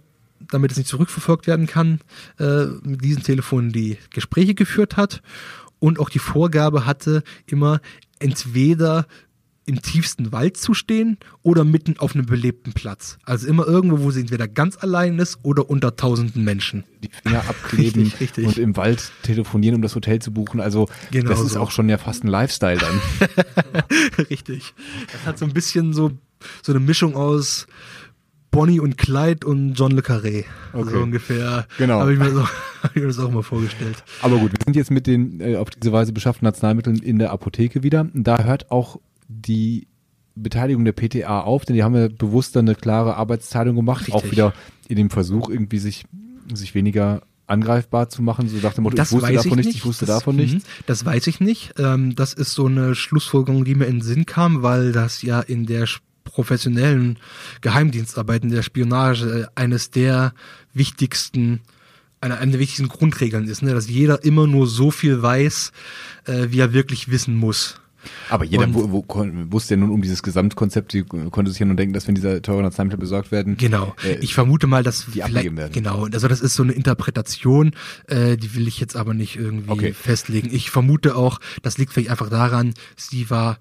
damit 0.51 0.71
es 0.73 0.79
nicht 0.79 0.89
zurückverfolgt 0.89 1.47
werden 1.47 1.67
kann, 1.67 2.01
äh, 2.39 2.65
mit 2.83 3.05
diesen 3.05 3.23
Telefonen 3.23 3.73
die 3.73 3.99
Gespräche 4.11 4.55
geführt 4.55 4.97
hat 4.97 5.23
und 5.79 5.99
auch 6.01 6.11
die 6.11 6.19
Vorgabe 6.19 6.87
hatte, 6.87 7.23
immer 7.47 7.81
entweder 8.19 9.07
im 9.67 9.83
tiefsten 9.83 10.33
Wald 10.33 10.57
zu 10.57 10.73
stehen 10.73 11.19
oder 11.43 11.63
mitten 11.63 11.99
auf 11.99 12.15
einem 12.15 12.25
belebten 12.25 12.73
Platz. 12.73 13.19
Also 13.25 13.47
immer 13.47 13.67
irgendwo, 13.67 14.01
wo 14.01 14.11
sie 14.11 14.21
entweder 14.21 14.49
ganz 14.49 14.79
allein 14.81 15.19
ist 15.19 15.41
oder 15.43 15.69
unter 15.69 15.95
tausenden 15.95 16.43
Menschen. 16.43 16.85
Die 17.03 17.11
Finger 17.23 17.41
abkleben 17.47 18.03
Richtig, 18.05 18.21
richtig. 18.21 18.47
und 18.47 18.57
im 18.57 18.79
Wald 18.79 19.13
telefonieren, 19.23 19.77
um 19.77 19.83
das 19.83 19.95
Hotel 19.95 20.21
zu 20.23 20.33
buchen. 20.33 20.61
Also 20.63 20.89
Genau 21.11 21.29
das 21.29 21.41
ist 21.43 21.53
so. 21.53 21.61
auch 21.61 21.71
schon 21.71 21.91
ja 21.91 21.99
fast 21.99 22.25
ein 22.25 22.29
Lifestyle 22.29 22.79
dann. 22.79 23.01
Richtig. 24.31 24.73
Das 25.13 25.27
hat 25.27 25.39
so 25.39 25.45
ein 25.45 25.53
bisschen 25.53 25.93
so, 25.93 26.13
so 26.63 26.73
eine 26.73 26.81
Mischung 26.81 27.15
aus 27.15 27.67
Bonnie 28.51 28.81
und 28.81 28.97
Clyde 28.99 29.47
und 29.47 29.75
John 29.75 29.93
Le 29.93 30.01
Carré. 30.01 30.45
Okay. 30.73 30.91
So 30.91 30.99
ungefähr. 30.99 31.67
Genau. 31.79 32.01
Habe 32.01 32.13
ich, 32.13 32.19
mir 32.19 32.31
so, 32.31 32.43
hab 32.83 32.97
ich 32.97 33.03
mir 33.03 33.09
das 33.09 33.19
auch 33.19 33.31
mal 33.31 33.43
vorgestellt. 33.43 34.03
Aber 34.23 34.39
gut, 34.39 34.53
wir 34.53 34.59
sind 34.65 34.77
jetzt 34.77 34.91
mit 34.91 35.07
den 35.07 35.41
äh, 35.41 35.57
auf 35.57 35.71
diese 35.71 35.93
Weise 35.93 36.13
beschafften 36.13 36.47
Arzneimitteln 36.47 36.99
in 36.99 37.19
der 37.19 37.31
Apotheke 37.31 37.83
wieder. 37.83 38.09
Da 38.15 38.45
hört 38.45 38.71
auch 38.71 38.99
die 39.29 39.89
Beteiligung 40.35 40.85
der 40.85 40.93
PTA 40.93 41.41
auf, 41.41 41.65
denn 41.65 41.77
die 41.77 41.83
haben 41.83 41.95
ja 41.95 42.09
bewusst 42.09 42.57
dann 42.57 42.67
eine 42.67 42.75
klare 42.75 43.17
Arbeitsteilung 43.17 43.77
gemacht, 43.77 44.03
Richtig. 44.03 44.15
auch 44.15 44.31
wieder 44.31 44.55
in 44.89 44.97
dem 44.97 45.11
Versuch, 45.11 45.51
irgendwie 45.51 45.79
sich, 45.79 46.05
sich 46.53 46.75
weniger 46.75 47.23
angreifbar 47.49 48.09
zu 48.09 48.23
machen, 48.23 48.49
so 48.49 48.59
nach 48.59 48.75
dem 48.75 48.85
Motto, 48.85 49.03
ich 49.03 49.11
wusste 49.11 49.33
davon 49.33 49.57
nichts, 49.57 49.75
ich 49.75 49.85
wusste 49.85 50.07
das, 50.07 50.19
davon 50.19 50.37
mhm, 50.37 50.43
nichts. 50.43 50.65
Das 50.87 51.05
weiß 51.05 51.27
ich 51.27 51.41
nicht. 51.41 51.75
Ähm, 51.79 52.15
das 52.15 52.35
ist 52.35 52.53
so 52.53 52.67
eine 52.67 52.95
Schlussfolgerung, 52.95 53.65
die 53.65 53.75
mir 53.75 53.87
in 53.87 53.97
den 53.97 54.03
Sinn 54.03 54.27
kam, 54.27 54.63
weil 54.63 54.93
das 54.93 55.23
ja 55.23 55.41
in 55.41 55.67
der 55.67 55.87
professionellen 56.33 57.19
Geheimdienstarbeit, 57.61 58.45
in 58.45 58.51
der 58.51 58.63
Spionage 58.63 59.49
äh, 59.57 59.61
eines 59.61 59.91
der 59.91 60.33
wichtigsten 60.75 61.61
eine, 62.21 62.39
eine 62.39 62.51
der 62.51 62.61
wichtigsten 62.61 62.89
Grundregeln 62.89 63.47
ist, 63.47 63.63
ne? 63.63 63.73
dass 63.75 63.89
jeder 63.89 64.25
immer 64.25 64.49
nur 64.49 64.67
so 64.67 64.91
viel 64.91 65.23
weiß, 65.23 65.71
äh, 66.25 66.47
wie 66.51 66.59
er 66.59 66.73
wirklich 66.73 67.11
wissen 67.11 67.37
muss. 67.37 67.81
Aber 68.29 68.45
jeder 68.45 68.65
Und- 68.65 68.75
wo, 68.75 68.91
wo, 68.91 69.05
wusste 69.53 69.75
ja 69.75 69.81
nun 69.81 69.91
um 69.91 70.03
dieses 70.03 70.23
Gesamtkonzept, 70.25 70.93
die 70.95 71.03
konnte 71.05 71.51
sich 71.53 71.61
ja 71.61 71.67
nun 71.67 71.77
denken, 71.77 71.93
dass 71.93 72.09
wenn 72.09 72.17
diese 72.17 72.43
teuren 72.43 72.65
Arzneimittel 72.65 72.99
besorgt 72.99 73.31
werden, 73.31 73.57
Genau. 73.57 73.95
äh, 74.05 74.17
ich 74.21 74.35
vermute 74.35 74.67
mal, 74.67 74.83
dass 74.83 75.07
die 75.07 75.23
abgegeben 75.23 75.57
werden. 75.57 75.73
Genau. 75.73 76.07
Also 76.07 76.27
das 76.27 76.41
ist 76.41 76.55
so 76.55 76.65
eine 76.65 76.73
Interpretation, 76.73 77.71
äh, 78.09 78.37
die 78.37 78.55
will 78.57 78.67
ich 78.67 78.81
jetzt 78.81 78.97
aber 78.97 79.15
nicht 79.15 79.37
irgendwie 79.37 79.71
Okay. 79.71 79.93
festlegen. 79.93 80.49
Ich 80.53 80.71
vermute 80.71 81.15
auch, 81.15 81.39
das 81.63 81.79
liegt 81.79 81.93
vielleicht 81.93 82.11
einfach 82.11 82.31
daran, 82.31 82.75
sie 82.97 83.31
war, 83.31 83.59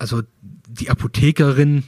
also 0.00 0.22
die 0.68 0.90
Apothekerin 0.90 1.84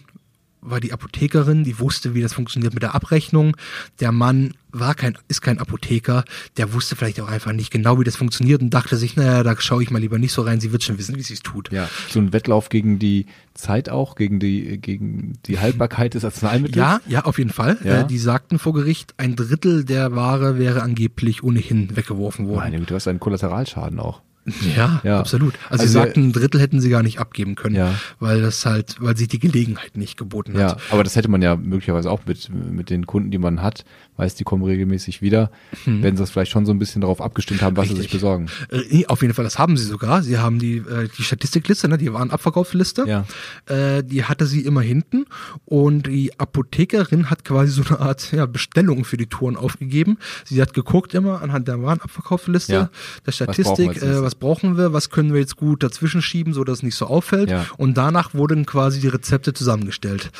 war 0.62 0.78
die 0.78 0.92
Apothekerin, 0.92 1.64
die 1.64 1.80
wusste, 1.80 2.14
wie 2.14 2.22
das 2.22 2.32
funktioniert 2.32 2.72
mit 2.72 2.84
der 2.84 2.94
Abrechnung. 2.94 3.56
Der 3.98 4.12
Mann 4.12 4.54
war 4.70 4.94
kein, 4.94 5.18
ist 5.26 5.42
kein 5.42 5.58
Apotheker, 5.58 6.24
der 6.56 6.72
wusste 6.72 6.94
vielleicht 6.94 7.20
auch 7.20 7.28
einfach 7.28 7.52
nicht 7.52 7.72
genau, 7.72 7.98
wie 7.98 8.04
das 8.04 8.14
funktioniert 8.14 8.62
und 8.62 8.70
dachte 8.70 8.96
sich, 8.96 9.16
naja, 9.16 9.42
da 9.42 9.60
schaue 9.60 9.82
ich 9.82 9.90
mal 9.90 9.98
lieber 9.98 10.18
nicht 10.18 10.32
so 10.32 10.42
rein, 10.42 10.60
sie 10.60 10.70
wird 10.70 10.84
schon 10.84 10.98
wissen, 10.98 11.16
wie 11.16 11.22
sie 11.22 11.34
es 11.34 11.40
tut. 11.40 11.72
Ja, 11.72 11.90
so 12.08 12.20
ein 12.20 12.32
Wettlauf 12.32 12.68
gegen 12.68 13.00
die 13.00 13.26
Zeit 13.54 13.88
auch, 13.88 14.14
gegen 14.14 14.38
die, 14.38 14.78
gegen 14.78 15.34
die 15.46 15.58
Haltbarkeit 15.58 16.14
des 16.14 16.24
Arzneimittels. 16.24 16.76
Ja, 16.76 17.00
ja, 17.08 17.24
auf 17.24 17.38
jeden 17.38 17.50
Fall. 17.50 17.76
Ja. 17.82 18.02
Äh, 18.02 18.06
die 18.06 18.18
sagten 18.18 18.60
vor 18.60 18.72
Gericht, 18.72 19.14
ein 19.16 19.34
Drittel 19.34 19.84
der 19.84 20.14
Ware 20.14 20.58
wäre 20.58 20.82
angeblich 20.82 21.42
ohnehin 21.42 21.96
weggeworfen 21.96 22.46
worden. 22.46 22.60
Meine 22.60 22.78
Güte, 22.78 22.90
du 22.90 22.94
hast 22.94 23.08
einen 23.08 23.20
Kollateralschaden 23.20 23.98
auch. 23.98 24.22
Ja, 24.76 25.00
Ja. 25.04 25.20
absolut. 25.20 25.54
Also, 25.68 25.82
Also 25.82 25.84
sie 25.86 25.92
sagten, 25.92 26.20
ein 26.28 26.32
Drittel 26.32 26.60
hätten 26.60 26.80
sie 26.80 26.88
gar 26.90 27.02
nicht 27.02 27.18
abgeben 27.20 27.54
können, 27.54 27.76
Ja. 27.76 27.94
weil 28.18 28.42
das 28.42 28.66
halt, 28.66 28.96
weil 29.00 29.16
sich 29.16 29.28
die 29.28 29.38
Gelegenheit 29.38 29.96
nicht 29.96 30.16
geboten 30.16 30.58
Ja, 30.58 30.70
hat. 30.72 30.80
aber 30.90 31.04
das 31.04 31.14
hätte 31.16 31.28
man 31.30 31.42
ja 31.42 31.54
möglicherweise 31.56 32.10
auch 32.10 32.20
mit, 32.26 32.48
mit 32.50 32.90
den 32.90 33.06
Kunden, 33.06 33.30
die 33.30 33.38
man 33.38 33.62
hat, 33.62 33.84
weiß, 34.16 34.34
die 34.34 34.44
kommen 34.44 34.62
regelmäßig 34.64 35.22
wieder, 35.22 35.50
wenn 35.86 36.16
sie 36.16 36.22
das 36.22 36.30
vielleicht 36.30 36.50
schon 36.50 36.66
so 36.66 36.72
ein 36.72 36.78
bisschen 36.78 37.00
darauf 37.02 37.20
abgestimmt 37.20 37.62
haben, 37.62 37.76
was 37.76 37.84
sie 37.88 37.94
sich 37.94 38.04
Richtig. 38.04 38.20
besorgen. 38.20 38.46
Äh, 38.70 39.06
auf 39.06 39.22
jeden 39.22 39.32
Fall, 39.34 39.44
das 39.44 39.58
haben 39.58 39.76
sie 39.76 39.84
sogar. 39.84 40.22
Sie 40.22 40.38
haben 40.38 40.58
die, 40.58 40.78
äh, 40.78 41.08
die 41.16 41.22
Statistikliste, 41.22 41.88
ne, 41.88 41.96
die 41.96 42.12
Warenabverkaufsliste. 42.12 43.04
Ja. 43.06 43.24
Äh, 43.74 44.02
die 44.04 44.24
hatte 44.24 44.46
sie 44.46 44.60
immer 44.62 44.80
hinten 44.82 45.24
und 45.64 46.06
die 46.08 46.38
Apothekerin 46.38 47.30
hat 47.30 47.44
quasi 47.44 47.70
so 47.72 47.82
eine 47.88 48.00
Art 48.00 48.32
ja, 48.32 48.46
Bestellung 48.46 49.04
für 49.04 49.16
die 49.16 49.26
Touren 49.26 49.56
aufgegeben. 49.56 50.18
Sie 50.44 50.60
hat 50.60 50.74
geguckt 50.74 51.14
immer 51.14 51.40
anhand 51.42 51.68
der 51.68 51.80
Warenabverkaufsliste, 51.82 52.72
Ja. 52.72 52.90
der 53.26 53.32
Statistik, 53.32 53.88
nächstes? 53.88 54.31
Was 54.32 54.38
brauchen 54.38 54.78
wir, 54.78 54.92
was 54.92 55.10
können 55.10 55.32
wir 55.32 55.40
jetzt 55.40 55.56
gut 55.56 55.82
dazwischen 55.82 56.22
schieben, 56.22 56.54
so 56.54 56.64
dass 56.64 56.78
es 56.78 56.82
nicht 56.82 56.94
so 56.94 57.06
auffällt. 57.06 57.50
Ja. 57.50 57.66
Und 57.76 57.98
danach 57.98 58.32
wurden 58.34 58.64
quasi 58.64 59.00
die 59.00 59.08
Rezepte 59.08 59.52
zusammengestellt. 59.52 60.30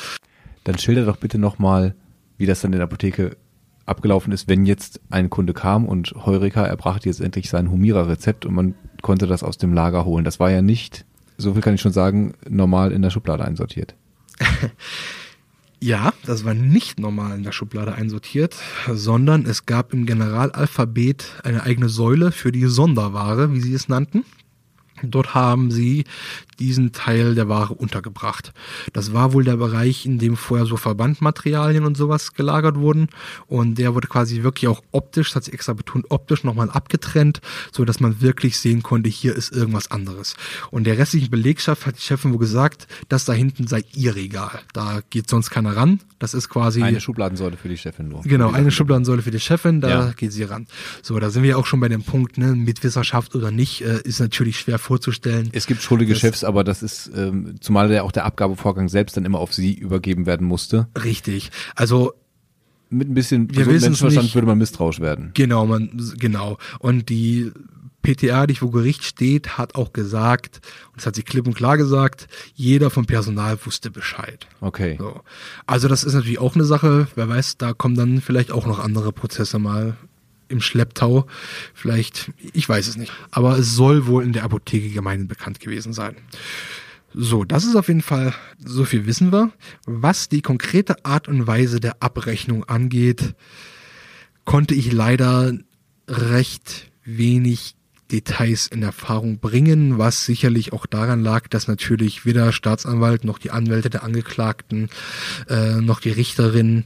Dann 0.63 0.79
schilder 0.79 1.05
doch 1.05 1.17
bitte 1.17 1.37
nochmal, 1.37 1.95
wie 2.37 2.45
das 2.45 2.61
dann 2.61 2.73
in 2.73 2.79
der 2.79 2.87
Apotheke 2.87 3.37
abgelaufen 3.85 4.31
ist, 4.31 4.47
wenn 4.47 4.65
jetzt 4.65 5.01
ein 5.09 5.29
Kunde 5.29 5.53
kam 5.53 5.85
und 5.85 6.13
Heureka, 6.25 6.65
er 6.65 6.77
brachte 6.77 7.09
jetzt 7.09 7.21
endlich 7.21 7.49
sein 7.49 7.69
Humira-Rezept 7.69 8.45
und 8.45 8.55
man 8.55 8.75
konnte 9.01 9.27
das 9.27 9.43
aus 9.43 9.57
dem 9.57 9.73
Lager 9.73 10.05
holen. 10.05 10.23
Das 10.23 10.39
war 10.39 10.49
ja 10.49 10.61
nicht, 10.61 11.05
so 11.37 11.53
viel 11.53 11.61
kann 11.61 11.75
ich 11.75 11.81
schon 11.81 11.91
sagen, 11.91 12.33
normal 12.49 12.91
in 12.93 13.01
der 13.01 13.09
Schublade 13.09 13.43
einsortiert. 13.45 13.95
Ja, 15.85 16.13
das 16.25 16.45
war 16.45 16.53
nicht 16.53 16.97
normal 16.97 17.35
in 17.35 17.43
der 17.43 17.51
Schublade 17.51 17.93
einsortiert, 17.93 18.55
sondern 18.89 19.45
es 19.45 19.65
gab 19.65 19.91
im 19.91 20.05
Generalalphabet 20.05 21.41
eine 21.43 21.63
eigene 21.63 21.89
Säule 21.89 22.31
für 22.31 22.53
die 22.53 22.67
Sonderware, 22.67 23.51
wie 23.51 23.59
sie 23.59 23.73
es 23.73 23.89
nannten. 23.89 24.23
Dort 25.01 25.35
haben 25.35 25.71
sie 25.71 26.05
diesen 26.59 26.91
Teil 26.91 27.35
der 27.35 27.49
Ware 27.49 27.73
untergebracht. 27.73 28.53
Das 28.93 29.13
war 29.13 29.33
wohl 29.33 29.43
der 29.43 29.57
Bereich, 29.57 30.05
in 30.05 30.19
dem 30.19 30.35
vorher 30.37 30.65
so 30.65 30.77
Verbandmaterialien 30.77 31.85
und 31.85 31.95
sowas 31.97 32.33
gelagert 32.33 32.75
wurden. 32.77 33.07
Und 33.47 33.77
der 33.77 33.93
wurde 33.95 34.07
quasi 34.07 34.43
wirklich 34.43 34.67
auch 34.67 34.81
optisch, 34.91 35.29
das 35.29 35.35
hat 35.37 35.43
sie 35.45 35.53
extra 35.53 35.73
betont, 35.73 36.05
optisch 36.09 36.43
nochmal 36.43 36.69
abgetrennt, 36.69 37.41
so 37.71 37.85
dass 37.85 37.99
man 37.99 38.21
wirklich 38.21 38.57
sehen 38.57 38.83
konnte, 38.83 39.09
hier 39.09 39.35
ist 39.35 39.51
irgendwas 39.51 39.91
anderes. 39.91 40.35
Und 40.71 40.85
der 40.85 40.97
restlichen 40.97 41.29
Belegschaft 41.29 41.85
hat 41.85 41.97
die 41.97 42.01
Chefin 42.01 42.31
wohl 42.31 42.39
gesagt, 42.39 42.87
das 43.09 43.25
da 43.25 43.33
hinten 43.33 43.67
sei 43.67 43.83
ihr 43.95 44.15
Regal. 44.15 44.59
Da 44.73 45.01
geht 45.09 45.29
sonst 45.29 45.49
keiner 45.49 45.75
ran. 45.75 45.99
Das 46.19 46.33
ist 46.33 46.49
quasi 46.49 46.81
Eine 46.81 47.01
Schubladensäule 47.01 47.57
für 47.57 47.67
die 47.69 47.77
Chefin 47.77 48.07
nur. 48.07 48.21
Genau, 48.21 48.51
eine 48.51 48.71
Schubladensäule 48.71 49.21
für 49.21 49.31
die 49.31 49.39
Chefin, 49.39 49.81
da 49.81 49.89
Ja. 49.89 50.11
geht 50.15 50.31
sie 50.31 50.43
ran. 50.43 50.67
So, 51.01 51.19
da 51.19 51.29
sind 51.29 51.43
wir 51.43 51.57
auch 51.57 51.65
schon 51.65 51.79
bei 51.79 51.89
dem 51.89 52.03
Punkt, 52.03 52.37
ne, 52.37 52.55
mit 52.55 52.83
Wissenschaft 52.83 53.35
oder 53.35 53.51
nicht, 53.51 53.81
äh, 53.81 54.01
ist 54.03 54.19
natürlich 54.19 54.57
schwer 54.59 54.79
vorzustellen. 54.79 55.49
Es 55.51 55.67
gibt 55.67 55.81
schuldige 55.81 56.13
Das- 56.13 56.21
Aber 56.43 56.63
das 56.63 56.83
ist, 56.83 57.11
ähm, 57.15 57.55
zumal 57.59 57.87
der 57.87 58.03
auch 58.03 58.11
der 58.11 58.25
Abgabevorgang 58.25 58.89
selbst 58.89 59.17
dann 59.17 59.25
immer 59.25 59.39
auf 59.39 59.53
sie 59.53 59.73
übergeben 59.73 60.25
werden 60.25 60.47
musste. 60.47 60.87
Richtig. 61.03 61.51
Also 61.75 62.13
Mit 62.89 63.09
ein 63.09 63.13
bisschen 63.13 63.47
Menschenverstand 63.47 64.23
nicht. 64.23 64.35
würde 64.35 64.47
man 64.47 64.57
misstrauisch 64.57 64.99
werden. 64.99 65.31
genau, 65.33 65.65
man 65.65 66.13
genau. 66.17 66.57
Und 66.79 67.09
die 67.09 67.51
PTA, 68.03 68.47
die 68.47 68.55
vor 68.55 68.71
Gericht 68.71 69.03
steht, 69.05 69.57
hat 69.57 69.75
auch 69.75 69.93
gesagt, 69.93 70.59
und 70.87 70.97
das 70.97 71.05
hat 71.05 71.15
sie 71.15 71.23
klipp 71.23 71.47
und 71.47 71.55
klar 71.55 71.77
gesagt, 71.77 72.27
jeder 72.53 72.89
vom 72.89 73.05
Personal 73.05 73.57
wusste 73.65 73.89
Bescheid. 73.91 74.45
Okay. 74.59 74.97
So. 74.99 75.21
Also 75.67 75.87
das 75.87 76.03
ist 76.03 76.13
natürlich 76.13 76.39
auch 76.39 76.55
eine 76.55 76.65
Sache, 76.65 77.07
wer 77.15 77.29
weiß, 77.29 77.57
da 77.57 77.71
kommen 77.73 77.95
dann 77.95 78.19
vielleicht 78.19 78.51
auch 78.51 78.65
noch 78.65 78.79
andere 78.79 79.13
Prozesse 79.13 79.57
mal 79.57 79.95
im 80.47 80.61
Schlepptau. 80.61 81.27
Vielleicht, 81.73 82.31
ich 82.53 82.67
weiß 82.67 82.87
es 82.87 82.97
nicht. 82.97 83.11
Aber 83.31 83.57
es 83.57 83.75
soll 83.75 84.07
wohl 84.07 84.23
in 84.23 84.33
der 84.33 84.43
Apotheke 84.43 84.89
gemeinhin 84.89 85.27
bekannt 85.27 85.59
gewesen 85.59 85.93
sein. 85.93 86.15
So, 87.13 87.43
das 87.43 87.63
ist 87.63 87.75
auf 87.75 87.89
jeden 87.89 88.01
Fall, 88.01 88.33
so 88.63 88.85
viel 88.85 89.05
wissen 89.05 89.31
wir. 89.31 89.51
Was 89.85 90.29
die 90.29 90.41
konkrete 90.41 91.05
Art 91.05 91.27
und 91.27 91.45
Weise 91.45 91.79
der 91.79 92.01
Abrechnung 92.01 92.63
angeht, 92.63 93.35
konnte 94.45 94.73
ich 94.73 94.91
leider 94.91 95.53
recht 96.07 96.91
wenig 97.05 97.75
Details 98.11 98.67
in 98.67 98.83
Erfahrung 98.83 99.39
bringen, 99.39 99.97
was 99.97 100.25
sicherlich 100.25 100.73
auch 100.73 100.85
daran 100.85 101.23
lag, 101.23 101.47
dass 101.47 101.67
natürlich 101.67 102.25
weder 102.25 102.51
Staatsanwalt 102.51 103.23
noch 103.23 103.39
die 103.39 103.51
Anwälte 103.51 103.89
der 103.89 104.03
Angeklagten 104.03 104.89
äh, 105.49 105.81
noch 105.81 105.99
die 105.99 106.11
Richterin 106.11 106.85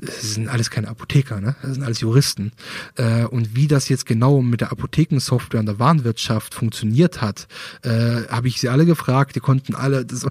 das 0.00 0.34
sind 0.34 0.48
alles 0.48 0.70
keine 0.70 0.88
Apotheker, 0.88 1.40
ne? 1.40 1.56
Das 1.62 1.74
sind 1.74 1.82
alles 1.82 2.00
Juristen. 2.00 2.52
Äh, 2.96 3.24
und 3.24 3.54
wie 3.54 3.68
das 3.68 3.88
jetzt 3.88 4.06
genau 4.06 4.42
mit 4.42 4.60
der 4.60 4.72
Apothekensoftware 4.72 5.60
und 5.60 5.66
der 5.66 5.78
Warenwirtschaft 5.78 6.54
funktioniert 6.54 7.20
hat, 7.20 7.46
äh, 7.82 8.26
habe 8.28 8.48
ich 8.48 8.60
sie 8.60 8.68
alle 8.68 8.86
gefragt. 8.86 9.36
Die 9.36 9.40
konnten 9.40 9.74
alle. 9.74 10.04
Das, 10.04 10.26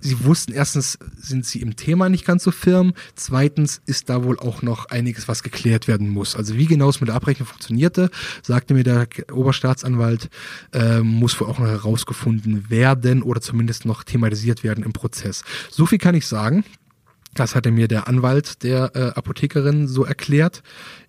sie 0.00 0.24
wussten 0.24 0.52
erstens, 0.52 0.98
sind 1.16 1.44
sie 1.44 1.60
im 1.60 1.76
Thema 1.76 2.08
nicht 2.08 2.24
ganz 2.24 2.44
so 2.44 2.50
firm. 2.50 2.94
Zweitens 3.14 3.80
ist 3.86 4.08
da 4.08 4.24
wohl 4.24 4.38
auch 4.38 4.62
noch 4.62 4.86
einiges, 4.86 5.28
was 5.28 5.42
geklärt 5.42 5.88
werden 5.88 6.08
muss. 6.08 6.36
Also 6.36 6.56
wie 6.56 6.66
genau 6.66 6.88
es 6.88 7.00
mit 7.00 7.08
der 7.08 7.16
Abrechnung 7.16 7.46
funktionierte, 7.46 8.10
sagte 8.42 8.74
mir 8.74 8.84
der 8.84 9.08
Oberstaatsanwalt, 9.32 10.30
äh, 10.72 11.00
muss 11.00 11.38
wohl 11.40 11.48
auch 11.48 11.58
noch 11.58 11.66
herausgefunden 11.66 12.70
werden 12.70 13.22
oder 13.22 13.40
zumindest 13.40 13.84
noch 13.84 14.04
thematisiert 14.04 14.64
werden 14.64 14.84
im 14.84 14.92
Prozess. 14.92 15.44
So 15.70 15.86
viel 15.86 15.98
kann 15.98 16.14
ich 16.14 16.26
sagen. 16.26 16.64
Das 17.34 17.54
hatte 17.54 17.70
mir 17.70 17.88
der 17.88 18.08
Anwalt 18.08 18.62
der 18.62 18.94
äh, 18.94 19.00
Apothekerin 19.10 19.86
so 19.86 20.04
erklärt. 20.04 20.62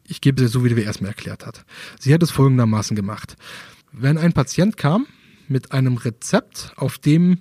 Ich 0.05 0.21
gebe 0.21 0.43
es 0.43 0.51
so, 0.51 0.63
wie 0.63 0.71
er 0.71 0.84
erstmal 0.84 1.10
erklärt 1.10 1.45
hat. 1.45 1.65
Sie 1.99 2.13
hat 2.13 2.21
es 2.21 2.31
folgendermaßen 2.31 2.95
gemacht. 2.95 3.36
Wenn 3.91 4.17
ein 4.17 4.34
Patient 4.34 4.77
kam 4.77 5.07
mit 5.47 5.71
einem 5.71 5.97
Rezept, 5.97 6.73
auf 6.75 6.97
dem 6.97 7.39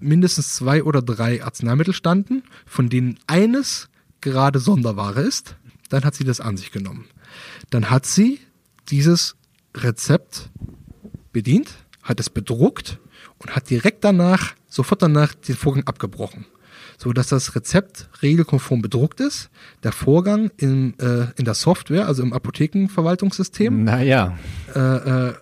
mindestens 0.00 0.54
zwei 0.54 0.82
oder 0.82 1.02
drei 1.02 1.44
Arzneimittel 1.44 1.94
standen, 1.94 2.42
von 2.66 2.88
denen 2.88 3.18
eines 3.26 3.88
gerade 4.20 4.58
Sonderware 4.58 5.20
ist, 5.20 5.56
dann 5.88 6.04
hat 6.04 6.14
sie 6.14 6.24
das 6.24 6.40
an 6.40 6.56
sich 6.56 6.72
genommen. 6.72 7.06
Dann 7.70 7.90
hat 7.90 8.06
sie 8.06 8.40
dieses 8.88 9.36
Rezept 9.74 10.50
bedient, 11.32 11.70
hat 12.02 12.20
es 12.20 12.30
bedruckt 12.30 12.98
und 13.38 13.54
hat 13.54 13.70
direkt 13.70 14.04
danach, 14.04 14.54
sofort 14.68 15.02
danach, 15.02 15.34
den 15.34 15.56
Vorgang 15.56 15.86
abgebrochen. 15.86 16.46
So 16.98 17.12
dass 17.12 17.28
das 17.28 17.54
Rezept 17.54 18.08
regelkonform 18.22 18.82
bedruckt 18.82 19.20
ist, 19.20 19.50
der 19.82 19.92
Vorgang 19.92 20.50
in, 20.56 20.98
äh, 20.98 21.26
in 21.36 21.44
der 21.44 21.54
Software, 21.54 22.06
also 22.06 22.22
im 22.22 22.32
Apothekenverwaltungssystem, 22.32 23.84
Naja, 23.84 24.36
äh, 24.74 24.78
äh, 24.78 25.34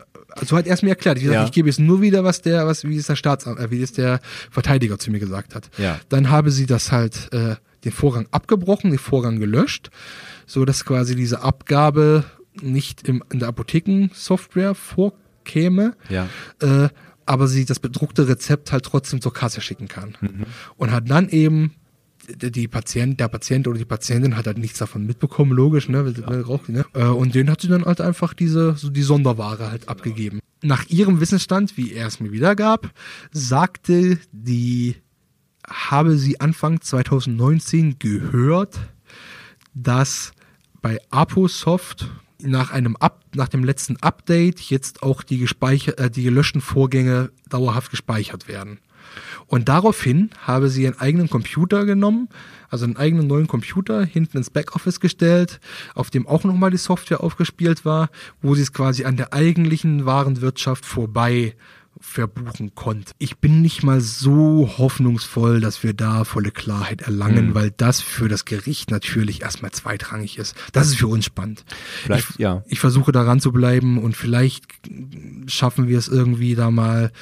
so 0.44 0.56
hat 0.56 0.66
er 0.66 0.74
es 0.74 0.82
mir 0.82 0.90
erklärt. 0.90 1.16
Ich, 1.18 1.24
gesagt, 1.24 1.40
Ja. 1.40 1.44
ich 1.44 1.52
gebe 1.52 1.68
jetzt 1.68 1.80
nur 1.80 2.00
wieder, 2.00 2.22
was 2.22 2.42
der, 2.42 2.66
was, 2.66 2.84
wie 2.84 2.96
es 2.96 3.06
der 3.06 3.16
Staatsanwalt, 3.16 3.66
äh, 3.66 3.70
wie 3.70 3.82
es 3.82 3.92
der 3.92 4.20
Verteidiger 4.50 4.98
zu 4.98 5.10
mir 5.10 5.18
gesagt 5.18 5.54
hat. 5.54 5.68
Ja. 5.78 5.98
Dann 6.08 6.30
habe 6.30 6.50
sie 6.50 6.66
das 6.66 6.92
halt, 6.92 7.32
äh, 7.32 7.56
den 7.84 7.92
Vorgang 7.92 8.26
abgebrochen, 8.30 8.90
den 8.90 8.98
Vorgang 8.98 9.38
gelöscht, 9.38 9.90
so 10.46 10.64
dass 10.64 10.84
quasi 10.84 11.14
diese 11.14 11.42
Abgabe 11.42 12.24
nicht 12.60 13.08
im, 13.08 13.22
in 13.32 13.38
der 13.38 13.48
Apothekensoftware 13.48 14.74
vorkäme, 14.74 15.94
ja. 16.08 16.28
äh, 16.60 16.88
aber 17.28 17.48
sie 17.48 17.64
das 17.64 17.78
bedruckte 17.78 18.28
Rezept 18.28 18.72
halt 18.72 18.84
trotzdem 18.84 19.20
zur 19.20 19.32
Kasse 19.32 19.60
schicken 19.60 19.88
kann. 19.88 20.16
Mhm. 20.20 20.46
Und 20.76 20.90
hat 20.90 21.08
dann 21.10 21.28
eben 21.28 21.74
die 22.28 22.68
Patient, 22.68 23.18
der 23.20 23.28
Patient 23.28 23.66
oder 23.68 23.78
die 23.78 23.84
Patientin 23.84 24.36
hat 24.36 24.46
halt 24.46 24.58
nichts 24.58 24.78
davon 24.78 25.06
mitbekommen, 25.06 25.52
logisch, 25.52 25.88
ne, 25.88 26.12
die, 26.12 26.72
ne? 26.72 26.84
Äh, 26.94 27.04
Und 27.04 27.34
den 27.34 27.50
hat 27.50 27.60
sie 27.60 27.68
dann 27.68 27.84
halt 27.84 28.00
einfach 28.00 28.34
diese, 28.34 28.74
so 28.76 28.90
die 28.90 29.02
Sonderware 29.02 29.70
halt 29.70 29.88
abgegeben. 29.88 30.40
Nach 30.62 30.86
ihrem 30.88 31.20
Wissensstand, 31.20 31.76
wie 31.76 31.92
er 31.92 32.06
es 32.06 32.20
mir 32.20 32.32
wiedergab, 32.32 32.90
sagte 33.32 34.18
die, 34.32 34.96
habe 35.66 36.18
sie 36.18 36.40
Anfang 36.40 36.80
2019 36.80 37.98
gehört, 37.98 38.78
dass 39.74 40.32
bei 40.82 40.98
Aposoft 41.10 42.10
nach 42.42 42.70
einem 42.70 42.96
Up, 42.96 43.24
nach 43.34 43.48
dem 43.48 43.64
letzten 43.64 43.96
Update 43.96 44.60
jetzt 44.60 45.02
auch 45.02 45.22
die 45.22 45.38
gespeicher, 45.38 45.98
äh, 45.98 46.10
die 46.10 46.22
gelöschten 46.22 46.60
Vorgänge 46.60 47.30
dauerhaft 47.48 47.90
gespeichert 47.90 48.48
werden. 48.48 48.78
Und 49.46 49.68
daraufhin 49.68 50.30
habe 50.46 50.68
sie 50.68 50.82
ihren 50.82 51.00
eigenen 51.00 51.30
Computer 51.30 51.86
genommen, 51.86 52.28
also 52.68 52.84
einen 52.84 52.96
eigenen 52.96 53.26
neuen 53.26 53.46
Computer 53.46 54.04
hinten 54.04 54.36
ins 54.36 54.50
Backoffice 54.50 55.00
gestellt, 55.00 55.60
auf 55.94 56.10
dem 56.10 56.26
auch 56.26 56.44
nochmal 56.44 56.70
die 56.70 56.76
Software 56.76 57.22
aufgespielt 57.22 57.84
war, 57.84 58.10
wo 58.42 58.54
sie 58.54 58.62
es 58.62 58.72
quasi 58.72 59.04
an 59.04 59.16
der 59.16 59.32
eigentlichen 59.32 60.04
Warenwirtschaft 60.04 60.84
vorbei 60.84 61.54
verbuchen 62.00 62.74
konnte. 62.74 63.12
Ich 63.18 63.38
bin 63.38 63.62
nicht 63.62 63.82
mal 63.82 64.00
so 64.00 64.70
hoffnungsvoll, 64.78 65.60
dass 65.60 65.82
wir 65.82 65.94
da 65.94 66.24
volle 66.24 66.50
Klarheit 66.50 67.02
erlangen, 67.02 67.48
Mhm. 67.48 67.54
weil 67.54 67.70
das 67.70 68.00
für 68.00 68.28
das 68.28 68.44
Gericht 68.44 68.90
natürlich 68.90 69.42
erstmal 69.42 69.72
zweitrangig 69.72 70.38
ist. 70.38 70.54
Das 70.72 70.88
ist 70.88 70.96
für 70.96 71.08
uns 71.08 71.24
spannend. 71.24 71.64
Vielleicht, 72.04 72.30
ich, 72.30 72.38
ja. 72.38 72.62
ich 72.66 72.80
versuche 72.80 73.12
daran 73.12 73.40
zu 73.40 73.52
bleiben 73.52 73.98
und 73.98 74.16
vielleicht 74.16 74.66
schaffen 75.46 75.88
wir 75.88 75.98
es 75.98 76.08
irgendwie 76.08 76.54
da 76.54 76.70
mal 76.70 77.12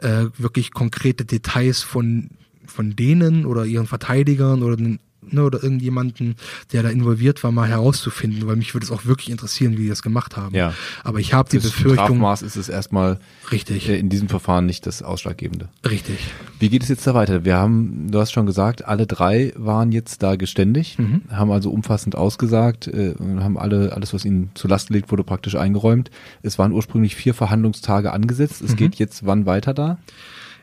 äh, 0.00 0.26
wirklich 0.36 0.72
konkrete 0.72 1.24
Details 1.24 1.82
von 1.82 2.30
von 2.68 2.96
denen 2.96 3.46
oder 3.46 3.64
ihren 3.64 3.86
Verteidigern 3.86 4.64
oder 4.64 4.76
den 4.76 4.98
ne, 5.30 5.44
oder 5.44 5.62
irgendjemanden, 5.62 6.36
der 6.72 6.82
da 6.82 6.88
involviert 6.90 7.42
war, 7.44 7.52
mal 7.52 7.68
herauszufinden, 7.68 8.46
weil 8.46 8.56
mich 8.56 8.74
würde 8.74 8.84
es 8.84 8.90
auch 8.90 9.04
wirklich 9.06 9.30
interessieren, 9.30 9.72
wie 9.78 9.82
die 9.82 9.88
das 9.88 10.02
gemacht 10.02 10.36
haben. 10.36 10.54
Ja. 10.54 10.72
Aber 11.04 11.18
ich 11.20 11.34
habe 11.34 11.48
die 11.48 11.56
Das 11.56 11.66
Befürchtung, 11.66 11.96
Strafmaß 12.06 12.42
ist 12.42 12.56
es 12.56 12.68
erstmal 12.68 13.18
richtig, 13.52 13.88
äh, 13.88 13.98
in 13.98 14.08
diesem 14.08 14.28
Verfahren 14.28 14.66
nicht 14.66 14.86
das 14.86 15.02
Ausschlaggebende. 15.02 15.68
richtig. 15.88 16.18
Wie 16.58 16.68
geht 16.68 16.82
es 16.82 16.88
jetzt 16.88 17.06
da 17.06 17.14
weiter? 17.14 17.44
Wir 17.44 17.56
haben, 17.56 18.10
du 18.10 18.18
hast 18.18 18.32
schon 18.32 18.46
gesagt, 18.46 18.84
alle 18.86 19.06
drei 19.06 19.52
waren 19.56 19.92
jetzt 19.92 20.22
da 20.22 20.36
geständig, 20.36 20.98
Mhm. 20.98 21.22
haben 21.30 21.50
also 21.50 21.70
umfassend 21.70 22.16
ausgesagt, 22.16 22.86
äh, 22.88 23.14
und 23.18 23.42
haben 23.44 23.58
alle 23.58 23.92
alles, 23.92 24.14
was 24.14 24.24
ihnen 24.24 24.50
zur 24.54 24.70
Last 24.70 24.88
gelegt 24.88 25.10
wurde, 25.10 25.24
praktisch 25.24 25.54
eingeräumt. 25.54 26.10
Es 26.42 26.58
waren 26.58 26.72
ursprünglich 26.72 27.14
vier 27.16 27.34
Verhandlungstage 27.34 28.12
angesetzt. 28.12 28.62
Mhm. 28.62 28.68
Es 28.68 28.76
geht 28.76 28.94
jetzt 28.96 29.26
wann 29.26 29.46
weiter 29.46 29.74
da? 29.74 29.98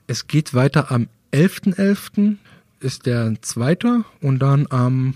Es 0.07 0.27
geht 0.27 0.53
weiter 0.53 0.91
am 0.91 1.07
11.11. 1.31 2.37
ist 2.83 3.05
der 3.05 3.33
zweite 3.41 4.03
und 4.21 4.39
dann 4.39 4.67
am 4.69 5.15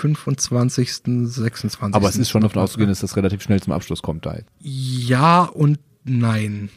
25., 0.00 0.92
26. 0.94 1.94
Aber 1.94 2.08
es 2.08 2.16
ist 2.16 2.30
schon 2.30 2.42
davon 2.42 2.62
auszugehen, 2.62 2.88
dass 2.88 3.00
das 3.00 3.16
relativ 3.16 3.42
schnell 3.42 3.62
zum 3.62 3.72
Abschluss 3.72 4.02
kommt 4.02 4.26
da. 4.26 4.38
Ja 4.60 5.42
und 5.42 5.78
nein. 6.04 6.70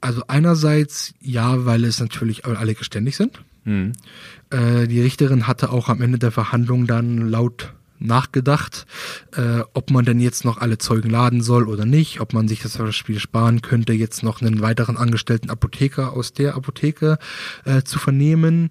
Also 0.00 0.22
einerseits 0.26 1.14
ja, 1.20 1.64
weil 1.64 1.84
es 1.84 2.00
natürlich 2.00 2.44
alle 2.44 2.74
geständig 2.74 3.16
sind. 3.16 3.42
Mhm. 3.64 3.92
Äh, 4.50 4.86
die 4.88 5.00
Richterin 5.00 5.46
hatte 5.46 5.70
auch 5.70 5.88
am 5.88 6.00
Ende 6.00 6.18
der 6.18 6.32
Verhandlung 6.32 6.86
dann 6.86 7.18
laut 7.18 7.72
nachgedacht, 8.02 8.86
äh, 9.36 9.60
ob 9.74 9.90
man 9.90 10.04
denn 10.04 10.20
jetzt 10.20 10.44
noch 10.44 10.58
alle 10.58 10.78
Zeugen 10.78 11.10
laden 11.10 11.40
soll 11.40 11.68
oder 11.68 11.84
nicht, 11.84 12.20
ob 12.20 12.32
man 12.32 12.48
sich 12.48 12.60
das 12.60 12.94
Spiel 12.94 13.20
sparen 13.20 13.62
könnte, 13.62 13.92
jetzt 13.92 14.22
noch 14.22 14.42
einen 14.42 14.60
weiteren 14.60 14.96
angestellten 14.96 15.50
Apotheker 15.50 16.12
aus 16.12 16.32
der 16.32 16.56
Apotheke 16.56 17.18
äh, 17.64 17.82
zu 17.82 17.98
vernehmen. 17.98 18.70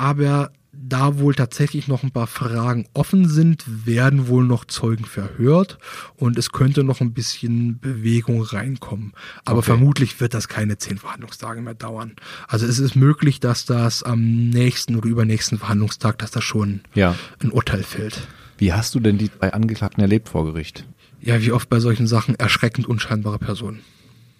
Aber 0.00 0.50
da 0.72 1.18
wohl 1.18 1.34
tatsächlich 1.34 1.88
noch 1.88 2.02
ein 2.02 2.10
paar 2.10 2.26
Fragen 2.26 2.86
offen 2.94 3.28
sind, 3.28 3.64
werden 3.84 4.28
wohl 4.28 4.44
noch 4.44 4.64
Zeugen 4.64 5.04
verhört 5.04 5.78
und 6.16 6.38
es 6.38 6.52
könnte 6.52 6.84
noch 6.84 7.02
ein 7.02 7.12
bisschen 7.12 7.78
Bewegung 7.80 8.40
reinkommen. 8.40 9.12
Aber 9.44 9.58
Okay. 9.58 9.66
vermutlich 9.66 10.20
wird 10.20 10.32
das 10.32 10.48
keine 10.48 10.78
zehn 10.78 10.96
Verhandlungstage 10.96 11.60
mehr 11.60 11.74
dauern. 11.74 12.12
Also 12.48 12.64
es 12.64 12.78
ist 12.78 12.94
möglich, 12.96 13.40
dass 13.40 13.66
das 13.66 14.02
am 14.02 14.48
nächsten 14.48 14.96
oder 14.96 15.06
übernächsten 15.08 15.58
Verhandlungstag, 15.58 16.18
dass 16.18 16.30
da 16.30 16.40
schon 16.40 16.80
Ja. 16.94 17.14
ein 17.42 17.50
Urteil 17.50 17.82
fällt. 17.82 18.26
Wie 18.56 18.72
hast 18.72 18.94
du 18.94 19.00
denn 19.00 19.18
die 19.18 19.28
drei 19.28 19.52
Angeklagten 19.52 20.00
erlebt 20.00 20.30
vor 20.30 20.46
Gericht? 20.46 20.86
Ja, 21.20 21.42
wie 21.42 21.52
oft 21.52 21.68
bei 21.68 21.80
solchen 21.80 22.06
Sachen 22.06 22.36
erschreckend 22.36 22.86
unscheinbare 22.86 23.38
Personen. 23.38 23.80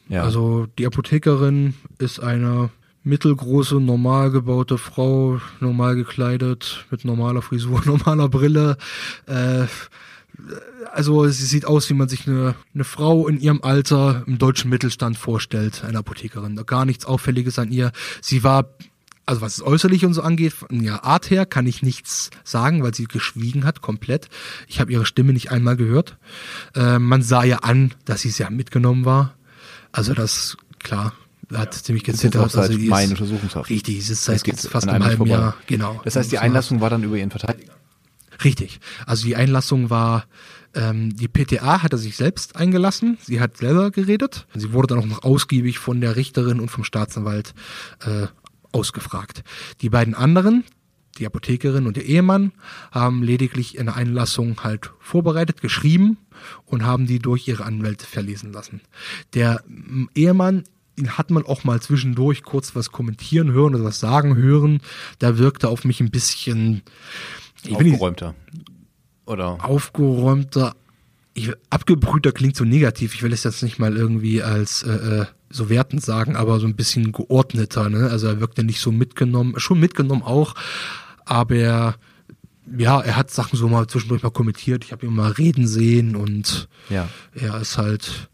Ja. 0.09 0.23
Also 0.23 0.69
die 0.79 0.87
Apothekerin 0.87 1.75
ist 1.99 2.19
eine 2.21 2.71
mittelgroße, 3.03 3.77
normal 3.81 4.31
gebaute 4.31 4.79
Frau, 4.79 5.41
normal 5.61 5.97
gekleidet, 5.97 6.87
mit 6.91 7.05
normaler 7.05 7.43
Frisur, 7.43 7.83
normaler 7.85 8.29
Brille. 8.29 8.77
Äh, 9.27 9.67
also 10.93 11.27
sie 11.29 11.45
sieht 11.45 11.67
aus, 11.67 11.89
wie 11.91 11.95
man 11.95 12.09
sich 12.09 12.27
eine, 12.27 12.55
eine 12.75 12.85
Frau 12.85 13.29
in 13.29 13.39
ihrem 13.39 13.63
Alter 13.63 14.25
im 14.27 14.39
deutschen 14.39 14.71
Mittelstand 14.71 15.19
vorstellt, 15.19 15.85
eine 15.85 15.99
Apothekerin. 15.99 16.57
Gar 16.67 16.85
nichts 16.85 17.05
Auffälliges 17.05 17.59
an 17.59 17.71
ihr. 17.71 17.93
Sie 18.21 18.43
war, 18.43 18.71
also 19.27 19.41
was 19.41 19.57
das 19.57 19.67
Äußerliche 19.67 20.07
und 20.07 20.15
so 20.15 20.23
angeht, 20.23 20.53
von 20.53 20.81
ihrer 20.81 21.05
Art 21.05 21.31
her 21.31 21.47
kann 21.47 21.67
ich 21.67 21.83
nichts 21.83 22.31
sagen, 22.45 22.83
weil 22.83 22.95
sie 22.95 23.05
geschwiegen 23.05 23.65
hat, 23.65 23.83
komplett. 23.83 24.29
Ich 24.67 24.81
habe 24.81 24.93
ihre 24.93 25.07
Stimme 25.07 25.33
nicht 25.33 25.51
einmal 25.51 25.77
gehört. 25.77 26.17
Äh, 26.75 26.99
man 26.99 27.23
sah 27.23 27.45
ihr 27.45 27.65
an, 27.65 27.93
dass 28.05 28.23
sie 28.23 28.31
sehr 28.31 28.51
mitgenommen 28.51 29.05
war. 29.05 29.35
Also 29.93 30.15
das, 30.15 30.57
klar, 30.79 31.13
hat 31.55 31.75
ziemlich 31.75 32.05
gezittert. 32.05 32.51
seit 32.53 32.65
Also 32.65 32.79
die 32.79 32.89
Mai 32.89 33.05
ist, 33.05 33.11
in 33.11 33.17
Untersuchungshaft. 33.17 33.71
richtig, 33.71 34.07
Das 34.07 34.25
seit 34.25 34.45
geht 34.45 34.61
fast 34.61 34.89
einem 34.89 35.05
halben 35.05 35.17
vorbei. 35.19 35.33
Jahr, 35.33 35.57
genau. 35.67 36.01
Das 36.05 36.17
heißt, 36.17 36.31
die 36.31 36.39
Einlassung 36.39 36.81
war 36.81 36.91
dann 36.91 37.03
über 37.03 37.17
ihren 37.17 37.31
Verteidiger. 37.31 37.73
Richtig. 38.45 38.81
Also 39.07 39.27
die 39.27 39.37
Einlassung 39.37 39.91
war, 39.91 40.25
ähm, 40.75 41.15
die 41.15 41.29
PTA 41.29 41.83
hatte 41.83 41.99
sich 41.99 42.17
selbst 42.17 42.57
eingelassen. 42.57 43.19
Sie 43.23 43.41
hat 43.41 43.57
selber 43.59 43.91
geredet. 43.91 44.47
Sie 44.55 44.73
wurde 44.73 44.89
dann 44.89 44.99
auch 44.99 45.07
noch 45.07 45.23
ausgiebig 45.25 45.79
von 45.79 46.01
der 46.01 46.17
Richterin 46.17 46.61
und 46.61 46.69
vom 46.71 46.85
Staatsanwalt 46.85 47.55
äh, 48.05 48.27
ausgefragt. 48.73 49.43
Die 49.83 49.91
beiden 49.91 50.15
anderen, 50.15 50.65
die 51.19 51.27
Apothekerin 51.27 51.87
und 51.87 51.97
der 51.97 52.07
Ehemann, 52.07 52.53
haben 52.93 53.23
lediglich 53.23 53.79
eine 53.79 53.95
Einlassung 53.95 54.63
halt 54.63 54.93
vorbereitet, 55.01 55.61
geschrieben 55.61 56.19
und 56.65 56.85
haben 56.85 57.07
die 57.07 57.19
durch 57.19 57.47
ihre 57.49 57.65
Anwälte 57.65 58.07
verlesen 58.07 58.53
lassen. 58.53 58.81
Der 59.35 59.63
mm, 59.67 60.05
Ehemann 60.15 60.65
ihn 61.01 61.19
hat 61.19 61.31
man 61.31 61.45
auch 61.45 61.65
mal 61.65 61.81
zwischendurch 61.81 62.43
kurz 62.43 62.77
was 62.77 62.93
kommentieren 62.93 63.51
hören 63.53 63.75
oder 63.75 63.85
was 63.85 63.99
sagen 64.01 64.37
hören. 64.37 64.81
Da 65.19 65.39
wirkte 65.39 65.69
auf 65.69 65.85
mich 65.85 66.01
ein 66.01 66.11
bisschen 66.11 66.83
will 67.65 67.73
nicht- 67.85 67.95
Aufgeräumter. 67.95 68.35
Oder? 69.27 69.65
aufgeräumter, 69.65 70.75
ich, 71.35 71.53
abgebrühter 71.71 72.33
klingt 72.33 72.57
so 72.57 72.65
negativ. 72.65 73.15
Ich 73.15 73.23
will 73.23 73.33
es 73.33 73.45
jetzt 73.45 73.63
nicht 73.63 73.79
mal 73.79 73.97
irgendwie 73.97 74.43
als 74.43 74.83
äh, 74.83 75.21
äh, 75.21 75.27
so 75.51 75.69
wertend 75.69 76.03
sagen, 76.03 76.35
aber 76.37 76.59
so 76.59 76.67
ein 76.67 76.75
bisschen 76.75 77.13
geordneter. 77.13 77.89
Ne? 77.91 78.09
Also 78.11 78.27
er 78.27 78.41
wirkte 78.41 78.65
nicht 78.65 78.81
so 78.81 78.91
mitgenommen, 78.93 79.55
schon 79.59 79.79
mitgenommen 79.79 80.23
auch, 80.23 80.55
aber 81.25 81.55
er, 81.55 81.95
ja, 82.77 83.01
er 83.01 83.17
hat 83.17 83.31
Sachen 83.31 83.57
so 83.57 83.69
mal 83.69 83.87
zwischendurch 83.87 84.23
mal 84.25 84.31
kommentiert. 84.31 84.85
Ich 84.85 84.91
habe 84.93 85.07
ihn 85.07 85.15
mal 85.15 85.31
reden 85.33 85.67
sehen 85.69 86.17
und 86.17 86.69
Ja. 86.89 87.09
er 87.35 87.61
ist 87.61 87.79
halt 87.79 88.29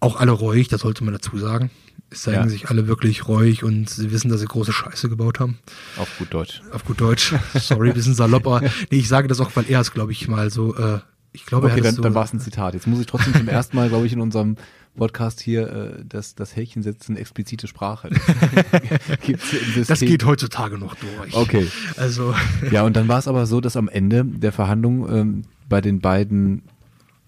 auch 0.00 0.16
alle 0.20 0.30
ruhig, 0.32 0.68
das 0.68 0.82
sollte 0.82 1.02
man 1.02 1.14
dazu 1.14 1.36
sagen. 1.38 1.70
Es 2.10 2.22
zeigen 2.22 2.44
Ja. 2.44 2.48
sich 2.48 2.68
alle 2.70 2.86
wirklich 2.88 3.28
ruhig 3.28 3.64
und 3.64 3.90
sie 3.90 4.10
wissen, 4.10 4.30
dass 4.30 4.40
sie 4.40 4.46
große 4.46 4.72
Scheiße 4.72 5.08
gebaut 5.08 5.40
haben 5.40 5.58
Auf 5.98 6.08
gut 6.18 6.32
Deutsch. 6.32 6.62
auf 6.72 6.84
gut 6.84 7.00
Deutsch. 7.00 7.34
Sorry, 7.54 7.92
bisschen 7.92 8.14
salopp, 8.14 8.46
aber 8.46 8.60
nee, 8.90 8.98
ich 8.98 9.08
sage 9.08 9.28
das 9.28 9.40
auch, 9.40 9.50
weil 9.54 9.64
er 9.68 9.80
es, 9.80 9.92
glaube 9.92 10.12
ich, 10.12 10.26
mal 10.28 10.50
so, 10.50 10.74
äh, 10.76 11.00
ich 11.32 11.44
glaube, 11.44 11.66
Okay, 11.66 11.74
er 11.74 11.78
hat 11.78 11.84
dann, 11.86 11.94
so, 11.96 12.02
dann 12.02 12.14
war 12.14 12.24
es 12.24 12.32
ein 12.32 12.40
Zitat. 12.40 12.72
Jetzt 12.74 12.86
muss 12.86 12.98
ich 13.00 13.06
trotzdem 13.06 13.34
zum 13.34 13.48
ersten 13.48 13.76
Mal, 13.76 13.88
glaube 13.90 14.06
ich, 14.06 14.12
in 14.14 14.20
unserem 14.20 14.56
Podcast 14.96 15.40
hier 15.40 15.68
äh, 15.70 16.04
das, 16.08 16.34
das 16.34 16.56
Häkchen 16.56 16.82
setzen, 16.82 17.16
explizite 17.16 17.68
Sprache. 17.68 18.08
System. 19.26 19.84
das 19.86 20.00
geht 20.00 20.24
heutzutage 20.24 20.78
noch 20.78 20.94
durch. 20.96 21.34
Okay. 21.34 21.66
Also, 21.96 22.34
Ja, 22.70 22.82
und 22.82 22.96
dann 22.96 23.08
war 23.08 23.18
es 23.18 23.28
aber 23.28 23.46
so, 23.46 23.60
dass 23.60 23.76
am 23.76 23.88
Ende 23.88 24.24
der 24.24 24.52
Verhandlung 24.52 25.08
ähm, 25.14 25.42
bei 25.68 25.80
den 25.80 26.00
beiden 26.00 26.62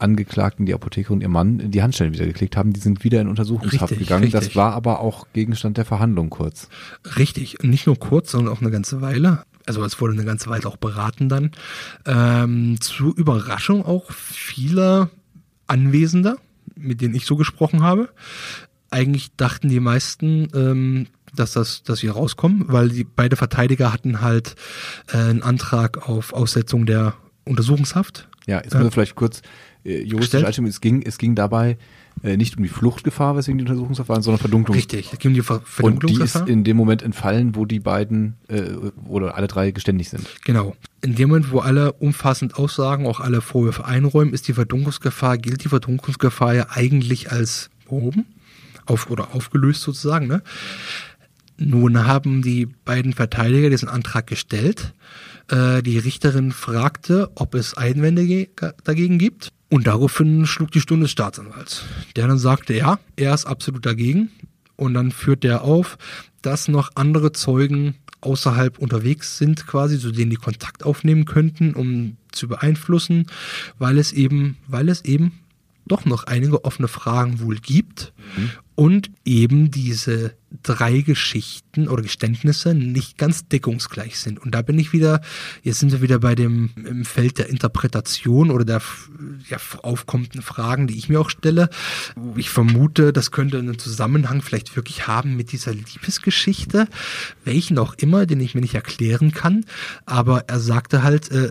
Angeklagten, 0.01 0.67
die 0.67 0.75
Apotheker 0.75 1.13
und 1.13 1.21
ihr 1.21 1.29
Mann, 1.29 1.71
die 1.71 1.83
Handschellen 1.83 2.13
wieder 2.13 2.27
geklickt 2.27 2.57
haben. 2.57 2.73
Die 2.73 2.81
sind 2.81 3.05
wieder 3.05 3.21
in 3.21 3.29
Untersuchungshaft 3.29 3.93
Richtig, 3.93 4.09
gegangen. 4.09 4.31
Das 4.31 4.43
richtig. 4.43 4.57
war 4.57 4.73
aber 4.73 5.01
auch 5.01 5.27
Gegenstand 5.33 5.77
der 5.77 5.85
Verhandlung 5.85 6.31
kurz. 6.31 6.69
richtig. 7.17 7.63
Nicht 7.63 7.87
nur 7.87 7.99
kurz, 7.99 8.31
sondern 8.31 8.55
auch 8.55 8.61
eine 8.61 8.71
ganze 8.71 9.01
Weile. 9.01 9.45
Also 9.67 9.85
es 9.85 10.01
wurde 10.01 10.15
eine 10.15 10.25
ganze 10.25 10.49
Weile 10.51 10.67
auch 10.67 10.77
beraten 10.77 11.29
dann. 11.29 11.53
Ähm, 12.07 12.81
zur 12.81 13.17
Überraschung 13.17 13.85
auch 13.85 14.11
vieler 14.11 15.11
Anwesender, 15.67 16.39
mit 16.75 17.01
denen 17.01 17.15
ich 17.15 17.27
so 17.27 17.37
gesprochen 17.37 17.83
habe. 17.83 18.09
Eigentlich 18.91 19.37
dachten 19.37 19.69
die 19.69 19.79
meisten, 19.79 20.49
ähm, 20.55 21.07
dass 21.37 21.53
das, 21.53 21.83
dass 21.83 22.03
wir 22.03 22.13
rauskommen, 22.13 22.65
weil 22.69 22.89
die 22.89 23.05
beide 23.05 23.37
Verteidiger 23.37 23.93
hatten 23.93 24.21
halt 24.21 24.57
äh, 25.13 25.19
einen 25.19 25.43
Antrag 25.43 26.09
auf 26.09 26.33
Aussetzung 26.33 26.87
der 26.87 27.15
Untersuchungshaft. 27.45 28.29
Ja, 28.47 28.57
jetzt 28.57 28.73
müssen 28.73 28.87
wir 28.87 28.91
vielleicht 28.91 29.15
kurz 29.15 29.43
äh, 29.85 30.03
juristisch 30.03 30.45
einstimmen. 30.45 30.71
Es 30.71 30.81
ging, 30.81 31.03
es 31.03 31.19
ging 31.19 31.35
dabei 31.35 31.79
äh, 32.23 32.37
nicht 32.37 32.57
um 32.57 32.63
die 32.63 32.69
Fluchtgefahr, 32.69 33.37
weswegen 33.37 33.59
die 33.59 33.65
Untersuchungshaft 33.65 34.09
waren, 34.09 34.23
sondern 34.23 34.41
Verdunklung. 34.41 34.77
Richtig, 34.77 35.11
es 35.13 35.19
ging 35.19 35.31
um 35.31 35.35
die 35.35 35.43
Ver 35.43 35.57
Und 35.57 35.63
die 35.63 36.13
ist 36.15 36.33
Verdunklungsgefahr. 36.33 36.49
in 36.49 36.65
dem 36.65 36.77
Moment 36.77 37.03
entfallen, 37.03 37.55
wo 37.57 37.65
die 37.65 37.81
beiden 37.81 38.35
äh, 38.49 38.63
oder 39.07 39.37
alle 39.37 39.47
drei 39.47 39.71
geständig 39.71 40.09
sind. 40.11 40.27
Genau. 40.45 40.77
In 41.03 41.15
dem 41.15 41.29
Moment, 41.31 41.51
wo 41.51 41.61
alle 41.61 41.93
umfassend 41.95 42.57
aussagen, 42.57 43.07
auch 43.07 43.21
alle 43.21 43.41
Vorwürfe 43.41 43.85
einräumen, 43.87 44.35
ist 44.35 44.49
die 44.49 44.53
Verdunklungsgefahr, 44.53 45.39
gilt 45.39 45.65
die 45.65 45.69
Verdunklungsgefahr 45.69 46.55
ja 46.55 46.67
eigentlich 46.71 47.33
als 47.33 47.71
behoben 47.87 48.27
auf, 48.87 49.09
oder 49.11 49.35
aufgelöst 49.35 49.81
sozusagen. 49.83 50.27
Ne? 50.27 50.43
Nun 51.57 52.07
haben 52.07 52.43
die 52.43 52.67
beiden 52.67 53.13
Verteidiger 53.13 53.71
diesen 53.71 53.89
Antrag 53.89 54.27
gestellt. 54.27 54.95
Äh, 55.49 55.83
die 55.83 55.99
Richterin 55.99 56.53
fragte, 56.53 57.31
ob 57.35 57.55
es 57.55 57.75
Einwände 57.75 58.27
ge- 58.27 58.49
dagegen 58.85 59.19
gibt. 59.19 59.49
Und 59.71 59.87
daraufhin 59.87 60.47
schlug 60.47 60.73
die 60.73 60.81
Stunde 60.81 61.05
des 61.05 61.13
Staatsanwalts. 61.13 61.85
Der 62.17 62.27
dann 62.27 62.39
sagte, 62.39 62.75
ja, 62.75 62.99
er 63.17 63.33
ist 63.33 63.47
absolut 63.47 63.87
dagegen. 63.87 64.31
Und 64.77 64.95
dann 64.95 65.13
führt 65.13 65.45
der 65.45 65.63
auf, 65.63 65.97
dass 66.43 66.69
noch 66.69 66.91
andere 66.97 67.33
Zeugen 67.33 67.95
außerhalb 68.21 68.79
unterwegs 68.79 69.39
sind, 69.39 69.67
quasi, 69.67 69.99
zu 69.99 70.11
denen 70.11 70.31
die 70.31 70.37
Kontakt 70.37 70.85
aufnehmen 70.85 71.25
könnten, 71.25 71.75
um 71.75 72.17
zu 72.33 72.49
beeinflussen, 72.49 73.27
weil 73.79 73.99
es 73.99 74.13
eben, 74.13 74.57
weil 74.67 74.89
es 74.89 75.05
eben 75.05 75.33
doch 75.87 76.05
noch 76.05 76.25
einige 76.25 76.65
offene 76.65 76.89
Fragen 76.89 77.41
wohl 77.41 77.57
gibt. 77.57 78.13
Und 78.81 79.11
eben 79.27 79.71
diese 79.71 80.33
drei 80.63 81.03
Geschichten 81.03 81.87
oder 81.87 82.03
Geständnisse 82.03 82.75
nicht 82.75 83.19
ganz 83.19 83.47
deckungsgleich 83.47 84.19
sind. 84.19 84.39
Und 84.39 84.55
da 84.55 84.63
bin 84.63 84.79
ich 84.79 84.95
wieder, 84.95 85.21
jetzt 85.63 85.81
sind 85.81 85.93
wir 85.93 86.01
wieder 86.01 86.19
bei 86.19 86.35
dem 86.35 86.71
im 86.77 87.05
Feld 87.05 87.37
der 87.37 87.51
Interpretation 87.51 88.51
oder 88.51 88.65
der 88.65 88.81
ja, 89.51 89.59
aufkommenden 89.83 90.41
Fragen, 90.41 90.87
die 90.87 90.97
ich 90.97 91.11
mir 91.11 91.21
auch 91.21 91.29
stelle. 91.29 91.69
Ich 92.37 92.49
vermute, 92.49 93.13
das 93.13 93.33
könnte 93.33 93.59
einen 93.59 93.79
Zusammenhang 93.79 94.41
vielleicht 94.41 94.75
wirklich 94.77 95.07
haben 95.07 95.37
mit 95.37 95.53
dieser 95.53 95.75
Liebesgeschichte, 95.75 96.89
welchen 97.45 97.77
auch 97.77 97.93
immer, 97.99 98.25
den 98.25 98.41
ich 98.41 98.55
mir 98.55 98.63
nicht 98.63 98.77
erklären 98.77 99.33
kann. 99.33 99.67
Aber 100.07 100.49
er 100.49 100.59
sagte 100.59 101.03
halt, 101.03 101.31
äh, 101.31 101.51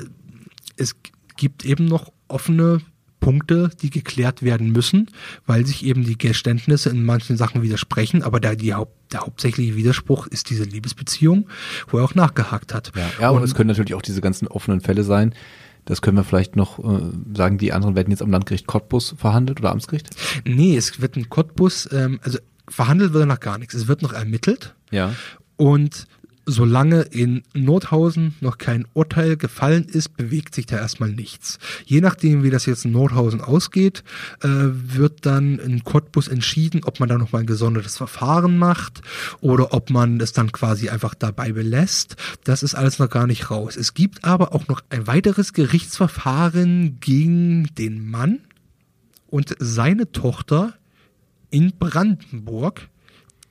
es 0.77 0.95
gibt 1.37 1.63
eben 1.63 1.85
noch 1.85 2.11
offene 2.27 2.81
Punkte, 3.19 3.69
die 3.81 3.89
geklärt 3.89 4.43
werden 4.43 4.71
müssen, 4.71 5.09
weil 5.45 5.65
sich 5.65 5.85
eben 5.85 6.03
die 6.03 6.17
Geständnisse 6.17 6.89
in 6.89 7.05
manchen 7.05 7.37
Sachen 7.37 7.61
widersprechen. 7.61 8.23
Aber 8.23 8.39
der, 8.39 8.55
die 8.55 8.73
Haupt, 8.73 9.13
der 9.13 9.21
hauptsächliche 9.21 9.75
Widerspruch 9.75 10.27
ist 10.27 10.49
diese 10.49 10.63
Liebesbeziehung, 10.63 11.47
wo 11.87 11.97
er 11.97 12.05
auch 12.05 12.15
nachgehakt 12.15 12.73
hat. 12.73 12.91
Ja, 12.95 13.09
ja 13.19 13.29
und, 13.29 13.37
und 13.37 13.43
es 13.43 13.55
können 13.55 13.67
natürlich 13.67 13.95
auch 13.95 14.01
diese 14.01 14.21
ganzen 14.21 14.47
offenen 14.47 14.81
Fälle 14.81 15.03
sein. 15.03 15.33
Das 15.85 16.01
können 16.01 16.17
wir 16.17 16.23
vielleicht 16.23 16.55
noch 16.55 16.79
äh, 16.79 17.11
sagen, 17.35 17.57
die 17.57 17.73
anderen 17.73 17.95
werden 17.95 18.11
jetzt 18.11 18.21
am 18.21 18.31
Landgericht 18.31 18.67
Cottbus 18.67 19.15
verhandelt 19.17 19.59
oder 19.59 19.71
Amtsgericht? 19.71 20.09
Nee, 20.45 20.77
es 20.77 21.01
wird 21.01 21.15
ein 21.15 21.29
Cottbus, 21.29 21.89
ähm, 21.91 22.19
also 22.23 22.37
verhandelt 22.67 23.13
wird 23.13 23.27
noch 23.27 23.39
gar 23.39 23.57
nichts. 23.57 23.73
Es 23.73 23.87
wird 23.87 24.01
noch 24.01 24.13
ermittelt. 24.13 24.75
Ja. 24.91 25.15
Und 25.55 26.07
solange 26.45 27.01
in 27.01 27.43
Nordhausen 27.53 28.35
noch 28.41 28.57
kein 28.57 28.85
Urteil 28.93 29.37
gefallen 29.37 29.85
ist, 29.85 30.17
bewegt 30.17 30.55
sich 30.55 30.65
da 30.65 30.77
erstmal 30.77 31.11
nichts. 31.11 31.59
Je 31.85 32.01
nachdem, 32.01 32.43
wie 32.43 32.49
das 32.49 32.65
jetzt 32.65 32.85
in 32.85 32.91
Nordhausen 32.91 33.41
ausgeht, 33.41 34.03
äh, 34.41 34.47
wird 34.47 35.25
dann 35.25 35.59
in 35.59 35.83
Cottbus 35.83 36.27
entschieden, 36.27 36.81
ob 36.83 36.99
man 36.99 37.09
da 37.09 37.17
nochmal 37.17 37.43
ein 37.43 37.47
gesondertes 37.47 37.97
Verfahren 37.97 38.57
macht 38.57 39.01
oder 39.41 39.73
ob 39.73 39.89
man 39.89 40.19
es 40.19 40.33
dann 40.33 40.51
quasi 40.51 40.89
einfach 40.89 41.13
dabei 41.13 41.51
belässt. 41.51 42.15
Das 42.43 42.63
ist 42.63 42.75
alles 42.75 42.99
noch 42.99 43.09
gar 43.09 43.27
nicht 43.27 43.51
raus. 43.51 43.75
Es 43.75 43.93
gibt 43.93 44.23
aber 44.25 44.53
auch 44.53 44.67
noch 44.67 44.81
ein 44.89 45.07
weiteres 45.07 45.53
Gerichtsverfahren 45.53 46.97
gegen 46.99 47.69
den 47.75 48.09
Mann 48.09 48.39
und 49.27 49.55
seine 49.59 50.11
Tochter 50.11 50.73
in 51.51 51.73
Brandenburg 51.77 52.89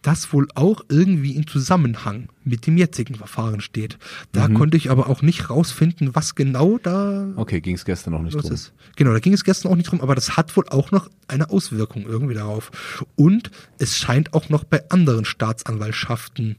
das 0.08 0.32
wohl 0.32 0.48
auch 0.54 0.80
irgendwie 0.88 1.32
in 1.32 1.46
Zusammenhang 1.46 2.30
mit 2.42 2.66
dem 2.66 2.78
jetzigen 2.78 3.14
Verfahren 3.14 3.60
steht. 3.60 3.98
Da 4.32 4.48
mhm. 4.48 4.54
konnte 4.54 4.78
ich 4.78 4.90
aber 4.90 5.06
auch 5.10 5.20
nicht 5.20 5.50
rausfinden, 5.50 6.14
was 6.14 6.34
genau 6.34 6.78
da. 6.78 7.28
Okay, 7.36 7.60
ging 7.60 7.74
es 7.74 7.84
gestern 7.84 8.14
auch 8.14 8.22
nicht 8.22 8.34
drum. 8.34 8.50
Ist. 8.50 8.72
Genau, 8.96 9.12
da 9.12 9.18
ging 9.18 9.34
es 9.34 9.44
gestern 9.44 9.70
auch 9.70 9.76
nicht 9.76 9.90
drum, 9.90 10.00
aber 10.00 10.14
das 10.14 10.38
hat 10.38 10.56
wohl 10.56 10.66
auch 10.70 10.92
noch 10.92 11.10
eine 11.26 11.50
Auswirkung 11.50 12.06
irgendwie 12.06 12.32
darauf. 12.32 12.70
Und 13.16 13.50
es 13.76 13.98
scheint 13.98 14.32
auch 14.32 14.48
noch 14.48 14.64
bei 14.64 14.82
anderen 14.88 15.26
Staatsanwaltschaften 15.26 16.56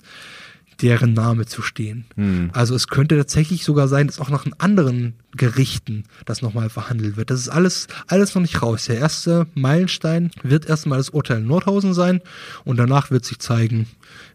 deren 0.82 1.14
Name 1.14 1.46
zu 1.46 1.62
stehen. 1.62 2.06
Hm. 2.16 2.52
Also 2.54 2.76
es 2.76 2.88
könnte 2.88 3.18
tatsächlich 3.18 3.64
sogar 3.64 3.88
sein, 3.88 4.08
dass 4.08 4.20
auch 4.20 4.30
noch 4.30 4.46
in 4.46 4.54
anderen 4.58 5.14
Gerichten 5.36 6.06
das 6.26 6.42
nochmal 6.42 6.70
verhandelt 6.70 7.18
wird. 7.18 7.30
Das 7.30 7.40
ist 7.40 7.50
alles, 7.50 7.88
alles 8.08 8.34
noch 8.36 8.42
nicht 8.42 8.62
raus. 8.62 8.86
Der 8.86 8.98
erste 8.98 9.48
Meilenstein 9.54 10.32
wird 10.44 10.68
erstmal 10.68 10.98
das 10.98 11.10
Urteil 11.10 11.40
in 11.40 11.48
Nordhausen 11.48 11.94
sein 11.94 12.22
und 12.64 12.78
danach 12.78 13.12
wird 13.12 13.26
sich 13.26 13.40
zeigen, 13.40 13.88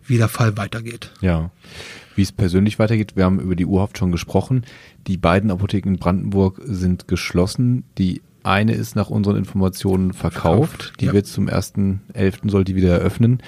wie 0.06 0.18
der 0.18 0.28
Fall 0.28 0.56
weitergeht. 0.56 1.10
Ja. 1.20 1.50
Wie 2.14 2.22
es 2.22 2.32
persönlich 2.32 2.78
weitergeht, 2.78 3.16
wir 3.16 3.24
haben 3.24 3.40
über 3.40 3.56
die 3.56 3.66
Urhaft 3.66 3.98
schon 3.98 4.12
gesprochen. 4.12 4.64
Die 5.06 5.16
beiden 5.16 5.50
Apotheken 5.50 5.88
in 5.88 5.98
Brandenburg 5.98 6.60
sind 6.64 7.08
geschlossen. 7.08 7.84
Die 7.98 8.22
eine 8.44 8.74
ist 8.74 8.94
nach 8.94 9.10
unseren 9.10 9.36
Informationen 9.36 10.12
verkauft. 10.12 10.70
verkauft 10.70 11.00
die 11.00 11.06
ja. 11.06 11.12
wird 11.12 11.26
zum 11.26 11.48
1.11. 11.48 12.50
soll 12.50 12.64
die 12.64 12.76
wieder 12.76 12.92
eröffnen. 12.92 13.42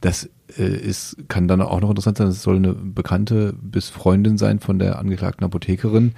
Das 0.00 0.28
ist, 0.56 1.16
kann 1.28 1.48
dann 1.48 1.60
auch 1.60 1.80
noch 1.80 1.90
interessant 1.90 2.18
sein, 2.18 2.28
es 2.28 2.42
soll 2.42 2.56
eine 2.56 2.72
Bekannte 2.72 3.54
bis 3.60 3.90
Freundin 3.90 4.38
sein 4.38 4.60
von 4.60 4.78
der 4.78 4.98
angeklagten 4.98 5.44
Apothekerin. 5.44 6.12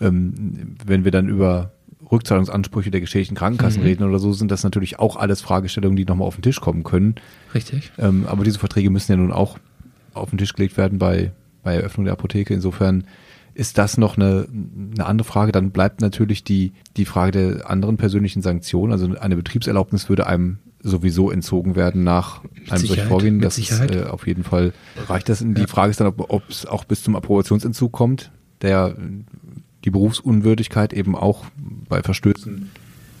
Ähm, 0.00 0.76
wenn 0.84 1.04
wir 1.04 1.10
dann 1.10 1.28
über 1.28 1.72
Rückzahlungsansprüche 2.10 2.90
der 2.90 3.00
geschädigten 3.00 3.36
Krankenkassen 3.36 3.80
mhm. 3.80 3.86
reden 3.86 4.04
oder 4.04 4.18
so, 4.18 4.32
sind 4.32 4.50
das 4.50 4.62
natürlich 4.62 4.98
auch 4.98 5.16
alles 5.16 5.40
Fragestellungen, 5.40 5.96
die 5.96 6.04
nochmal 6.04 6.28
auf 6.28 6.36
den 6.36 6.42
Tisch 6.42 6.60
kommen 6.60 6.84
können. 6.84 7.14
Richtig. 7.54 7.92
Ähm, 7.98 8.26
aber 8.26 8.44
diese 8.44 8.58
Verträge 8.58 8.90
müssen 8.90 9.12
ja 9.12 9.16
nun 9.16 9.32
auch 9.32 9.58
auf 10.12 10.30
den 10.30 10.38
Tisch 10.38 10.52
gelegt 10.52 10.76
werden 10.76 10.98
bei, 10.98 11.32
bei 11.62 11.74
Eröffnung 11.74 12.04
der 12.04 12.12
Apotheke. 12.12 12.52
Insofern 12.52 13.04
ist 13.54 13.78
das 13.78 13.98
noch 13.98 14.16
eine, 14.16 14.46
eine 14.94 15.06
andere 15.06 15.26
Frage. 15.26 15.52
Dann 15.52 15.70
bleibt 15.70 16.00
natürlich 16.00 16.44
die, 16.44 16.72
die 16.96 17.04
Frage 17.04 17.32
der 17.32 17.70
anderen 17.70 17.96
persönlichen 17.96 18.42
Sanktionen. 18.42 18.92
Also 18.92 19.14
eine 19.18 19.36
Betriebserlaubnis 19.36 20.08
würde 20.08 20.26
einem 20.26 20.58
sowieso 20.82 21.30
entzogen 21.30 21.76
werden 21.76 22.04
nach 22.04 22.42
mit 22.42 22.70
einem 22.70 22.86
solchen 22.86 23.08
Vorgehen. 23.08 23.40
Das 23.40 23.58
ist 23.58 23.70
äh, 23.70 24.04
auf 24.04 24.26
jeden 24.26 24.44
Fall 24.44 24.72
reicht 25.08 25.28
das. 25.28 25.38
Die 25.40 25.60
ja. 25.60 25.66
Frage 25.66 25.90
ist 25.90 26.00
dann, 26.00 26.08
ob 26.08 26.48
es 26.48 26.66
auch 26.66 26.84
bis 26.84 27.02
zum 27.02 27.16
Approbationsentzug 27.16 27.92
kommt, 27.92 28.32
der 28.62 28.96
die 29.84 29.90
Berufsunwürdigkeit 29.90 30.92
eben 30.92 31.16
auch 31.16 31.44
bei 31.88 32.02
Verstößen 32.02 32.70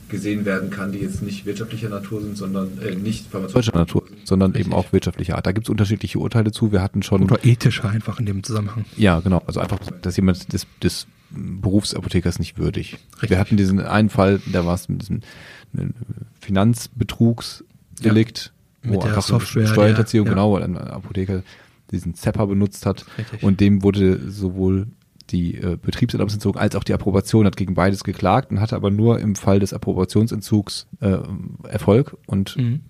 gesehen 0.08 0.44
werden 0.44 0.70
kann, 0.70 0.92
die 0.92 0.98
jetzt 0.98 1.22
nicht 1.22 1.46
wirtschaftlicher 1.46 1.88
Natur 1.88 2.20
sind, 2.20 2.36
sondern 2.36 2.78
äh, 2.82 2.94
nicht 2.94 3.30
pharmazeutischer 3.30 3.76
Natur, 3.76 4.04
sondern 4.24 4.52
Richtig. 4.52 4.66
eben 4.66 4.76
auch 4.76 4.92
wirtschaftlicher 4.92 5.36
Art. 5.36 5.46
Da 5.46 5.52
gibt 5.52 5.66
es 5.66 5.70
unterschiedliche 5.70 6.18
Urteile 6.18 6.52
zu. 6.52 6.70
Wir 6.70 6.82
hatten 6.82 7.02
schon 7.02 7.22
oder 7.22 7.44
ethischer 7.44 7.88
einfach 7.88 8.20
in 8.20 8.26
dem 8.26 8.42
Zusammenhang. 8.42 8.84
Ja, 8.96 9.20
genau. 9.20 9.42
Also 9.46 9.60
einfach, 9.60 9.78
dass 10.02 10.16
jemand 10.16 10.52
des, 10.52 10.66
des 10.82 11.06
Berufsapothekers 11.30 12.38
nicht 12.38 12.58
würdig. 12.58 12.98
Richtig. 13.14 13.30
Wir 13.30 13.38
hatten 13.38 13.56
diesen 13.56 13.80
einen 13.80 14.10
Fall, 14.10 14.40
da 14.52 14.66
war 14.66 14.74
es 14.74 14.88
mit 14.88 15.00
diesem 15.00 15.20
Finanzbetrugsdelikt, 16.40 18.52
ja. 18.84 18.90
wo 18.90 19.00
einfach 19.00 19.22
Software, 19.22 19.66
Steuerhinterziehung, 19.66 20.26
ja. 20.26 20.32
genau, 20.32 20.52
weil 20.52 20.62
ein 20.62 20.76
Apotheker 20.76 21.42
diesen 21.90 22.14
Zepper 22.14 22.46
benutzt 22.46 22.86
hat 22.86 23.04
Richtig. 23.18 23.42
und 23.42 23.60
dem 23.60 23.82
wurde 23.82 24.30
sowohl 24.30 24.86
die 25.30 25.56
äh, 25.56 25.78
Betriebserlaubnis 25.80 26.34
entzogen 26.34 26.58
als 26.58 26.76
auch 26.76 26.84
die 26.84 26.94
Approbation, 26.94 27.46
hat 27.46 27.56
gegen 27.56 27.74
beides 27.74 28.04
geklagt 28.04 28.50
und 28.50 28.60
hatte 28.60 28.76
aber 28.76 28.90
nur 28.90 29.20
im 29.20 29.34
Fall 29.34 29.60
des 29.60 29.72
Approbationsentzugs 29.72 30.86
äh, 31.00 31.18
Erfolg 31.68 32.16
und 32.26 32.56
mhm. 32.56 32.80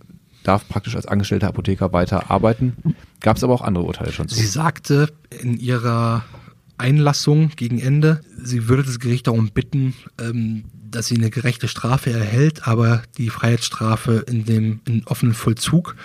darf 0.42 0.68
praktisch 0.68 0.96
als 0.96 1.06
angestellter 1.06 1.48
Apotheker 1.48 1.92
weiter 1.92 2.30
arbeiten. 2.30 2.94
Gab 3.20 3.36
es 3.36 3.44
aber 3.44 3.54
auch 3.54 3.62
andere 3.62 3.84
Urteile 3.84 4.12
schon 4.12 4.28
zu. 4.28 4.34
Sie 4.34 4.46
sagte 4.46 5.12
in 5.42 5.58
ihrer 5.58 6.24
Einlassung 6.78 7.50
gegen 7.54 7.78
Ende, 7.78 8.22
sie 8.42 8.68
würde 8.68 8.82
das 8.82 8.98
Gericht 8.98 9.28
darum 9.28 9.50
bitten, 9.50 9.94
ähm, 10.20 10.64
dass 10.92 11.06
sie 11.06 11.16
eine 11.16 11.30
gerechte 11.30 11.68
Strafe 11.68 12.12
erhält, 12.12 12.68
aber 12.68 13.02
die 13.18 13.30
Freiheitsstrafe 13.30 14.24
in 14.28 14.44
dem 14.44 14.80
in 14.86 15.04
offenen 15.06 15.34
Vollzug 15.34 15.96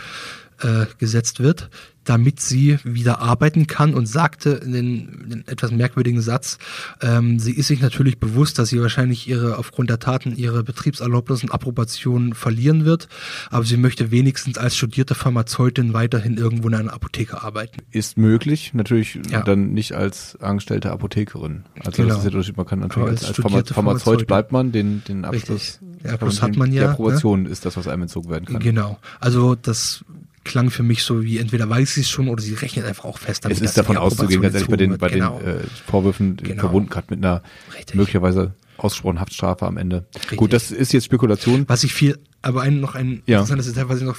äh, 0.61 0.85
gesetzt 0.97 1.39
wird 1.39 1.69
damit 2.07 2.39
sie 2.39 2.79
wieder 2.83 3.19
arbeiten 3.19 3.67
kann 3.67 3.93
und 3.93 4.07
sagte 4.07 4.61
in 4.63 4.71
den, 4.71 5.09
in 5.23 5.29
den 5.29 5.47
etwas 5.47 5.71
merkwürdigen 5.71 6.21
Satz, 6.21 6.57
ähm, 7.01 7.37
sie 7.37 7.51
ist 7.51 7.67
sich 7.67 7.81
natürlich 7.81 8.17
bewusst, 8.19 8.57
dass 8.57 8.69
sie 8.69 8.81
wahrscheinlich 8.81 9.27
ihre 9.27 9.57
aufgrund 9.57 9.89
der 9.89 9.99
Taten 9.99 10.35
ihre 10.35 10.63
Betriebserlaubnis 10.63 11.43
und 11.43 11.51
Approbation 11.51 12.33
verlieren 12.33 12.85
wird, 12.85 13.09
aber 13.49 13.65
sie 13.65 13.77
möchte 13.77 14.09
wenigstens 14.09 14.57
als 14.57 14.75
studierte 14.77 15.15
Pharmazeutin 15.15 15.93
weiterhin 15.93 16.37
irgendwo 16.37 16.69
in 16.69 16.75
einer 16.75 16.93
Apotheke 16.93 17.43
arbeiten. 17.43 17.81
Ist 17.91 18.17
möglich, 18.17 18.73
natürlich 18.73 19.19
ja. 19.29 19.41
dann 19.41 19.73
nicht 19.73 19.93
als 19.93 20.37
angestellte 20.41 20.91
Apothekerin. 20.91 21.63
Also 21.83 22.03
genau. 22.03 22.09
das 22.09 22.19
ist 22.19 22.23
ja 22.23 22.37
Unterschied, 22.47 22.57
man 22.57 22.65
kann 22.65 22.79
natürlich 22.79 23.09
als, 23.09 23.25
als, 23.25 23.53
als 23.53 23.71
Pharmazeut 23.71 24.27
bleibt 24.27 24.51
man, 24.51 24.71
den, 24.71 25.03
den 25.07 25.25
Abschluss. 25.25 25.79
Richtig. 25.81 26.03
Der 26.03 26.13
Abschluss 26.13 26.41
hat 26.41 26.55
man 26.55 26.71
ja. 26.71 26.83
Die 26.83 26.89
Approbation 26.89 27.43
ne? 27.43 27.49
ist 27.49 27.65
das, 27.65 27.75
was 27.77 27.87
einem 27.87 28.03
entzogen 28.03 28.29
werden 28.29 28.45
kann. 28.45 28.59
Genau. 28.59 28.97
Also 29.19 29.55
das 29.55 30.05
klang 30.47 30.69
für 30.69 30.83
mich 30.83 31.03
so 31.03 31.23
wie 31.23 31.37
entweder 31.37 31.69
weiß 31.69 31.95
sie 31.95 32.01
es 32.01 32.09
schon 32.09 32.27
oder 32.27 32.41
sie 32.41 32.53
rechnet 32.53 32.85
einfach 32.85 33.05
auch 33.05 33.19
fest 33.19 33.45
damit. 33.45 33.57
Es 33.57 33.63
ist 33.63 33.77
davon 33.77 33.97
auszugehen, 33.97 34.41
ganz 34.41 34.55
ehrlich, 34.55 34.69
bei 34.69 34.77
den, 34.77 34.97
bei 34.97 35.09
genau. 35.09 35.39
den 35.39 35.47
äh, 35.47 35.63
Vorwürfen 35.85 36.37
genau. 36.37 36.61
verbunden 36.61 36.89
gerade 36.89 37.07
mit 37.09 37.23
einer 37.23 37.43
Richtig. 37.75 37.95
möglicherweise 37.95 38.55
ausgesprochenen 38.77 39.21
Haftstrafe 39.21 39.65
am 39.65 39.77
Ende. 39.77 40.05
Richtig. 40.15 40.37
Gut, 40.37 40.53
das 40.53 40.71
ist 40.71 40.93
jetzt 40.93 41.05
Spekulation. 41.05 41.65
Was 41.67 41.83
ich 41.83 41.93
viel, 41.93 42.19
aber 42.41 42.61
ein, 42.61 42.79
noch 42.79 42.95
ein 42.95 43.23
ja. 43.25 43.37
interessantes 43.39 43.67
Detail, 43.67 43.89
was 43.89 43.99
ich 43.99 44.05
noch 44.05 44.17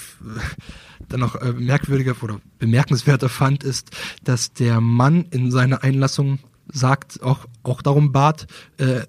dann 1.08 1.20
noch 1.20 1.36
äh, 1.36 1.52
merkwürdiger 1.52 2.14
oder 2.22 2.40
bemerkenswerter 2.58 3.28
fand, 3.28 3.64
ist, 3.64 3.90
dass 4.24 4.52
der 4.52 4.80
Mann 4.80 5.26
in 5.30 5.50
seiner 5.50 5.82
Einlassung 5.82 6.38
sagt, 6.70 7.22
auch, 7.22 7.46
auch 7.62 7.82
darum 7.82 8.12
bat, 8.12 8.46
äh, 8.78 9.02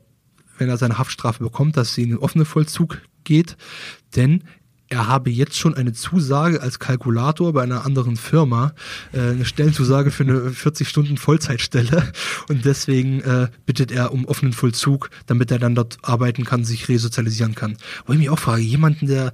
wenn 0.57 0.69
er 0.69 0.77
seine 0.77 0.97
Haftstrafe 0.97 1.43
bekommt, 1.43 1.77
dass 1.77 1.93
sie 1.93 2.03
in 2.03 2.09
den 2.09 2.17
offenen 2.19 2.45
Vollzug 2.45 3.01
geht, 3.23 3.57
denn 4.15 4.43
er 4.89 5.07
habe 5.07 5.29
jetzt 5.29 5.57
schon 5.57 5.75
eine 5.75 5.93
Zusage 5.93 6.61
als 6.61 6.79
Kalkulator 6.79 7.53
bei 7.53 7.61
einer 7.61 7.85
anderen 7.85 8.17
Firma, 8.17 8.73
äh, 9.13 9.19
eine 9.19 9.45
Stellenzusage 9.45 10.09
für 10.09 10.23
eine 10.23 10.49
40 10.49 10.89
Stunden 10.89 11.17
Vollzeitstelle 11.17 12.11
und 12.49 12.65
deswegen 12.65 13.21
äh, 13.21 13.49
bittet 13.65 13.91
er 13.91 14.11
um 14.11 14.25
offenen 14.25 14.53
Vollzug, 14.53 15.11
damit 15.27 15.51
er 15.51 15.59
dann 15.59 15.75
dort 15.75 15.99
arbeiten 16.01 16.43
kann, 16.43 16.65
sich 16.65 16.89
resozialisieren 16.89 17.53
kann. 17.53 17.77
Wo 18.05 18.13
ich 18.13 18.19
mich 18.19 18.29
auch 18.29 18.39
frage, 18.39 18.63
jemanden, 18.63 19.07
der 19.07 19.33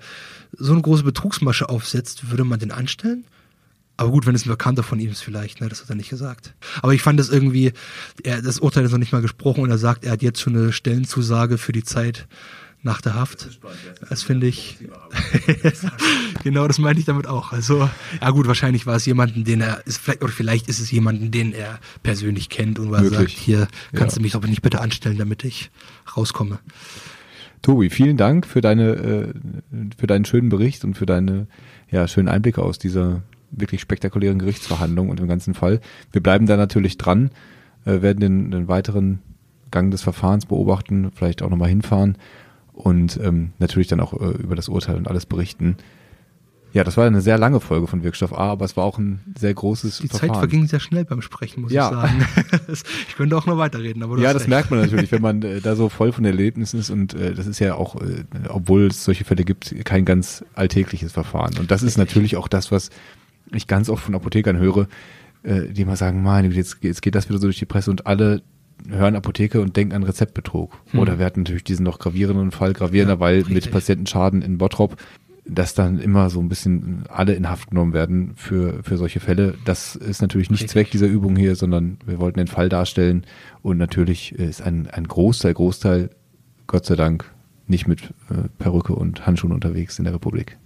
so 0.57 0.73
eine 0.73 0.81
große 0.81 1.03
Betrugsmasche 1.03 1.69
aufsetzt, 1.69 2.29
würde 2.29 2.43
man 2.43 2.59
den 2.59 2.71
anstellen? 2.71 3.25
Aber 3.97 4.11
gut, 4.11 4.25
wenn 4.25 4.35
es 4.35 4.45
ein 4.45 4.49
Bekannter 4.49 4.83
von 4.83 4.99
ihm 4.99 5.11
ist 5.11 5.21
vielleicht, 5.21 5.61
ne, 5.61 5.69
das 5.69 5.81
hat 5.81 5.89
er 5.89 5.95
nicht 5.95 6.09
gesagt. 6.09 6.53
Aber 6.81 6.93
ich 6.93 7.01
fand 7.01 7.17
das 7.17 7.29
irgendwie, 7.29 7.71
er, 8.23 8.41
das 8.41 8.59
Urteil 8.59 8.83
ist 8.83 8.91
noch 8.91 8.97
nicht 8.97 9.13
mal 9.13 9.21
gesprochen 9.21 9.63
und 9.63 9.69
er 9.69 9.77
sagt, 9.77 10.03
er 10.03 10.11
hat 10.11 10.21
jetzt 10.21 10.41
schon 10.41 10.55
eine 10.55 10.73
Stellenzusage 10.73 11.57
für 11.57 11.71
die 11.71 11.83
Zeit 11.83 12.27
nach 12.85 13.01
der 13.01 13.15
Haft. 13.15 13.59
Das 14.09 14.21
finde 14.21 14.45
ich, 14.45 14.77
genau 16.43 16.67
das 16.67 16.77
meinte 16.77 16.99
ich 16.99 17.05
damit 17.05 17.25
auch. 17.25 17.51
Also, 17.51 17.89
ja 18.21 18.29
gut, 18.29 18.47
wahrscheinlich 18.47 18.85
war 18.85 18.95
es 18.95 19.05
jemanden, 19.07 19.43
den 19.43 19.59
er, 19.59 19.85
ist 19.87 19.97
vielleicht, 19.97 20.23
oder 20.23 20.31
vielleicht 20.31 20.69
ist 20.69 20.79
es 20.79 20.91
jemanden, 20.91 21.31
den 21.31 21.51
er 21.51 21.79
persönlich 22.03 22.47
kennt 22.49 22.77
und 22.77 22.91
was 22.91 23.09
sagt, 23.09 23.31
hier 23.31 23.67
kannst 23.91 24.15
ja. 24.15 24.19
du 24.19 24.21
mich 24.21 24.35
aber 24.35 24.47
nicht 24.47 24.61
bitte 24.61 24.81
anstellen, 24.81 25.17
damit 25.17 25.43
ich 25.43 25.71
rauskomme. 26.15 26.59
Tobi, 27.63 27.89
vielen 27.89 28.17
Dank 28.17 28.45
für 28.45 28.61
deine, 28.61 28.91
äh, 28.91 29.33
für 29.97 30.05
deinen 30.05 30.25
schönen 30.25 30.49
Bericht 30.49 30.85
und 30.85 30.93
für 30.93 31.07
deine, 31.07 31.47
ja, 31.89 32.07
schönen 32.07 32.27
Einblicke 32.27 32.61
aus 32.61 32.77
dieser 32.77 33.23
wirklich 33.49 33.81
spektakulären 33.81 34.37
Gerichtsverhandlung 34.37 35.09
und 35.09 35.19
dem 35.19 35.27
ganzen 35.27 35.55
Fall. 35.55 35.81
Wir 36.11 36.21
bleiben 36.21 36.45
da 36.45 36.55
natürlich 36.55 36.99
dran, 36.99 37.31
äh, 37.85 38.03
werden 38.03 38.19
den, 38.19 38.51
den 38.51 38.67
weiteren 38.67 39.23
Gang 39.71 39.89
des 39.89 40.03
Verfahrens 40.03 40.45
beobachten, 40.45 41.11
vielleicht 41.15 41.41
auch 41.41 41.49
nochmal 41.49 41.69
hinfahren 41.69 42.19
und 42.75 43.19
ähm, 43.23 43.53
natürlich 43.59 43.87
dann 43.87 43.99
auch 43.99 44.13
äh, 44.13 44.31
über 44.41 44.55
das 44.55 44.69
Urteil 44.69 44.97
und 44.97 45.07
alles 45.07 45.25
berichten. 45.25 45.77
Ja, 46.73 46.83
das 46.83 46.97
war 46.97 47.07
eine 47.07 47.21
sehr 47.21 47.37
lange 47.37 47.61
Folge 47.61 47.87
von 47.87 48.03
Wirkstoff 48.03 48.37
A, 48.37 48.49
aber 48.51 48.65
es 48.65 48.75
war 48.75 48.83
auch 48.83 48.97
ein 48.97 49.21
sehr 49.37 49.53
großes 49.53 49.99
Die 49.99 50.09
Verfahren. 50.09 50.31
Zeit 50.31 50.39
verging 50.39 50.67
sehr 50.67 50.81
schnell 50.81 51.05
beim 51.05 51.21
Sprechen, 51.21 51.61
muss 51.61 51.71
ja. 51.71 51.87
ich 51.87 51.95
sagen. 51.95 52.25
ich 53.07 53.15
könnte 53.15 53.37
auch 53.37 53.45
noch 53.45 53.57
weiterreden, 53.57 54.03
aber 54.03 54.17
Ja, 54.17 54.33
das 54.33 54.41
recht. 54.41 54.49
merkt 54.49 54.71
man 54.71 54.81
natürlich, 54.81 55.09
wenn 55.13 55.21
man 55.21 55.41
äh, 55.43 55.61
da 55.61 55.77
so 55.77 55.87
voll 55.87 56.11
von 56.11 56.25
Erlebnissen 56.25 56.77
ist 56.77 56.89
und 56.89 57.13
äh, 57.13 57.33
das 57.33 57.47
ist 57.47 57.59
ja 57.59 57.75
auch, 57.75 57.95
äh, 58.01 58.25
obwohl 58.49 58.87
es 58.87 59.05
solche 59.05 59.23
Fälle 59.23 59.45
gibt, 59.45 59.73
kein 59.85 60.03
ganz 60.03 60.43
alltägliches 60.53 61.13
Verfahren. 61.13 61.57
Und 61.59 61.71
das 61.71 61.81
ist 61.81 61.97
natürlich 61.97 62.35
auch 62.35 62.49
das, 62.49 62.73
was 62.73 62.89
ich 63.53 63.67
ganz 63.67 63.87
oft 63.89 64.03
von 64.03 64.13
Apothekern 64.13 64.57
höre, 64.57 64.89
äh, 65.43 65.69
die 65.69 65.85
mal 65.85 65.95
sagen, 65.95 66.23
mein, 66.23 66.51
jetzt, 66.51 66.79
jetzt 66.81 67.01
geht 67.01 67.15
das 67.15 67.29
wieder 67.29 67.39
so 67.39 67.47
durch 67.47 67.59
die 67.59 67.65
Presse 67.65 67.89
und 67.89 68.05
alle 68.05 68.41
hören 68.89 69.15
Apotheke 69.15 69.61
und 69.61 69.75
denken 69.75 69.93
an 69.93 70.03
Rezeptbetrug. 70.03 70.77
Hm. 70.91 70.99
Oder 70.99 71.19
wir 71.19 71.25
hatten 71.25 71.41
natürlich 71.41 71.63
diesen 71.63 71.83
noch 71.83 71.99
gravierenden 71.99 72.51
Fall, 72.51 72.73
gravierender, 72.73 73.15
ja, 73.15 73.19
weil 73.19 73.37
richtig. 73.37 73.53
mit 73.53 73.71
Patientenschaden 73.71 74.41
in 74.41 74.57
Bottrop 74.57 74.97
dass 75.47 75.75
dann 75.75 75.99
immer 75.99 76.29
so 76.31 76.39
ein 76.39 76.49
bisschen 76.49 77.03
alle 77.07 77.33
in 77.33 77.47
Haft 77.47 77.69
genommen 77.69 77.93
werden 77.93 78.33
für, 78.35 78.81
für 78.83 78.97
solche 78.97 79.19
Fälle. 79.19 79.53
Das 79.63 79.95
ist 79.95 80.21
natürlich 80.21 80.49
nicht 80.49 80.61
Richtig. 80.61 80.71
Zweck 80.71 80.91
dieser 80.91 81.05
Übung 81.05 81.35
hier, 81.35 81.55
sondern 81.55 81.99
wir 82.05 82.19
wollten 82.19 82.39
den 82.39 82.47
Fall 82.47 82.67
darstellen. 82.67 83.25
Und 83.61 83.77
natürlich 83.77 84.33
ist 84.33 84.61
ein, 84.61 84.87
ein 84.87 85.07
Großteil, 85.07 85.53
Großteil, 85.53 86.09
Gott 86.65 86.85
sei 86.85 86.95
Dank, 86.95 87.31
nicht 87.67 87.87
mit 87.87 88.01
äh, 88.29 88.49
Perücke 88.57 88.95
und 88.95 89.27
Handschuhen 89.27 89.53
unterwegs 89.53 89.99
in 89.99 90.05
der 90.05 90.15
Republik. 90.15 90.57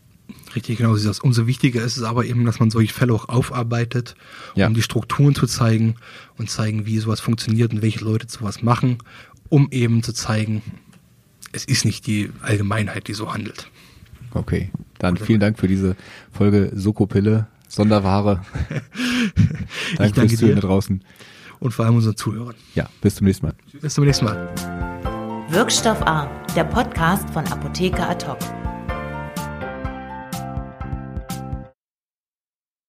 Richtig, 0.55 0.77
genau. 0.77 0.95
Das. 0.95 1.19
Umso 1.19 1.47
wichtiger 1.47 1.83
ist 1.83 1.97
es 1.97 2.03
aber 2.03 2.25
eben, 2.25 2.45
dass 2.45 2.59
man 2.59 2.71
solche 2.71 2.93
Fälle 2.93 3.13
auch 3.13 3.29
aufarbeitet, 3.29 4.15
um 4.55 4.59
ja. 4.59 4.69
die 4.69 4.81
Strukturen 4.81 5.35
zu 5.35 5.47
zeigen 5.47 5.95
und 6.37 6.49
zeigen, 6.49 6.85
wie 6.85 6.97
sowas 6.99 7.19
funktioniert 7.19 7.73
und 7.73 7.81
welche 7.81 8.03
Leute 8.03 8.27
sowas 8.29 8.61
machen, 8.61 8.97
um 9.49 9.67
eben 9.71 10.03
zu 10.03 10.13
zeigen, 10.13 10.61
es 11.51 11.65
ist 11.65 11.85
nicht 11.85 12.07
die 12.07 12.29
Allgemeinheit, 12.41 13.07
die 13.07 13.13
so 13.13 13.33
handelt. 13.33 13.69
Okay, 14.33 14.69
dann 14.99 15.17
vielen 15.17 15.39
Dank 15.39 15.57
für 15.57 15.67
diese 15.67 15.95
Folge 16.31 16.71
Sokopille, 16.75 17.47
Sonderware. 17.67 18.41
danke, 19.97 20.21
fürs 20.21 20.35
Zuhören 20.37 20.55
da 20.55 20.67
draußen. 20.67 21.03
Und 21.59 21.73
vor 21.73 21.85
allem 21.85 21.95
unseren 21.95 22.15
Zuhörern. 22.15 22.55
Ja, 22.75 22.89
bis 23.01 23.15
zum 23.15 23.25
nächsten 23.25 23.47
Mal. 23.47 23.55
Bis 23.81 23.93
zum 23.93 24.05
nächsten 24.05 24.25
Mal. 24.25 24.49
Wirkstoff 25.49 26.01
A, 26.03 26.29
der 26.55 26.63
Podcast 26.63 27.29
von 27.31 27.45
Apotheker 27.47 28.09
Ad 28.09 28.25
hoc. 28.27 28.68